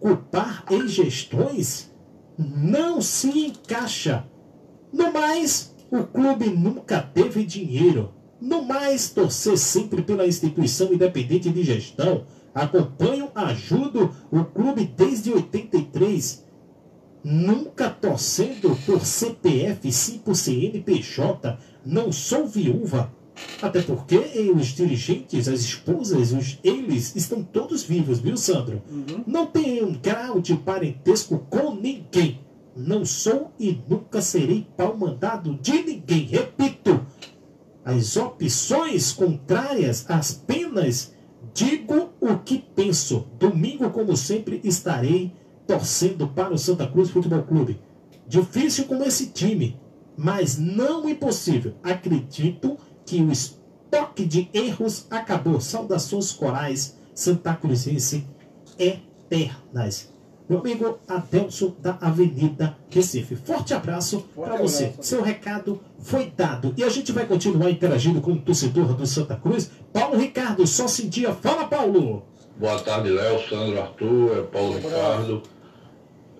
culpar 0.00 0.64
em 0.70 0.88
gestões, 0.88 1.90
não 2.38 3.00
se 3.00 3.46
encaixa. 3.46 4.26
No 4.92 5.12
mais, 5.12 5.74
o 5.90 6.04
clube 6.04 6.48
nunca 6.50 7.00
teve 7.00 7.44
dinheiro. 7.44 8.12
No 8.40 8.62
mais, 8.62 9.10
torcer 9.10 9.56
sempre 9.56 10.02
pela 10.02 10.26
instituição 10.26 10.92
independente 10.92 11.50
de 11.50 11.62
gestão. 11.62 12.26
Acompanho, 12.54 13.30
ajudo 13.34 14.14
o 14.30 14.44
clube 14.44 14.84
desde 14.84 15.32
83. 15.32 16.44
Nunca 17.24 17.90
torcendo 17.90 18.76
por 18.86 19.04
CPF, 19.04 19.90
sim 19.90 20.18
por 20.18 20.36
CNPJ. 20.36 21.58
Não 21.84 22.12
sou 22.12 22.46
viúva. 22.46 23.12
Até 23.60 23.82
porque 23.82 24.16
os 24.54 24.68
dirigentes, 24.68 25.48
as 25.48 25.60
esposas, 25.60 26.32
os, 26.32 26.58
eles 26.62 27.14
estão 27.16 27.42
todos 27.42 27.82
vivos, 27.82 28.18
viu, 28.18 28.36
Sandro? 28.36 28.82
Uhum. 28.90 29.24
Não 29.26 29.46
tenho 29.46 29.88
um 29.88 29.92
grau 29.92 30.40
de 30.40 30.54
parentesco 30.54 31.38
com 31.50 31.74
ninguém. 31.74 32.40
Não 32.76 33.04
sou 33.04 33.52
e 33.58 33.78
nunca 33.88 34.20
serei 34.20 34.66
pau 34.76 34.96
mandado 34.96 35.58
de 35.60 35.82
ninguém. 35.82 36.26
Repito, 36.26 37.00
as 37.86 38.16
opções 38.16 39.12
contrárias 39.12 40.04
às 40.10 40.32
penas, 40.32 41.14
digo 41.54 42.10
o 42.20 42.36
que 42.38 42.58
penso. 42.58 43.28
Domingo, 43.38 43.88
como 43.90 44.16
sempre, 44.16 44.60
estarei 44.64 45.32
torcendo 45.68 46.26
para 46.26 46.52
o 46.52 46.58
Santa 46.58 46.84
Cruz 46.88 47.10
Futebol 47.10 47.44
Clube. 47.44 47.80
Difícil 48.26 48.86
com 48.86 49.04
esse 49.04 49.26
time, 49.28 49.80
mas 50.16 50.58
não 50.58 51.08
impossível. 51.08 51.74
Acredito 51.80 52.76
que 53.04 53.22
o 53.22 53.30
estoque 53.30 54.26
de 54.26 54.50
erros 54.52 55.06
acabou. 55.08 55.60
Saudações 55.60 56.32
corais 56.32 56.98
Santa 57.14 57.54
Cruzense 57.54 58.26
eternas. 58.76 60.12
Meu 60.48 60.60
amigo 60.60 61.00
Adelson 61.08 61.74
da 61.80 61.98
Avenida 62.00 62.76
Recife. 62.88 63.34
Forte 63.34 63.74
abraço 63.74 64.28
para 64.32 64.56
você. 64.56 64.94
Seu 65.00 65.20
recado 65.20 65.80
foi 65.98 66.26
dado. 66.36 66.72
E 66.76 66.84
a 66.84 66.88
gente 66.88 67.10
vai 67.10 67.26
continuar 67.26 67.68
interagindo 67.68 68.20
com 68.20 68.32
o 68.32 68.40
torcedor 68.40 68.94
do 68.94 69.04
Santa 69.06 69.34
Cruz. 69.34 69.72
Paulo 69.92 70.16
Ricardo, 70.16 70.64
só 70.64 70.86
sentia. 70.86 71.32
Fala, 71.34 71.66
Paulo! 71.66 72.22
Boa 72.56 72.78
tarde, 72.78 73.10
Léo, 73.10 73.40
Sandro, 73.48 73.80
Arthur, 73.80 74.38
é 74.38 74.42
Paulo 74.42 74.74
Ricardo. 74.76 75.42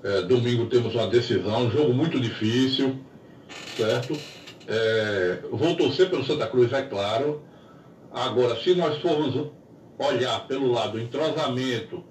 É, 0.04 0.22
domingo 0.22 0.66
temos 0.66 0.94
uma 0.94 1.08
decisão, 1.08 1.66
um 1.66 1.70
jogo 1.70 1.92
muito 1.92 2.20
difícil, 2.20 2.96
certo? 3.76 4.16
É, 4.68 5.40
vou 5.50 5.74
torcer 5.76 6.08
pelo 6.08 6.24
Santa 6.24 6.46
Cruz, 6.46 6.72
é 6.72 6.82
claro. 6.82 7.42
Agora, 8.12 8.54
se 8.62 8.72
nós 8.76 9.02
formos 9.02 9.50
olhar 9.98 10.46
pelo 10.46 10.70
lado 10.70 11.00
entrosamento, 11.00 12.04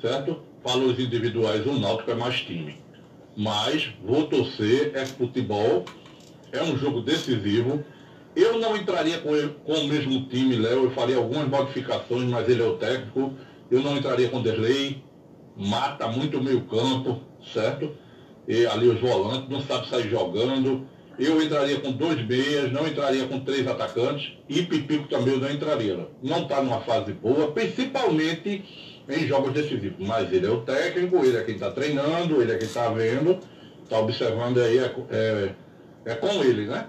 certo? 0.00 0.47
Valores 0.64 0.98
individuais, 0.98 1.66
o 1.66 1.78
Náutico 1.78 2.10
é 2.10 2.14
mais 2.14 2.40
time. 2.40 2.76
Mas 3.36 3.90
vou 4.04 4.26
torcer, 4.26 4.92
é 4.94 5.06
futebol, 5.06 5.84
é 6.52 6.62
um 6.62 6.76
jogo 6.76 7.00
decisivo. 7.00 7.84
Eu 8.34 8.58
não 8.58 8.76
entraria 8.76 9.18
com, 9.18 9.34
ele, 9.34 9.54
com 9.64 9.74
o 9.74 9.88
mesmo 9.88 10.26
time, 10.28 10.56
Léo, 10.56 10.84
eu 10.84 10.90
faria 10.90 11.16
algumas 11.16 11.48
modificações, 11.48 12.28
mas 12.28 12.48
ele 12.48 12.62
é 12.62 12.66
o 12.66 12.76
técnico. 12.76 13.32
Eu 13.70 13.82
não 13.82 13.96
entraria 13.96 14.28
com 14.28 14.42
Derlei, 14.42 15.02
mata 15.56 16.08
muito 16.08 16.38
o 16.38 16.42
meio 16.42 16.62
campo, 16.62 17.20
certo? 17.52 17.92
E 18.46 18.66
ali 18.66 18.88
os 18.88 19.00
volantes, 19.00 19.48
não 19.48 19.60
sabe 19.62 19.88
sair 19.88 20.08
jogando. 20.08 20.86
Eu 21.18 21.42
entraria 21.42 21.80
com 21.80 21.90
dois 21.90 22.24
meias, 22.26 22.72
não 22.72 22.86
entraria 22.86 23.26
com 23.26 23.40
três 23.40 23.66
atacantes 23.66 24.32
e 24.48 24.62
Pipico 24.62 25.08
também 25.08 25.34
eu 25.34 25.40
não 25.40 25.50
entraria. 25.50 26.08
Não 26.22 26.42
está 26.42 26.62
numa 26.62 26.80
fase 26.80 27.12
boa, 27.12 27.50
principalmente 27.50 28.64
em 29.08 29.26
jogos 29.26 29.52
decisivos. 29.52 30.06
Mas 30.06 30.32
ele 30.32 30.46
é 30.46 30.50
o 30.50 30.60
técnico, 30.60 31.16
ele 31.24 31.36
é 31.36 31.42
quem 31.42 31.54
está 31.54 31.70
treinando, 31.70 32.42
ele 32.42 32.52
é 32.52 32.58
quem 32.58 32.66
está 32.66 32.88
vendo, 32.90 33.38
está 33.82 33.98
observando 33.98 34.58
aí, 34.58 34.78
é, 34.78 34.94
é, 35.10 35.54
é, 36.04 36.14
com 36.14 36.28
ele, 36.44 36.66
né? 36.66 36.86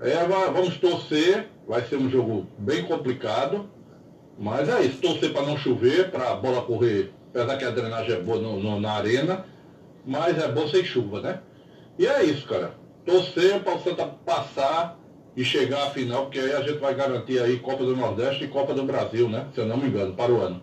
É, 0.00 0.24
vamos 0.26 0.76
torcer, 0.78 1.48
vai 1.66 1.82
ser 1.82 1.96
um 1.96 2.10
jogo 2.10 2.46
bem 2.58 2.84
complicado, 2.84 3.70
mas 4.38 4.68
é 4.68 4.82
isso, 4.82 5.00
torcer 5.00 5.32
para 5.32 5.42
não 5.42 5.56
chover, 5.56 6.10
para 6.10 6.32
a 6.32 6.34
bola 6.34 6.62
correr, 6.62 7.12
apesar 7.30 7.56
que 7.56 7.64
a 7.64 7.70
drenagem 7.70 8.14
é 8.16 8.20
boa 8.20 8.40
no, 8.40 8.60
no, 8.60 8.80
na 8.80 8.92
arena, 8.92 9.46
mas 10.04 10.36
é 10.38 10.48
bom 10.48 10.66
sem 10.68 10.84
chuva, 10.84 11.20
né? 11.20 11.40
E 11.98 12.06
é 12.06 12.24
isso, 12.24 12.46
cara. 12.48 12.74
Torcer 13.04 13.60
para 13.60 13.76
o 13.76 13.80
Santa 13.80 14.06
passar 14.06 14.98
e 15.36 15.44
chegar 15.44 15.86
à 15.86 15.90
final, 15.90 16.24
porque 16.24 16.40
aí 16.40 16.52
a 16.52 16.62
gente 16.62 16.78
vai 16.78 16.94
garantir 16.94 17.40
aí 17.40 17.58
Copa 17.58 17.84
do 17.84 17.96
Nordeste 17.96 18.44
e 18.44 18.48
Copa 18.48 18.74
do 18.74 18.84
Brasil, 18.84 19.28
né? 19.28 19.46
Se 19.54 19.60
eu 19.60 19.66
não 19.66 19.76
me 19.76 19.88
engano, 19.88 20.14
para 20.14 20.32
o 20.32 20.40
ano. 20.40 20.62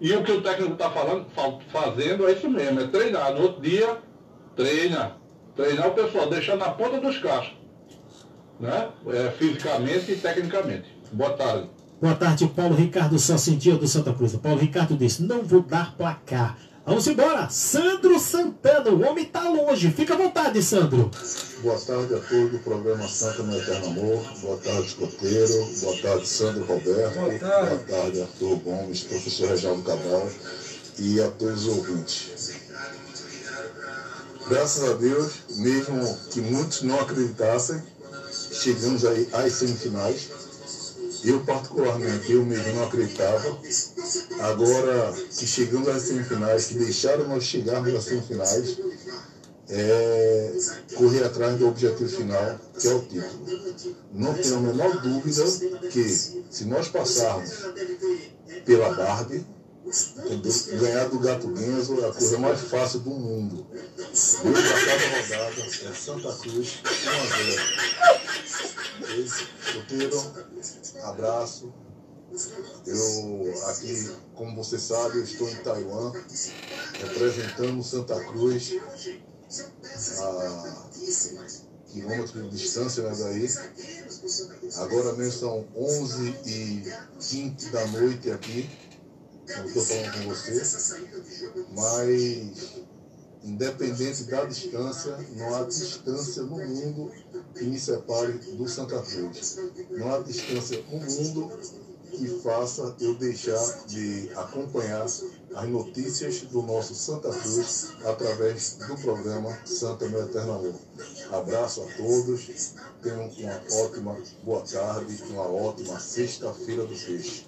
E 0.00 0.12
o 0.12 0.22
que 0.22 0.32
o 0.32 0.42
técnico 0.42 0.72
está 0.72 0.90
falando, 0.90 1.26
fazendo 1.70 2.28
é 2.28 2.32
isso 2.32 2.48
mesmo, 2.48 2.80
é 2.80 2.86
treinar. 2.86 3.32
No 3.34 3.42
outro 3.42 3.62
dia, 3.62 3.98
treina. 4.56 5.16
Treinar 5.54 5.88
o 5.88 5.92
pessoal, 5.92 6.28
deixar 6.28 6.56
na 6.56 6.70
ponta 6.70 7.00
dos 7.00 7.18
cachos. 7.18 7.54
Né? 8.58 8.88
É, 9.08 9.30
fisicamente 9.30 10.12
e 10.12 10.16
tecnicamente. 10.16 10.88
Boa 11.12 11.30
tarde. 11.30 11.70
Boa 12.00 12.14
tarde, 12.14 12.46
Paulo 12.48 12.74
Ricardo 12.74 13.18
Socindia 13.18 13.76
do 13.76 13.86
Santa 13.86 14.12
Cruz. 14.12 14.34
Paulo 14.36 14.58
Ricardo 14.58 14.96
disse, 14.96 15.22
não 15.22 15.42
vou 15.42 15.62
dar 15.62 15.96
placar. 15.96 16.58
Vamos 16.86 17.06
embora. 17.06 17.48
Sandro 17.48 18.18
Santana, 18.18 18.90
o 18.90 19.02
homem 19.02 19.24
está 19.24 19.48
longe. 19.48 19.90
Fica 19.90 20.12
à 20.14 20.16
vontade, 20.18 20.62
Sandro. 20.62 21.10
Boa 21.62 21.78
tarde 21.80 22.14
a 22.14 22.18
todos 22.18 22.52
do 22.52 22.58
programa 22.58 23.08
Santa 23.08 23.42
no 23.42 23.56
Eterno 23.56 23.86
Amor. 23.86 24.22
Boa 24.40 24.58
tarde, 24.58 24.88
escoteiro. 24.88 25.66
Boa 25.80 25.96
tarde, 26.02 26.28
Sandro 26.28 26.64
Roberto. 26.64 27.14
Boa 27.14 27.38
tarde, 27.38 27.84
Boa 27.86 28.00
tarde 28.00 28.20
Arthur 28.20 28.56
Gomes, 28.56 29.00
professor 29.02 29.48
Reginaldo 29.48 29.82
Cabral 29.82 30.28
e 30.98 31.22
a 31.22 31.30
todos 31.30 31.66
os 31.66 31.78
ouvintes. 31.78 32.52
Graças 34.46 34.90
a 34.90 34.92
Deus, 34.92 35.32
mesmo 35.56 36.18
que 36.30 36.40
muitos 36.42 36.82
não 36.82 37.00
acreditassem, 37.00 37.82
chegamos 38.52 39.06
aí 39.06 39.26
às 39.32 39.54
semifinais. 39.54 40.43
Eu, 41.24 41.40
particularmente, 41.40 42.32
eu 42.32 42.44
mesmo 42.44 42.74
não 42.74 42.84
acreditava. 42.84 43.58
Agora 44.40 45.12
que 45.12 45.46
chegamos 45.46 45.88
às 45.88 46.02
semifinais, 46.02 46.66
que 46.66 46.74
deixaram 46.74 47.28
nós 47.28 47.44
chegarmos 47.44 47.94
às 47.94 48.04
semifinais, 48.04 48.78
é 49.68 50.52
correr 50.94 51.24
atrás 51.24 51.58
do 51.58 51.68
objetivo 51.68 52.08
final, 52.08 52.60
que 52.78 52.86
é 52.86 52.94
o 52.94 53.00
título. 53.00 53.46
Não 54.12 54.34
tenho 54.34 54.56
a 54.56 54.60
menor 54.60 55.00
dúvida 55.00 55.44
que, 55.90 56.08
se 56.08 56.64
nós 56.66 56.88
passarmos 56.88 57.50
pela 58.64 58.94
Barbie? 58.94 59.46
Ganhar 60.78 61.08
do 61.08 61.18
Gato 61.18 61.54
Genzo 61.54 62.00
é 62.00 62.08
a 62.08 62.12
coisa 62.12 62.38
mais 62.38 62.60
fácil 62.62 63.00
do 63.00 63.10
mundo. 63.10 63.66
Hoje, 63.72 64.68
a 64.72 64.86
cada 64.86 65.06
rodada, 65.20 65.60
é 65.60 65.92
Santa 65.92 66.32
Cruz, 66.36 66.78
1 66.84 67.10
a 67.10 67.26
0. 69.06 69.24
Escoteiro, 69.66 70.32
abraço. 71.02 71.72
Eu 72.86 73.54
aqui, 73.68 74.10
como 74.34 74.56
você 74.56 74.78
sabe, 74.78 75.18
eu 75.18 75.24
estou 75.24 75.48
em 75.48 75.56
Taiwan, 75.56 76.12
representando 77.00 77.82
Santa 77.82 78.18
Cruz 78.24 78.72
a 80.20 80.88
quilômetros 81.94 82.50
de 82.50 82.56
distância 82.56 83.02
né, 83.04 83.16
daí. 83.16 83.48
Agora 84.76 85.12
mesmo 85.12 85.38
são 85.38 85.66
11 85.76 86.34
e 86.44 86.92
20 87.20 87.66
da 87.70 87.86
noite 87.86 88.30
aqui, 88.32 88.68
não 89.48 89.64
estou 89.66 89.82
falando 89.82 90.12
com 90.12 90.28
você, 90.28 90.96
mas 91.74 92.84
independente 93.44 94.24
da 94.24 94.44
distância, 94.44 95.18
não 95.36 95.54
há 95.54 95.64
distância 95.64 96.42
no 96.42 96.56
mundo 96.56 97.12
que 97.54 97.64
me 97.64 97.78
separe 97.78 98.32
do 98.32 98.66
Santa 98.66 99.00
Cruz. 99.02 99.58
Não 99.90 100.14
há 100.14 100.20
distância 100.20 100.82
no 100.90 100.98
mundo 100.98 101.52
que 102.10 102.28
faça 102.42 102.94
eu 103.00 103.14
deixar 103.16 103.86
de 103.86 104.30
acompanhar 104.36 105.02
as 105.02 105.68
notícias 105.68 106.42
do 106.42 106.62
nosso 106.62 106.94
Santa 106.94 107.30
Cruz 107.30 107.92
através 108.04 108.76
do 108.76 108.96
programa 108.96 109.56
Santa 109.64 110.08
Meu 110.08 110.22
Eterno 110.22 110.52
Amor. 110.54 110.74
Abraço 111.32 111.82
a 111.82 111.86
todos, 111.96 112.74
tenham 113.02 113.28
uma 113.28 113.62
ótima 113.82 114.16
boa 114.42 114.62
tarde, 114.62 115.22
uma 115.28 115.46
ótima 115.46 115.98
sexta-feira 115.98 116.86
do 116.86 116.94
peixe. 116.94 117.46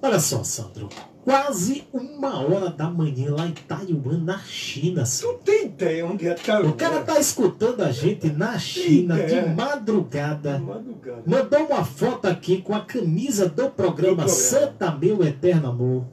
Olha 0.00 0.20
só, 0.20 0.44
Sandro. 0.44 0.88
Quase 1.28 1.84
uma 1.92 2.40
hora 2.40 2.70
da 2.70 2.88
manhã 2.88 3.34
lá 3.34 3.46
em 3.46 3.52
Taiwan, 3.52 4.16
na 4.16 4.38
China. 4.38 5.04
Tu 5.04 5.34
tem 5.44 5.66
ideia 5.66 6.06
onde 6.06 6.26
é 6.26 6.32
Taiwan? 6.32 6.70
O 6.70 6.72
cara 6.72 7.02
tá 7.02 7.20
escutando 7.20 7.82
a 7.82 7.92
gente 7.92 8.30
na 8.30 8.58
China 8.58 9.14
de 9.14 9.54
madrugada. 9.54 10.58
madrugada. 10.58 11.22
Mandou 11.26 11.66
uma 11.66 11.84
foto 11.84 12.24
aqui 12.24 12.62
com 12.62 12.74
a 12.74 12.80
camisa 12.80 13.46
do 13.46 13.68
programa, 13.68 14.16
programa. 14.16 14.28
Santa 14.28 14.90
Meu 14.90 15.22
Eterno 15.22 15.68
Amor. 15.68 16.06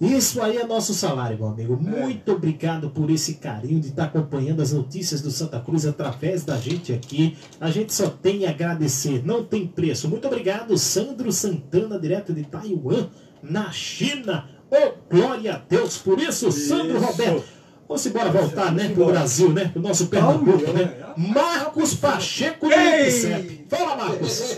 Isso 0.00 0.40
aí 0.40 0.56
é 0.56 0.64
nosso 0.64 0.94
salário, 0.94 1.38
meu 1.38 1.48
amigo. 1.48 1.76
Muito 1.76 2.30
obrigado 2.30 2.88
por 2.90 3.10
esse 3.10 3.34
carinho 3.34 3.80
de 3.80 3.88
estar 3.88 4.04
acompanhando 4.04 4.62
as 4.62 4.72
notícias 4.72 5.20
do 5.20 5.32
Santa 5.32 5.58
Cruz 5.58 5.86
através 5.86 6.44
da 6.44 6.56
gente 6.56 6.92
aqui. 6.92 7.36
A 7.60 7.68
gente 7.68 7.92
só 7.92 8.08
tem 8.08 8.46
a 8.46 8.50
agradecer, 8.50 9.26
não 9.26 9.42
tem 9.42 9.66
preço. 9.66 10.08
Muito 10.08 10.28
obrigado, 10.28 10.78
Sandro 10.78 11.32
Santana, 11.32 11.98
direto 11.98 12.32
de 12.32 12.44
Taiwan, 12.44 13.08
na 13.42 13.72
China. 13.72 14.51
Oh, 14.74 14.92
glória 15.10 15.54
a 15.54 15.58
Deus 15.58 15.98
por 15.98 16.18
isso, 16.18 16.50
Sandro 16.50 16.96
Isso. 16.96 17.04
Roberto. 17.04 17.44
Vamos 17.86 18.06
embora 18.06 18.30
voltar, 18.30 18.72
né, 18.72 18.88
pro. 18.88 19.04
Brasil, 19.04 19.50
né, 19.50 19.68
pro 19.70 19.82
nosso 19.82 20.06
Pernambuco, 20.06 20.72
né? 20.72 20.96
Marcos 21.14 21.94
Pacheco 21.94 22.66
do 22.66 22.72
Ei! 22.72 23.08
IPCEP. 23.08 23.66
Fala, 23.68 23.96
Marcos. 23.96 24.56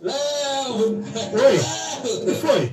Léo! 0.00 1.02
Oi, 1.32 1.56
o 2.04 2.24
que 2.24 2.34
foi? 2.34 2.72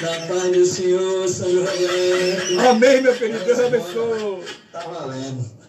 Da 0.00 0.26
paz 0.28 0.52
do 0.52 0.64
Senhor, 0.64 1.28
Sandro 1.28 1.64
Roberto. 1.64 2.60
Amém, 2.68 3.00
meu 3.00 3.16
querido. 3.16 3.44
Deus 3.44 3.58
abençoe. 3.58 4.44
Tá 4.70 4.78
valendo. 4.78 5.59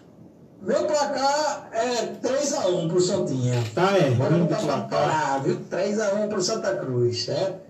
Meu 0.62 0.84
placar 0.86 1.68
é 1.72 2.06
3x1 2.24 2.88
pro 2.88 3.00
Santinha. 3.00 3.62
Tá, 3.74 3.96
é. 3.98 4.10
Bora 4.12 4.36
botar 4.38 4.56
placar. 4.60 5.42
viu? 5.42 5.58
3x1 5.70 6.28
pro 6.28 6.40
Santa 6.40 6.76
Cruz, 6.76 7.24
certo? 7.24 7.60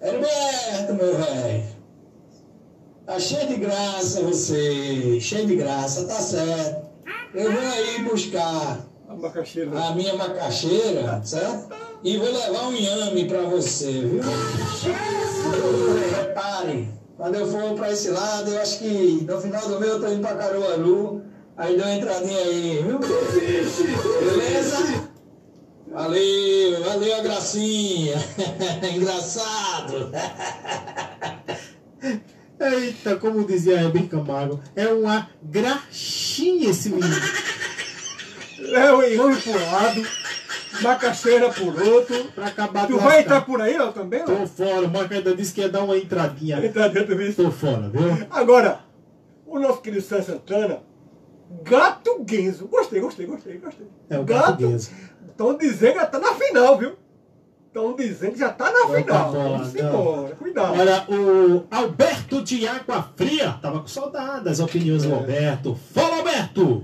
Heriberto, 0.00 0.94
meu 0.94 1.14
velho. 1.16 1.64
Tá 3.04 3.18
cheio 3.20 3.46
de 3.48 3.56
graça 3.56 4.22
você. 4.22 5.20
Cheio 5.20 5.46
de 5.46 5.56
graça, 5.56 6.06
tá 6.06 6.14
certo. 6.14 6.86
Eu 7.34 7.52
vou 7.52 7.60
aí 7.60 8.02
buscar 8.02 8.78
A 9.08 9.14
macaxeira. 9.14 9.78
a 9.78 9.94
minha 9.94 10.14
macaxeira, 10.16 11.20
certo? 11.22 11.68
E 12.02 12.16
vou 12.16 12.26
levar 12.32 12.68
um 12.68 12.72
inhame 12.72 13.26
pra 13.26 13.42
você, 13.42 13.92
viu? 13.92 14.22
Repare, 16.16 16.88
quando 17.16 17.34
eu 17.34 17.46
for 17.46 17.74
pra 17.74 17.92
esse 17.92 18.08
lado, 18.10 18.50
eu 18.50 18.60
acho 18.60 18.78
que 18.78 19.24
no 19.28 19.40
final 19.40 19.68
do 19.68 19.80
mês 19.80 19.92
eu 19.92 20.00
tô 20.00 20.08
indo 20.08 20.20
pra 20.20 20.34
Caruaru. 20.34 21.22
Aí 21.56 21.74
deu 21.74 21.86
uma 21.86 21.94
entradinha 21.94 22.38
aí, 22.38 22.84
viu? 22.86 22.98
Beleza? 22.98 25.08
Valeu, 25.90 26.84
valeu 26.84 27.16
a 27.16 27.20
gracinha. 27.22 28.16
Engraçado. 28.94 30.10
Eita, 32.60 33.16
como 33.16 33.46
dizia 33.46 33.80
Herbert 33.80 34.08
Camargo, 34.08 34.60
é 34.74 34.86
uma 34.88 35.30
graxinha 35.42 36.70
esse 36.70 36.90
menino. 36.90 37.16
É 38.74 38.92
o 38.92 39.00
por 39.40 39.56
um 39.56 39.72
lado, 39.72 40.06
macaxeira 40.82 41.48
por 41.50 41.80
outro. 41.80 42.24
Pra 42.34 42.48
acabar 42.48 42.86
Tu 42.86 42.98
vai 42.98 43.20
entrar 43.20 43.46
por 43.46 43.62
aí, 43.62 43.78
ó, 43.78 43.92
também? 43.92 44.20
ó? 44.22 44.24
Tô 44.24 44.46
fora, 44.46 44.86
o 44.86 44.90
Marco 44.90 45.14
ainda 45.14 45.34
disse 45.34 45.54
que 45.54 45.62
ia 45.62 45.68
dar 45.70 45.84
uma 45.84 45.96
entradinha. 45.96 46.60
Dentro 46.60 47.16
do 47.16 47.34
Tô 47.34 47.50
fora, 47.50 47.88
viu? 47.88 48.26
Agora, 48.30 48.80
o 49.46 49.58
nosso 49.58 49.80
querido 49.80 50.02
Sérgio 50.02 50.34
Santana, 50.34 50.82
Gato 51.62 52.24
Genzo. 52.28 52.66
Gostei, 52.68 53.00
gostei, 53.00 53.26
gostei, 53.26 53.58
gostei. 53.58 53.86
É 54.10 54.18
o 54.18 54.24
Gato 54.24 54.60
Genzo. 54.60 54.90
Estão 55.28 55.56
dizendo 55.56 55.92
que 55.94 55.98
já 56.00 56.06
tá 56.06 56.18
na 56.18 56.34
final, 56.34 56.78
viu? 56.78 56.92
Estão 57.68 57.94
dizendo 57.94 58.32
que 58.32 58.38
já 58.38 58.50
tá 58.52 58.72
na 58.72 58.86
Vai 58.86 59.02
final. 59.02 59.30
pra 59.30 59.38
bola, 59.40 59.58
Vamos 59.58 59.74
embora, 59.74 60.34
cuidado. 60.36 60.78
Olha, 60.80 61.04
o 61.10 61.64
Alberto 61.70 62.42
de 62.42 62.66
Água 62.66 63.02
Fria. 63.16 63.52
Tava 63.60 63.80
com 63.80 63.86
saudade 63.86 64.44
das 64.44 64.60
opiniões 64.60 65.04
É. 65.04 65.08
do 65.08 65.14
Alberto. 65.14 65.74
Fala, 65.92 66.16
Alberto! 66.16 66.82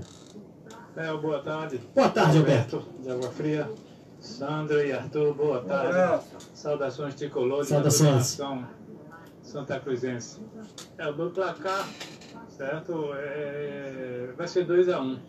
É, 0.95 1.11
boa 1.17 1.39
tarde. 1.39 1.81
Boa 1.95 2.09
tarde, 2.09 2.37
Alberto. 2.37 2.83
De 3.01 3.09
Água 3.09 3.31
Fria. 3.31 3.69
Sandra 4.19 4.85
e 4.85 4.93
Arthur, 4.93 5.33
boa 5.33 5.61
tarde. 5.63 5.87
abraço. 5.87 6.27
Saudações 6.53 7.15
tricolores 7.15 7.67
Saudações. 7.67 8.39
Santa 9.41 9.79
Cruzense. 9.79 10.39
É, 10.97 11.07
o 11.09 11.15
meu 11.17 11.31
placar, 11.31 11.87
certo? 12.57 13.13
É, 13.13 14.33
vai 14.37 14.47
ser 14.47 14.65
2x1. 14.65 15.01
Um. 15.01 15.19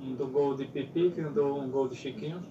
um 0.00 0.14
do 0.14 0.26
gol 0.26 0.54
de 0.54 0.64
Pipi 0.66 1.12
um, 1.20 1.32
do, 1.32 1.56
um 1.56 1.70
gol 1.70 1.88
de 1.88 1.96
Chiquinho. 1.96 2.42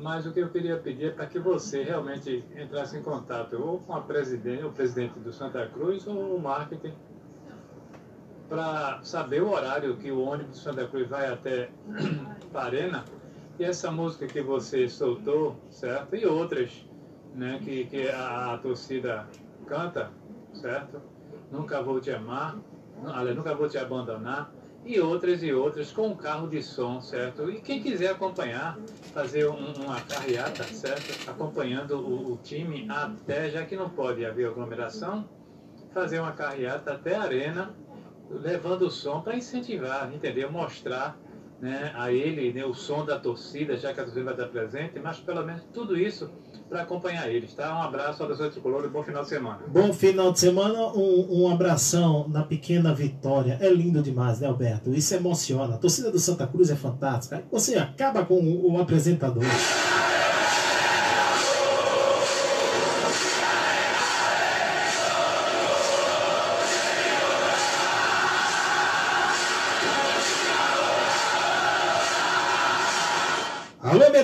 Mas 0.00 0.26
o 0.26 0.32
que 0.32 0.40
eu 0.40 0.48
queria 0.48 0.78
pedir 0.78 1.06
é 1.06 1.10
para 1.10 1.26
que 1.26 1.38
você 1.38 1.82
realmente 1.82 2.44
entrasse 2.56 2.96
em 2.96 3.02
contato 3.02 3.60
ou 3.60 3.78
com 3.78 3.94
a 3.94 4.00
presidente, 4.00 4.64
o 4.64 4.72
presidente 4.72 5.18
do 5.18 5.32
Santa 5.32 5.66
Cruz 5.66 6.06
ou 6.06 6.36
o 6.36 6.40
marketing 6.40 6.94
para 8.48 9.00
saber 9.02 9.42
o 9.42 9.50
horário 9.50 9.96
que 9.96 10.10
o 10.10 10.20
ônibus 10.22 10.56
de 10.56 10.62
Santa 10.62 10.86
Cruz 10.86 11.06
vai 11.06 11.30
até 11.30 11.70
Parena 12.50 13.04
e 13.58 13.64
essa 13.64 13.90
música 13.90 14.26
que 14.26 14.40
você 14.40 14.88
soltou, 14.88 15.54
certo? 15.68 16.16
E 16.16 16.24
outras, 16.24 16.72
né, 17.34 17.60
que, 17.62 17.84
que 17.84 18.08
a, 18.08 18.54
a 18.54 18.58
torcida 18.58 19.28
canta, 19.66 20.10
certo? 20.54 21.00
Nunca 21.50 21.82
vou 21.82 22.00
te 22.00 22.10
amar, 22.10 22.56
aliás, 23.04 23.36
nunca 23.36 23.54
vou 23.54 23.68
te 23.68 23.76
abandonar, 23.76 24.50
e 24.84 25.00
outras 25.00 25.42
e 25.42 25.52
outras 25.52 25.90
com 25.90 26.08
um 26.08 26.16
carro 26.16 26.48
de 26.48 26.62
som, 26.62 27.00
certo? 27.00 27.50
E 27.50 27.60
quem 27.60 27.82
quiser 27.82 28.10
acompanhar, 28.10 28.78
fazer 29.12 29.48
um- 29.48 29.84
uma 29.84 30.00
carreata, 30.00 30.64
certo? 30.70 31.12
Acompanhando 31.26 31.98
o, 31.98 32.32
o 32.34 32.36
time 32.38 32.86
até, 32.88 33.50
já 33.50 33.64
que 33.64 33.76
não 33.76 33.90
pode 33.90 34.24
haver 34.24 34.46
aglomeração, 34.48 35.28
fazer 35.92 36.20
uma 36.20 36.32
carreata 36.32 36.92
até 36.92 37.16
a 37.16 37.22
arena, 37.22 37.74
levando 38.30 38.82
o 38.82 38.90
som 38.90 39.20
para 39.20 39.36
incentivar, 39.36 40.12
entendeu? 40.14 40.50
Mostrar 40.50 41.18
né, 41.60 41.92
a 41.94 42.12
ele 42.12 42.52
né, 42.52 42.64
o 42.64 42.74
som 42.74 43.04
da 43.04 43.18
torcida, 43.18 43.76
já 43.76 43.92
que 43.92 44.00
a 44.00 44.04
torcida 44.04 44.24
vai 44.24 44.34
estar 44.34 44.46
presente, 44.46 44.98
mas 44.98 45.18
pelo 45.18 45.44
menos 45.44 45.62
tudo 45.72 45.96
isso 45.96 46.30
para 46.68 46.82
acompanhar 46.82 47.28
eles, 47.28 47.52
tá? 47.52 47.76
Um 47.76 47.82
abraço, 47.82 48.18
saudações 48.18 48.52
tricolor 48.52 48.84
e 48.84 48.88
bom 48.88 49.02
final 49.02 49.24
de 49.24 49.28
semana. 49.28 49.58
Bom 49.66 49.92
final 49.92 50.32
de 50.32 50.38
semana, 50.38 50.78
um, 50.94 51.42
um 51.42 51.52
abração 51.52 52.28
na 52.28 52.44
pequena 52.44 52.94
vitória. 52.94 53.58
É 53.60 53.68
lindo 53.68 54.00
demais, 54.00 54.38
né, 54.38 54.46
Alberto? 54.46 54.94
Isso 54.94 55.12
emociona. 55.14 55.74
A 55.74 55.78
torcida 55.78 56.12
do 56.12 56.18
Santa 56.18 56.46
Cruz 56.46 56.70
é 56.70 56.76
fantástica. 56.76 57.42
Você 57.50 57.76
acaba 57.76 58.24
com 58.24 58.40
o 58.40 58.80
apresentador. 58.80 59.42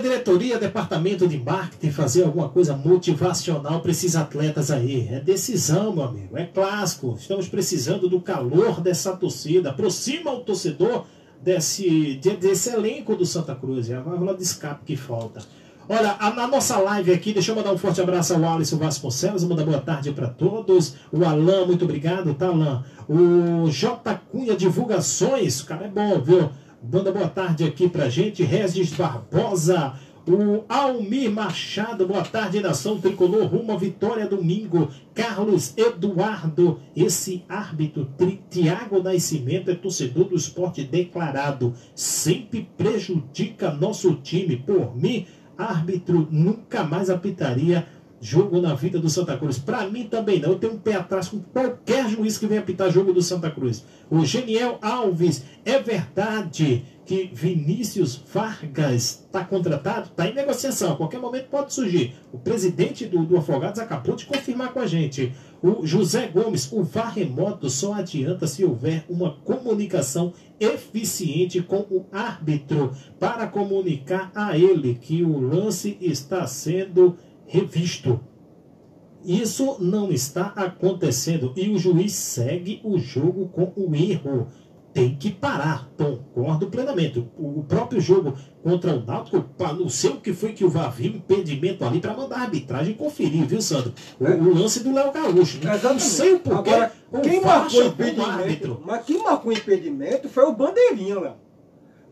Diretoria, 0.07 0.59
departamento 0.59 1.26
de 1.26 1.36
marketing, 1.38 1.90
fazer 1.90 2.24
alguma 2.24 2.48
coisa 2.48 2.76
motivacional 2.76 3.80
para 3.80 3.90
esses 3.90 4.14
atletas 4.16 4.70
aí. 4.70 5.09
É 5.11 5.20
decisão, 5.20 5.92
meu 5.92 6.04
amigo. 6.04 6.36
É 6.38 6.44
clássico. 6.44 7.16
Estamos 7.18 7.48
precisando 7.48 8.09
do 8.09 8.20
calor 8.20 8.80
dessa 8.80 9.16
torcida. 9.16 9.70
Aproxima 9.70 10.32
o 10.32 10.40
torcedor 10.40 11.04
desse, 11.42 12.14
de- 12.16 12.36
desse 12.36 12.70
elenco 12.70 13.14
do 13.16 13.26
Santa 13.26 13.54
Cruz. 13.54 13.90
É 13.90 13.96
a 13.96 14.00
válvula 14.00 14.34
de 14.34 14.42
escape 14.42 14.84
que 14.84 14.96
falta. 14.96 15.40
Olha, 15.88 16.16
na 16.34 16.48
nossa 16.48 16.76
live 16.78 17.12
aqui, 17.12 17.32
deixa 17.32 17.52
eu 17.52 17.57
mandar 17.57 17.72
um 17.72 17.78
forte 17.78 18.00
abraço 18.00 18.34
ao 18.34 18.44
Alisson 18.44 18.76
Vasconcelos, 18.76 19.44
mandar 19.44 19.64
boa 19.64 19.80
tarde 19.80 20.11
para 20.11 20.26
todos. 20.26 20.94
O 21.12 21.24
Alain, 21.24 21.64
muito 21.64 21.84
obrigado, 21.84 22.34
tá, 22.34 22.48
Alain? 22.48 22.82
O 23.09 23.70
J. 23.70 24.14
Cunha 24.32 24.57
Divulgações, 24.57 25.61
o 25.61 25.66
cara 25.66 25.84
é 25.86 25.88
bom, 25.88 26.20
viu? 26.20 26.50
Manda 26.83 27.11
boa 27.11 27.29
tarde 27.29 27.64
aqui 27.64 27.89
pra 27.89 28.09
gente. 28.09 28.43
Regis 28.43 28.93
Barbosa, 28.93 29.95
o 30.29 30.64
Almir 30.68 31.31
Machado, 31.31 32.07
boa 32.07 32.22
tarde, 32.22 32.61
nação 32.61 33.01
tricolor, 33.01 33.47
rumo 33.47 33.72
à 33.72 33.77
vitória 33.77 34.27
domingo. 34.27 34.89
Carlos 35.14 35.72
Eduardo, 35.77 36.79
esse 36.95 37.45
árbitro, 37.49 38.09
Tiago 38.51 39.03
Nascimento, 39.03 39.70
é 39.70 39.74
torcedor 39.74 40.24
do 40.24 40.37
esporte 40.37 40.85
declarado. 40.85 41.72
Sempre 41.95 42.68
prejudica 42.77 43.72
nosso 43.72 44.14
time. 44.16 44.57
Por 44.57 44.95
mim, 44.97 45.27
árbitro 45.57 46.29
nunca 46.31 46.85
mais 46.85 47.09
apitaria 47.09 47.87
jogo 48.21 48.61
na 48.61 48.75
vida 48.75 48.99
do 48.99 49.11
Santa 49.11 49.37
Cruz. 49.37 49.59
Para 49.59 49.89
mim 49.89 50.05
também 50.05 50.41
não. 50.41 50.51
Eu 50.51 50.59
tenho 50.59 50.75
um 50.75 50.79
pé 50.79 50.95
atrás 50.95 51.29
com 51.29 51.41
qualquer 51.41 52.09
juiz 52.09 52.39
que 52.39 52.47
venha 52.47 52.61
apitar 52.61 52.91
jogo 52.91 53.12
do 53.12 53.23
Santa 53.23 53.51
Cruz. 53.51 53.85
O 54.11 54.25
Geniel 54.25 54.79
Alves, 54.81 55.45
é 55.64 55.79
verdade 55.79 56.85
que 57.05 57.31
Vinícius 57.33 58.21
Vargas 58.33 59.25
está 59.27 59.45
contratado? 59.45 60.09
Está 60.09 60.27
em 60.27 60.35
negociação. 60.35 60.93
A 60.93 60.97
qualquer 60.97 61.21
momento 61.21 61.49
pode 61.49 61.73
surgir. 61.73 62.14
O 62.33 62.39
presidente 62.39 63.07
do, 63.07 63.25
do 63.25 63.37
Afogados 63.37 63.79
acabou 63.79 64.17
de 64.17 64.27
confirmar 64.27 64.73
com 64.73 64.81
a 64.81 64.87
gente. 64.87 65.33
O 65.62 65.87
José 65.87 66.27
Gomes, 66.27 66.71
o 66.73 66.83
VAR 66.83 67.14
remoto 67.14 67.71
só 67.71 67.95
adianta 67.95 68.47
se 68.47 68.64
houver 68.64 69.05
uma 69.09 69.37
comunicação 69.45 70.33
eficiente 70.59 71.62
com 71.62 71.79
o 71.91 72.07
árbitro 72.12 72.93
para 73.19 73.47
comunicar 73.47 74.31
a 74.35 74.59
ele 74.59 74.95
que 74.95 75.23
o 75.23 75.39
lance 75.39 75.97
está 76.01 76.47
sendo 76.47 77.17
revisto. 77.47 78.20
Isso 79.24 79.76
não 79.80 80.12
está 80.12 80.53
acontecendo 80.57 81.53
e 81.57 81.68
o 81.68 81.78
juiz 81.78 82.12
segue 82.12 82.80
o 82.84 82.99
jogo 82.99 83.49
com 83.49 83.72
o 83.76 83.94
erro. 83.94 84.47
Tem 84.92 85.14
que 85.14 85.30
parar, 85.30 85.90
concordo 85.99 86.68
plenamente. 86.68 87.18
O 87.36 87.62
próprio 87.64 88.01
jogo 88.01 88.34
contra 88.62 88.94
o 88.94 89.05
Náutico, 89.05 89.44
não 89.78 89.90
sei 89.90 90.11
o 90.11 90.20
que 90.20 90.32
foi 90.32 90.55
que 90.55 90.64
o 90.64 90.70
VAR 90.70 90.90
viu, 90.90 91.16
impedimento 91.16 91.84
ali 91.84 92.01
para 92.01 92.16
mandar 92.16 92.36
a 92.38 92.42
arbitragem 92.42 92.94
conferir, 92.94 93.44
viu, 93.44 93.61
Sandro? 93.61 93.92
O, 94.18 94.24
o 94.24 94.55
lance 94.55 94.82
do 94.82 94.94
Léo 94.94 95.12
Gaúcho. 95.12 95.59
Não 95.82 95.99
sei 95.99 96.34
o 96.34 96.40
porquê. 96.40 96.70
Agora, 96.70 96.92
o 97.12 97.20
quem 97.20 97.42
marcou 97.42 97.82
o 97.82 97.86
impedimento, 97.88 98.82
mas 98.86 99.05
quem 99.05 99.22
marcou 99.22 99.53
impedimento 99.53 100.28
foi 100.30 100.44
o 100.44 100.53
Bandeirinha, 100.53 101.20
Léo. 101.20 101.34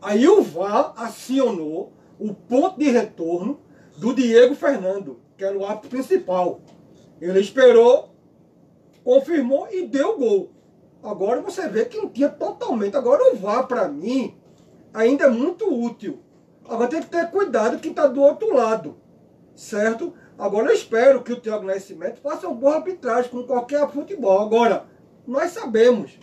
Aí 0.01 0.27
o 0.27 0.43
VAR 0.43 0.93
acionou 0.97 1.91
o 2.19 2.33
ponto 2.33 2.77
de 2.77 2.91
retorno 2.91 3.59
do 3.97 4.13
Diego 4.13 4.53
Fernando, 4.53 5.19
que 5.37 5.43
era 5.43 5.57
o 5.57 5.65
árbitro 5.65 5.89
principal. 5.89 6.61
Ele 7.19 7.39
esperou, 7.39 8.15
confirmou 9.03 9.67
e 9.71 9.87
deu 9.87 10.15
o 10.15 10.17
gol. 10.17 10.51
Agora 11.03 11.41
você 11.41 11.67
vê 11.67 11.85
que 11.85 11.97
não 11.97 12.09
tinha 12.09 12.29
totalmente. 12.29 12.97
Agora 12.97 13.33
o 13.33 13.37
VAR, 13.37 13.67
para 13.67 13.87
mim, 13.87 14.35
ainda 14.93 15.25
é 15.25 15.29
muito 15.29 15.71
útil. 15.71 16.19
Agora 16.67 16.89
tem 16.89 17.01
que 17.01 17.09
ter 17.09 17.29
cuidado 17.29 17.79
quem 17.79 17.91
está 17.91 18.07
do 18.07 18.21
outro 18.21 18.53
lado. 18.53 18.97
Certo? 19.55 20.13
Agora 20.37 20.69
eu 20.69 20.73
espero 20.73 21.21
que 21.21 21.31
o 21.31 21.39
Thiago 21.39 21.65
Nascimento 21.65 22.19
faça 22.19 22.47
uma 22.47 22.55
boa 22.55 22.75
arbitragem 22.75 23.29
com 23.29 23.43
qualquer 23.43 23.87
futebol. 23.89 24.41
Agora, 24.41 24.85
nós 25.25 25.51
sabemos 25.51 26.19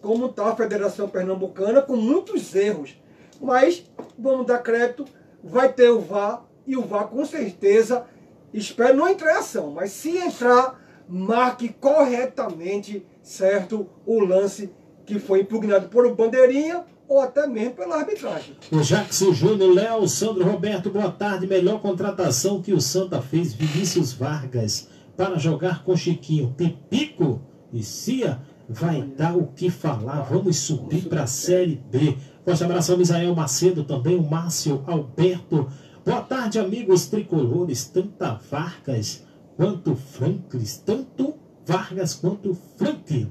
como 0.00 0.26
está 0.26 0.48
a 0.48 0.56
Federação 0.56 1.08
Pernambucana 1.08 1.80
com 1.80 1.96
muitos 1.96 2.54
erros. 2.54 3.00
Mas 3.40 3.84
vamos 4.18 4.46
dar 4.46 4.58
crédito, 4.58 5.04
vai 5.42 5.72
ter 5.72 5.90
o 5.90 6.00
VAR 6.00 6.44
e 6.66 6.76
o 6.76 6.82
VAR 6.82 7.08
com 7.08 7.24
certeza, 7.24 8.06
espero 8.52 8.96
não 8.96 9.08
entrar 9.08 9.34
em 9.34 9.38
ação, 9.38 9.70
mas 9.70 9.92
se 9.92 10.16
entrar, 10.16 10.80
marque 11.08 11.68
corretamente, 11.68 13.06
certo, 13.22 13.88
o 14.06 14.20
lance 14.20 14.70
que 15.04 15.18
foi 15.18 15.40
impugnado 15.40 15.88
por 15.88 16.06
o 16.06 16.14
Bandeirinha 16.14 16.84
ou 17.08 17.20
até 17.20 17.46
mesmo 17.46 17.74
pela 17.74 17.96
arbitragem. 17.96 18.56
O 18.70 18.80
Jackson 18.80 19.32
Júnior, 19.32 19.74
Léo, 19.74 20.08
Sandro 20.08 20.44
Roberto, 20.44 20.90
boa 20.90 21.10
tarde. 21.10 21.46
Melhor 21.46 21.80
contratação 21.80 22.62
que 22.62 22.72
o 22.72 22.80
Santa 22.80 23.20
fez, 23.20 23.52
Vinícius 23.52 24.12
Vargas, 24.12 24.88
para 25.16 25.38
jogar 25.38 25.84
com 25.84 25.96
Chiquinho. 25.96 26.54
Pipico 26.56 27.42
e 27.72 27.82
Cia 27.82 28.40
vai 28.68 29.02
dar 29.02 29.36
o 29.36 29.48
que 29.48 29.68
falar. 29.68 30.22
Vamos 30.22 30.56
subir 30.58 31.08
para 31.08 31.24
a 31.24 31.26
Série 31.26 31.82
B. 31.90 32.16
Forte 32.44 32.64
abraço 32.64 32.92
ao 32.92 32.98
Misael 32.98 33.34
Macedo 33.34 33.84
também, 33.84 34.16
o 34.16 34.22
Márcio 34.22 34.82
Alberto. 34.86 35.68
Boa 36.04 36.20
tarde, 36.20 36.58
amigos 36.58 37.06
tricolores. 37.06 37.84
Tanta 37.84 38.34
Vargas 38.50 39.24
quanto 39.56 39.94
Franklis, 39.94 40.76
tanto 40.78 41.34
Vargas 41.64 42.12
quanto 42.12 42.58
Franklin 42.76 43.30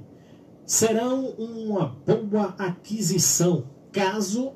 serão 0.66 1.26
uma 1.32 1.98
boa 2.06 2.56
aquisição 2.58 3.66
caso 3.92 4.54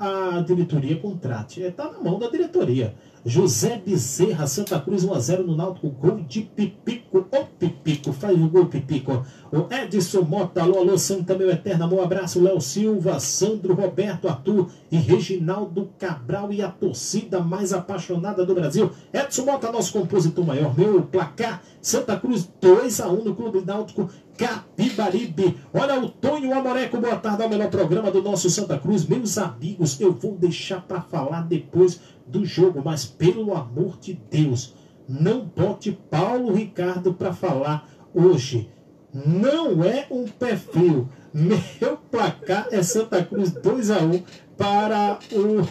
a 0.00 0.40
diretoria 0.40 0.98
contrate. 0.98 1.62
Está 1.62 1.92
na 1.92 2.00
mão 2.00 2.18
da 2.18 2.28
diretoria. 2.28 2.96
José 3.24 3.80
Bezerra, 3.84 4.46
Santa 4.48 4.80
Cruz 4.80 5.04
1x0 5.04 5.44
no 5.44 5.56
Náutico, 5.56 5.90
gol 5.90 6.20
de 6.20 6.42
Pipico. 6.42 7.18
Ô 7.18 7.44
Pipico, 7.56 8.12
faz 8.12 8.36
o 8.36 8.48
gol 8.48 8.66
Pipico. 8.66 9.24
O 9.50 9.66
Edson 9.72 10.22
Mota, 10.22 10.62
alô, 10.62 10.80
alô, 10.80 10.98
Santa, 10.98 11.34
meu 11.34 11.48
eterno 11.48 11.84
amor, 11.84 12.04
abraço, 12.04 12.42
Léo 12.42 12.60
Silva, 12.60 13.18
Sandro 13.18 13.72
Roberto, 13.72 14.28
Arthur 14.28 14.68
e 14.92 14.98
Reginaldo 14.98 15.88
Cabral 15.98 16.52
e 16.52 16.60
a 16.60 16.68
torcida 16.68 17.40
mais 17.40 17.72
apaixonada 17.72 18.44
do 18.44 18.54
Brasil. 18.54 18.90
Edson 19.10 19.46
Mota, 19.46 19.72
nosso 19.72 19.94
compositor 19.94 20.44
maior, 20.44 20.76
meu 20.76 21.00
placar, 21.00 21.62
Santa 21.80 22.18
Cruz 22.18 22.46
2x1 22.60 23.24
no 23.24 23.34
Clube 23.34 23.64
Náutico 23.64 24.10
Capibaribe. 24.36 25.56
Olha 25.72 25.98
o 25.98 26.10
Tonho 26.10 26.52
Amoreco, 26.52 26.98
boa 26.98 27.16
tarde 27.16 27.42
ao 27.42 27.48
melhor 27.48 27.70
programa 27.70 28.10
do 28.10 28.22
nosso 28.22 28.50
Santa 28.50 28.78
Cruz. 28.78 29.06
Meus 29.06 29.38
amigos, 29.38 29.98
eu 29.98 30.12
vou 30.12 30.36
deixar 30.36 30.82
para 30.82 31.00
falar 31.00 31.40
depois 31.40 31.98
do 32.26 32.44
jogo, 32.44 32.82
mas 32.84 33.06
pelo 33.06 33.54
amor 33.54 33.96
de 33.98 34.12
Deus, 34.30 34.74
não 35.08 35.46
bote 35.46 35.98
Paulo 36.10 36.52
Ricardo 36.52 37.14
para 37.14 37.32
falar 37.32 37.88
hoje. 38.12 38.68
Não 39.12 39.82
é 39.84 40.06
um 40.10 40.26
pé 40.26 40.56
frio. 40.56 41.08
Meu 41.32 41.96
placar 42.10 42.68
é 42.70 42.82
Santa 42.82 43.24
Cruz 43.24 43.50
2 43.52 43.90
a 43.90 43.98
1 43.98 44.22
para 44.56 45.18
o 45.32 45.66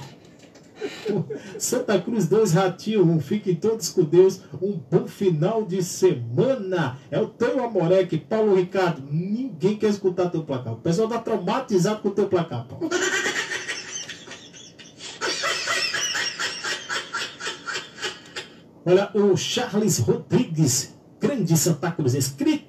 Santa 1.57 1.99
Cruz 1.99 2.27
2, 2.27 2.53
Ratinho 2.53 3.03
1. 3.03 3.19
Fiquem 3.19 3.55
todos 3.55 3.89
com 3.89 4.03
Deus. 4.03 4.41
Um 4.61 4.79
bom 4.89 5.07
final 5.07 5.63
de 5.65 5.83
semana. 5.83 6.97
É 7.09 7.19
o 7.19 7.27
Tonho 7.27 7.63
Amorec, 7.63 8.17
Paulo 8.17 8.55
Ricardo. 8.55 9.03
Ninguém 9.09 9.75
quer 9.77 9.89
escutar 9.89 10.29
teu 10.29 10.43
placar. 10.43 10.73
O 10.73 10.77
pessoal 10.77 11.07
tá 11.07 11.19
traumatizado 11.19 12.01
com 12.01 12.11
teu 12.11 12.27
placar, 12.27 12.67
Paulo. 12.67 12.89
Olha, 18.85 19.11
o 19.13 19.35
Charles 19.35 19.97
Rodrigues, 19.97 20.95
grande 21.19 21.57
Santa 21.57 21.91
Cruzense, 21.91 22.31
critica, 22.31 22.66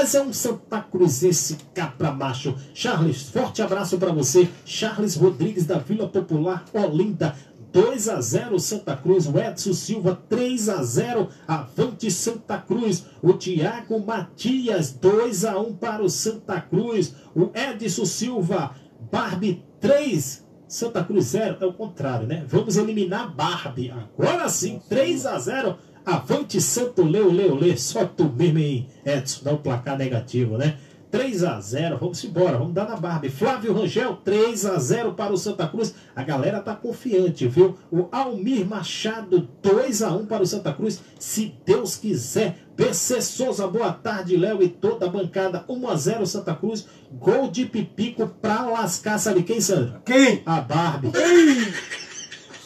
mas 0.00 0.14
é 0.14 0.22
um 0.22 0.32
Santa 0.32 0.80
Cruzense 0.80 1.58
capra 1.74 2.10
macho. 2.10 2.56
Charles, 2.72 3.24
forte 3.24 3.60
abraço 3.60 3.98
para 3.98 4.10
você. 4.10 4.48
Charles 4.64 5.14
Rodrigues, 5.14 5.66
da 5.66 5.76
Vila 5.76 6.08
Popular, 6.08 6.64
Olinda. 6.72 7.36
2 7.70 8.08
a 8.08 8.18
0 8.18 8.58
Santa 8.58 8.96
Cruz, 8.96 9.26
o 9.26 9.38
Edson 9.38 9.74
Silva 9.74 10.18
3 10.28 10.70
a 10.70 10.82
0 10.82 11.28
Avante 11.46 12.10
Santa 12.10 12.56
Cruz, 12.56 13.04
o 13.22 13.34
Thiago 13.34 14.00
Matias 14.00 14.90
2 14.90 15.44
a 15.44 15.60
1 15.60 15.76
para 15.76 16.02
o 16.02 16.08
Santa 16.08 16.60
Cruz, 16.62 17.14
o 17.36 17.50
Edson 17.54 18.06
Silva, 18.06 18.74
Barbie 19.12 19.62
3 19.80 20.48
Santa 20.70 21.02
Cruz 21.02 21.26
0, 21.26 21.58
é 21.60 21.66
o 21.66 21.72
contrário, 21.72 22.28
né? 22.28 22.44
Vamos 22.46 22.76
eliminar 22.76 23.34
Barbie. 23.34 23.90
Agora 23.90 24.48
sim, 24.48 24.80
3 24.88 25.26
a 25.26 25.36
0 25.36 25.76
Avante 26.04 26.60
Santo 26.60 27.02
Leu, 27.02 27.30
Leu, 27.30 27.54
Leu. 27.54 27.76
Só 27.76 28.04
tu 28.04 28.24
mesmo, 28.24 28.58
hein, 28.58 28.88
Edson? 29.04 29.44
Dá 29.44 29.52
um 29.52 29.58
placar 29.58 29.96
negativo, 29.96 30.56
né? 30.56 30.76
3 31.10 31.42
a 31.42 31.60
0 31.60 31.98
vamos 32.00 32.22
embora, 32.22 32.56
vamos 32.56 32.72
dar 32.72 32.88
na 32.88 32.96
Barbie. 32.96 33.28
Flávio 33.28 33.72
Rangel, 33.72 34.16
3 34.24 34.66
a 34.66 34.78
0 34.78 35.14
para 35.14 35.32
o 35.32 35.36
Santa 35.36 35.66
Cruz. 35.66 35.94
A 36.14 36.22
galera 36.22 36.60
tá 36.60 36.74
confiante, 36.74 37.48
viu? 37.48 37.76
O 37.90 38.08
Almir 38.12 38.64
Machado, 38.64 39.48
2 39.60 40.02
a 40.02 40.12
1 40.12 40.26
para 40.26 40.42
o 40.42 40.46
Santa 40.46 40.72
Cruz. 40.72 41.00
Se 41.18 41.54
Deus 41.66 41.96
quiser. 41.96 42.58
PC 42.76 43.20
Souza, 43.20 43.66
boa 43.66 43.92
tarde, 43.92 44.36
Léo 44.36 44.62
e 44.62 44.68
toda 44.68 45.06
a 45.06 45.10
bancada. 45.10 45.64
1 45.68 45.88
a 45.88 45.96
0 45.96 46.26
Santa 46.26 46.54
Cruz. 46.54 46.86
Gol 47.12 47.50
de 47.50 47.66
Pipico 47.66 48.28
pra 48.40 48.62
lascar, 48.66 49.18
sabe 49.18 49.42
quem, 49.42 49.60
Sandra? 49.60 50.00
Quem? 50.04 50.42
A 50.46 50.60
Barbie. 50.60 51.10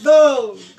Dois! 0.03 0.74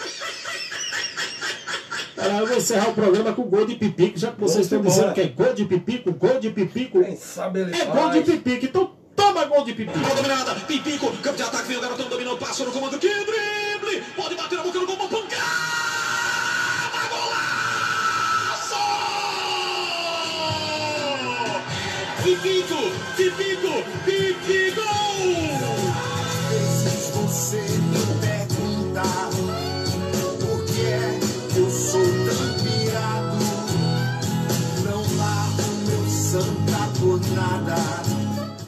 Cara, 2.29 2.39
eu 2.41 2.47
vou 2.47 2.57
encerrar 2.57 2.89
o 2.89 2.93
programa 2.93 3.33
com 3.33 3.43
gol 3.43 3.65
de 3.65 3.75
pipico, 3.75 4.17
já 4.17 4.31
que 4.31 4.39
vocês 4.41 4.65
estão 4.65 4.81
dizendo 4.81 4.99
embora. 5.09 5.13
que 5.13 5.21
é 5.21 5.27
gol 5.27 5.53
de 5.53 5.65
pipico, 5.65 6.11
gol 6.13 6.39
de 6.39 6.49
pipico. 6.49 7.03
Quem 7.03 7.15
sabe 7.17 7.59
ele 7.61 7.71
É 7.75 7.85
faz. 7.85 7.89
gol 7.99 8.09
de 8.11 8.21
pipico, 8.21 8.65
então 8.65 8.91
toma 9.15 9.45
gol 9.45 9.63
de 9.63 9.73
pipico. 9.73 9.97
Bola 9.99 10.15
dominada, 10.15 10.55
Pipico, 10.67 11.11
campo 11.17 11.37
de 11.37 11.43
ataque, 11.43 11.67
vem 11.67 11.77
o 11.77 11.81
garotão, 11.81 12.07
dominou, 12.09 12.37
passou 12.37 12.65
no 12.65 12.71
comando, 12.71 12.97
que 12.97 13.07
drible! 13.07 14.03
Pode 14.15 14.35
bater 14.35 14.57
na 14.57 14.63
boca 14.63 14.79
do 14.79 14.85
gol, 14.87 14.95
uma 14.95 15.07
pancada! 15.07 15.35
Golaço! 17.09 18.75
Pipico, 22.23 22.91
Pipico, 23.15 23.83
Pipico! 24.05 24.74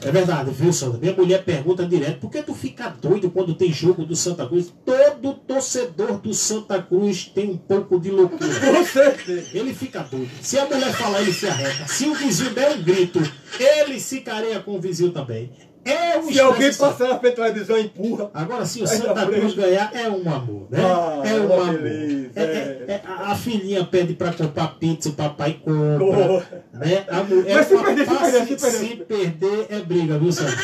É 0.08 0.12
verdade, 0.12 0.51
viu, 0.51 0.72
Sandra? 0.72 0.97
Minha 0.99 1.14
mulher 1.14 1.43
pergunta 1.43 1.86
direto, 1.86 2.22
por 2.22 2.32
que 2.32 2.41
tu 2.41 2.53
fica 2.53 2.88
doido 2.89 3.30
quando 3.30 3.53
tem 3.53 3.74
jogo 3.74 4.05
do 4.05 4.16
Santa 4.16 4.47
Cruz? 4.47 4.74
Todo 4.86 5.34
torcedor 5.34 6.18
do 6.20 6.34
Santa 6.34 6.82
Cruz 6.82 7.26
tem 7.26 7.49
um 7.51 7.58
pouco 7.58 7.99
de 7.99 8.10
loucura. 8.10 8.47
Ele 9.53 9.74
fica 9.74 10.03
doido. 10.03 10.30
Se 10.41 10.58
a 10.58 10.66
mulher 10.66 10.93
falar, 10.93 11.22
ele 11.22 11.34
se 11.34 11.45
arreta. 11.45 11.86
Se 11.88 12.08
o 12.08 12.16
vizinho 12.16 12.51
der 12.51 12.72
um 12.72 12.82
grito, 12.82 13.20
ele 13.60 13.99
se 13.99 14.22
careia 14.22 14.62
com 14.62 14.78
o 14.78 14.80
vizinho 14.80 15.12
também. 15.12 15.51
É 15.89 16.17
um 16.19 16.31
Se 16.31 16.39
alguém 16.39 16.73
passar 16.73 17.07
na 17.07 17.13
da 17.15 17.31
televisão, 17.31 17.77
empurra. 17.77 18.29
Agora, 18.33 18.65
se 18.65 18.81
o 18.83 18.88
Santa 18.88 19.25
Cruz 19.25 19.53
ganhar, 19.53 19.89
é 19.93 20.09
um 20.09 20.29
amor, 20.29 20.67
né? 20.69 20.79
Ah, 20.81 21.21
é 21.25 21.33
um 21.39 21.53
amor. 21.53 21.77
beleza, 21.79 22.29
É- 22.35 22.41
é- 22.43 22.85
é- 22.93 23.01
a 23.05 23.31
a 23.31 23.35
filhinha 23.35 23.83
pede 23.85 24.13
pra 24.13 24.31
comprar 24.33 24.67
pizza, 24.79 25.09
o 25.09 25.13
papai 25.13 25.59
compra. 25.63 25.99
Compra. 26.27 26.63
Né? 26.73 27.05
A 27.09 27.23
mulher 27.23 27.55
Mas 27.55 27.67
se 27.67 27.77
perder, 27.77 28.05
se 28.05 28.15
perder, 28.15 28.47
se 28.47 28.55
perder. 28.55 28.77
se 28.89 28.95
perder, 28.97 29.67
é 29.69 29.79
briga, 29.79 30.17
viu, 30.19 30.31
Sandra? 30.31 30.55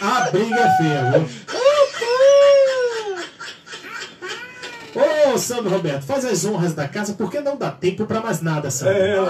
A 0.00 0.30
briga 0.30 0.54
é 0.60 0.76
feia, 0.76 1.10
viu? 1.12 1.28
Ô, 5.34 5.38
Sandro 5.38 5.70
Roberto, 5.70 6.02
faz 6.02 6.24
as 6.24 6.44
honras 6.44 6.74
da 6.74 6.88
casa, 6.88 7.12
porque 7.14 7.40
não 7.40 7.56
dá 7.56 7.70
tempo 7.70 8.04
pra 8.06 8.20
mais 8.20 8.40
nada, 8.40 8.70
Sandro. 8.70 8.94
É, 8.94 9.16
eu 9.16 9.26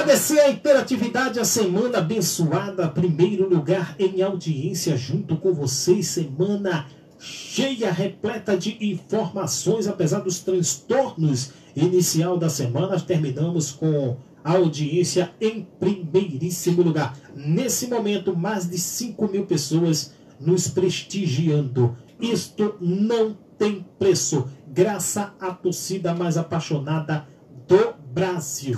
agradecer 0.00 0.40
a 0.40 0.50
interatividade, 0.50 1.38
a 1.38 1.44
semana 1.44 1.98
abençoada, 1.98 2.88
primeiro 2.88 3.46
lugar 3.46 3.94
em 3.98 4.22
audiência 4.22 4.96
junto 4.96 5.36
com 5.36 5.52
vocês, 5.52 6.06
semana 6.06 6.86
cheia, 7.18 7.92
repleta 7.92 8.56
de 8.56 8.78
informações, 8.80 9.86
apesar 9.86 10.20
dos 10.20 10.38
transtornos 10.40 11.50
inicial 11.76 12.38
da 12.38 12.48
semana, 12.48 12.98
terminamos 12.98 13.72
com 13.72 14.16
a 14.42 14.52
audiência 14.52 15.32
em 15.38 15.68
primeiríssimo 15.78 16.80
lugar. 16.80 17.14
Nesse 17.36 17.86
momento, 17.86 18.34
mais 18.34 18.70
de 18.70 18.78
5 18.78 19.28
mil 19.28 19.44
pessoas 19.44 20.14
nos 20.40 20.66
prestigiando. 20.66 21.94
Isto 22.18 22.74
não 22.80 23.36
tem 23.58 23.84
preço, 23.98 24.48
graças 24.66 25.28
à 25.38 25.50
torcida 25.52 26.14
mais 26.14 26.38
apaixonada 26.38 27.26
do 27.68 27.99
Brasil. 28.12 28.76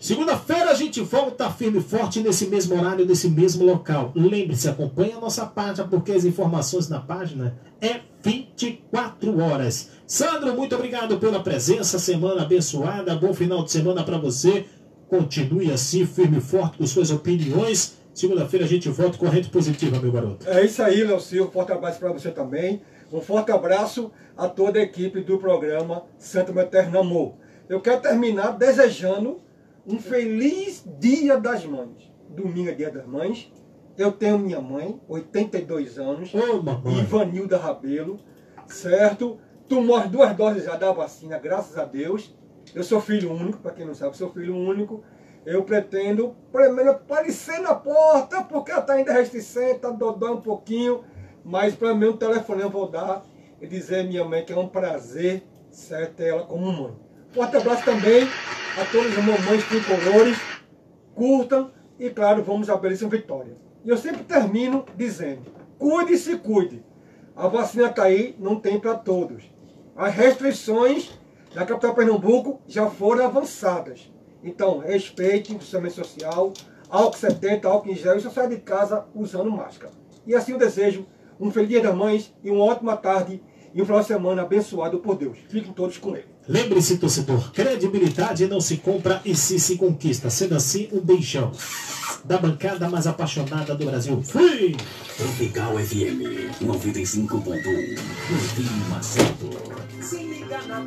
Segunda-feira 0.00 0.70
a 0.70 0.74
gente 0.74 1.02
volta 1.02 1.50
firme 1.50 1.80
e 1.80 1.82
forte 1.82 2.20
nesse 2.20 2.46
mesmo 2.46 2.78
horário, 2.78 3.04
nesse 3.04 3.28
mesmo 3.28 3.64
local. 3.64 4.12
Lembre-se, 4.14 4.68
acompanhe 4.68 5.12
a 5.12 5.20
nossa 5.20 5.44
página, 5.44 5.86
porque 5.86 6.12
as 6.12 6.24
informações 6.24 6.88
na 6.88 6.98
página 6.98 7.58
é 7.80 8.00
24 8.22 9.38
horas. 9.38 9.90
Sandro, 10.06 10.54
muito 10.54 10.74
obrigado 10.74 11.18
pela 11.18 11.42
presença, 11.42 11.98
semana 11.98 12.42
abençoada, 12.42 13.14
bom 13.16 13.34
final 13.34 13.62
de 13.62 13.72
semana 13.72 14.02
para 14.02 14.16
você. 14.16 14.64
Continue 15.08 15.70
assim, 15.70 16.06
firme 16.06 16.38
e 16.38 16.40
forte 16.40 16.78
com 16.78 16.86
suas 16.86 17.10
opiniões. 17.10 17.96
Segunda-feira 18.14 18.64
a 18.64 18.68
gente 18.68 18.88
volta 18.88 19.18
corrente 19.18 19.50
positiva, 19.50 20.00
meu 20.00 20.10
garoto. 20.10 20.48
É 20.48 20.64
isso 20.64 20.82
aí, 20.82 21.04
Léo 21.04 21.20
Silva. 21.20 21.50
Forte 21.50 21.72
abraço 21.72 21.98
para 21.98 22.12
você 22.12 22.30
também. 22.30 22.80
Um 23.12 23.20
forte 23.20 23.52
abraço 23.52 24.10
a 24.36 24.48
toda 24.48 24.78
a 24.78 24.82
equipe 24.82 25.20
do 25.20 25.38
programa 25.38 26.04
Santo 26.18 26.52
Meu 26.52 26.64
Eterno 26.64 26.98
Amor. 26.98 27.34
Eu 27.68 27.80
quero 27.80 28.00
terminar 28.00 28.52
desejando 28.52 29.40
um 29.86 29.98
feliz 29.98 30.84
Dia 30.98 31.38
das 31.38 31.64
Mães. 31.64 32.12
Domingo 32.28 32.70
é 32.70 32.74
Dia 32.74 32.90
das 32.90 33.06
Mães. 33.06 33.52
Eu 33.96 34.10
tenho 34.12 34.38
minha 34.38 34.60
mãe, 34.60 35.00
82 35.08 35.98
anos, 35.98 36.34
mamãe. 36.34 36.98
Ivanilda 36.98 37.56
Rabelo, 37.56 38.18
certo? 38.66 39.38
Tomou 39.68 39.96
as 39.96 40.10
duas 40.10 40.34
doses 40.36 40.64
já 40.64 40.76
da 40.76 40.92
vacina, 40.92 41.38
graças 41.38 41.78
a 41.78 41.84
Deus. 41.84 42.36
Eu 42.74 42.82
sou 42.82 43.00
filho 43.00 43.32
único, 43.32 43.58
para 43.58 43.72
quem 43.72 43.86
não 43.86 43.94
sabe, 43.94 44.16
sou 44.16 44.30
filho 44.30 44.56
único. 44.56 45.02
Eu 45.46 45.62
pretendo, 45.62 46.34
primeiro, 46.50 46.90
aparecer 46.90 47.60
na 47.60 47.74
porta, 47.74 48.42
porque 48.42 48.72
ela 48.72 48.80
está 48.80 48.94
ainda 48.94 49.12
reticente, 49.12 49.76
está 49.76 49.90
dodói 49.90 50.32
um 50.32 50.40
pouquinho, 50.40 51.04
mas 51.46 51.76
para 51.76 51.94
mim 51.94 52.08
um 52.08 52.16
telefone 52.16 52.62
eu 52.62 52.68
vou 52.68 52.88
dar 52.88 53.24
e 53.60 53.68
dizer 53.68 54.00
à 54.00 54.02
minha 54.02 54.24
mãe 54.24 54.44
que 54.44 54.52
é 54.52 54.58
um 54.58 54.66
prazer, 54.66 55.44
certo, 55.70 56.20
ela 56.20 56.44
como 56.44 56.72
mãe. 56.72 56.92
Forte 57.30 57.56
abraço 57.56 57.84
também 57.84 58.24
a 58.24 58.84
todas 58.90 59.16
as 59.16 59.24
mamães 59.24 59.64
tricolores, 59.68 60.36
curtam 61.14 61.70
e, 62.00 62.10
claro, 62.10 62.42
vamos 62.42 62.68
a 62.68 62.76
belíssima 62.76 63.10
vitória. 63.10 63.56
E 63.84 63.88
eu 63.88 63.96
sempre 63.96 64.24
termino 64.24 64.84
dizendo, 64.96 65.42
cuide 65.78 66.14
e 66.14 66.18
se 66.18 66.36
cuide. 66.36 66.84
A 67.36 67.46
vacina 67.46 67.90
está 67.90 68.02
aí, 68.02 68.34
não 68.40 68.58
tem 68.58 68.80
para 68.80 68.96
todos. 68.96 69.44
As 69.94 70.12
restrições 70.12 71.16
na 71.54 71.64
capital 71.64 71.94
Pernambuco 71.94 72.60
já 72.66 72.90
foram 72.90 73.24
avançadas. 73.24 74.12
Então, 74.42 74.78
respeite 74.78 75.52
o 75.52 75.58
distanciamento 75.58 75.94
social, 75.94 76.52
álcool 76.90 77.16
70, 77.16 77.68
álcool 77.68 77.90
em 77.90 77.94
gel, 77.94 78.16
e 78.16 78.20
só 78.20 78.30
sai 78.30 78.48
de 78.48 78.56
casa 78.56 79.06
usando 79.14 79.50
máscara. 79.50 79.92
E 80.26 80.34
assim 80.34 80.52
eu 80.52 80.58
desejo 80.58 81.06
um 81.40 81.50
feliz 81.50 81.68
dia 81.68 81.82
das 81.82 81.94
mães 81.94 82.32
e 82.42 82.50
uma 82.50 82.64
ótima 82.64 82.96
tarde 82.96 83.40
e 83.74 83.82
um 83.82 83.84
final 83.84 84.00
de 84.00 84.06
semana 84.06 84.42
abençoado 84.42 84.98
por 84.98 85.16
Deus. 85.16 85.36
Fiquem 85.48 85.72
todos 85.72 85.98
com 85.98 86.16
ele. 86.16 86.24
Lembre-se, 86.48 86.96
torcedor, 86.98 87.52
credibilidade 87.52 88.46
não 88.46 88.60
se 88.60 88.76
compra 88.78 89.20
e 89.24 89.34
sim 89.34 89.58
se 89.58 89.76
conquista. 89.76 90.30
Sendo 90.30 90.54
assim, 90.54 90.88
um 90.92 91.00
beijão 91.00 91.52
da 92.24 92.38
bancada 92.38 92.88
mais 92.88 93.06
apaixonada 93.06 93.74
do 93.74 93.84
Brasil. 93.84 94.22
Fui! 94.22 94.76
Tropical 95.16 95.76
FM 95.78 96.62
95.1 96.62 97.98
No 98.30 98.48
clima 98.54 99.02
certo 99.02 99.50
Se 100.00 100.16
liga 100.22 100.62
na. 100.62 100.84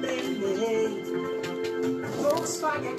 Volkswagen. 2.22 2.96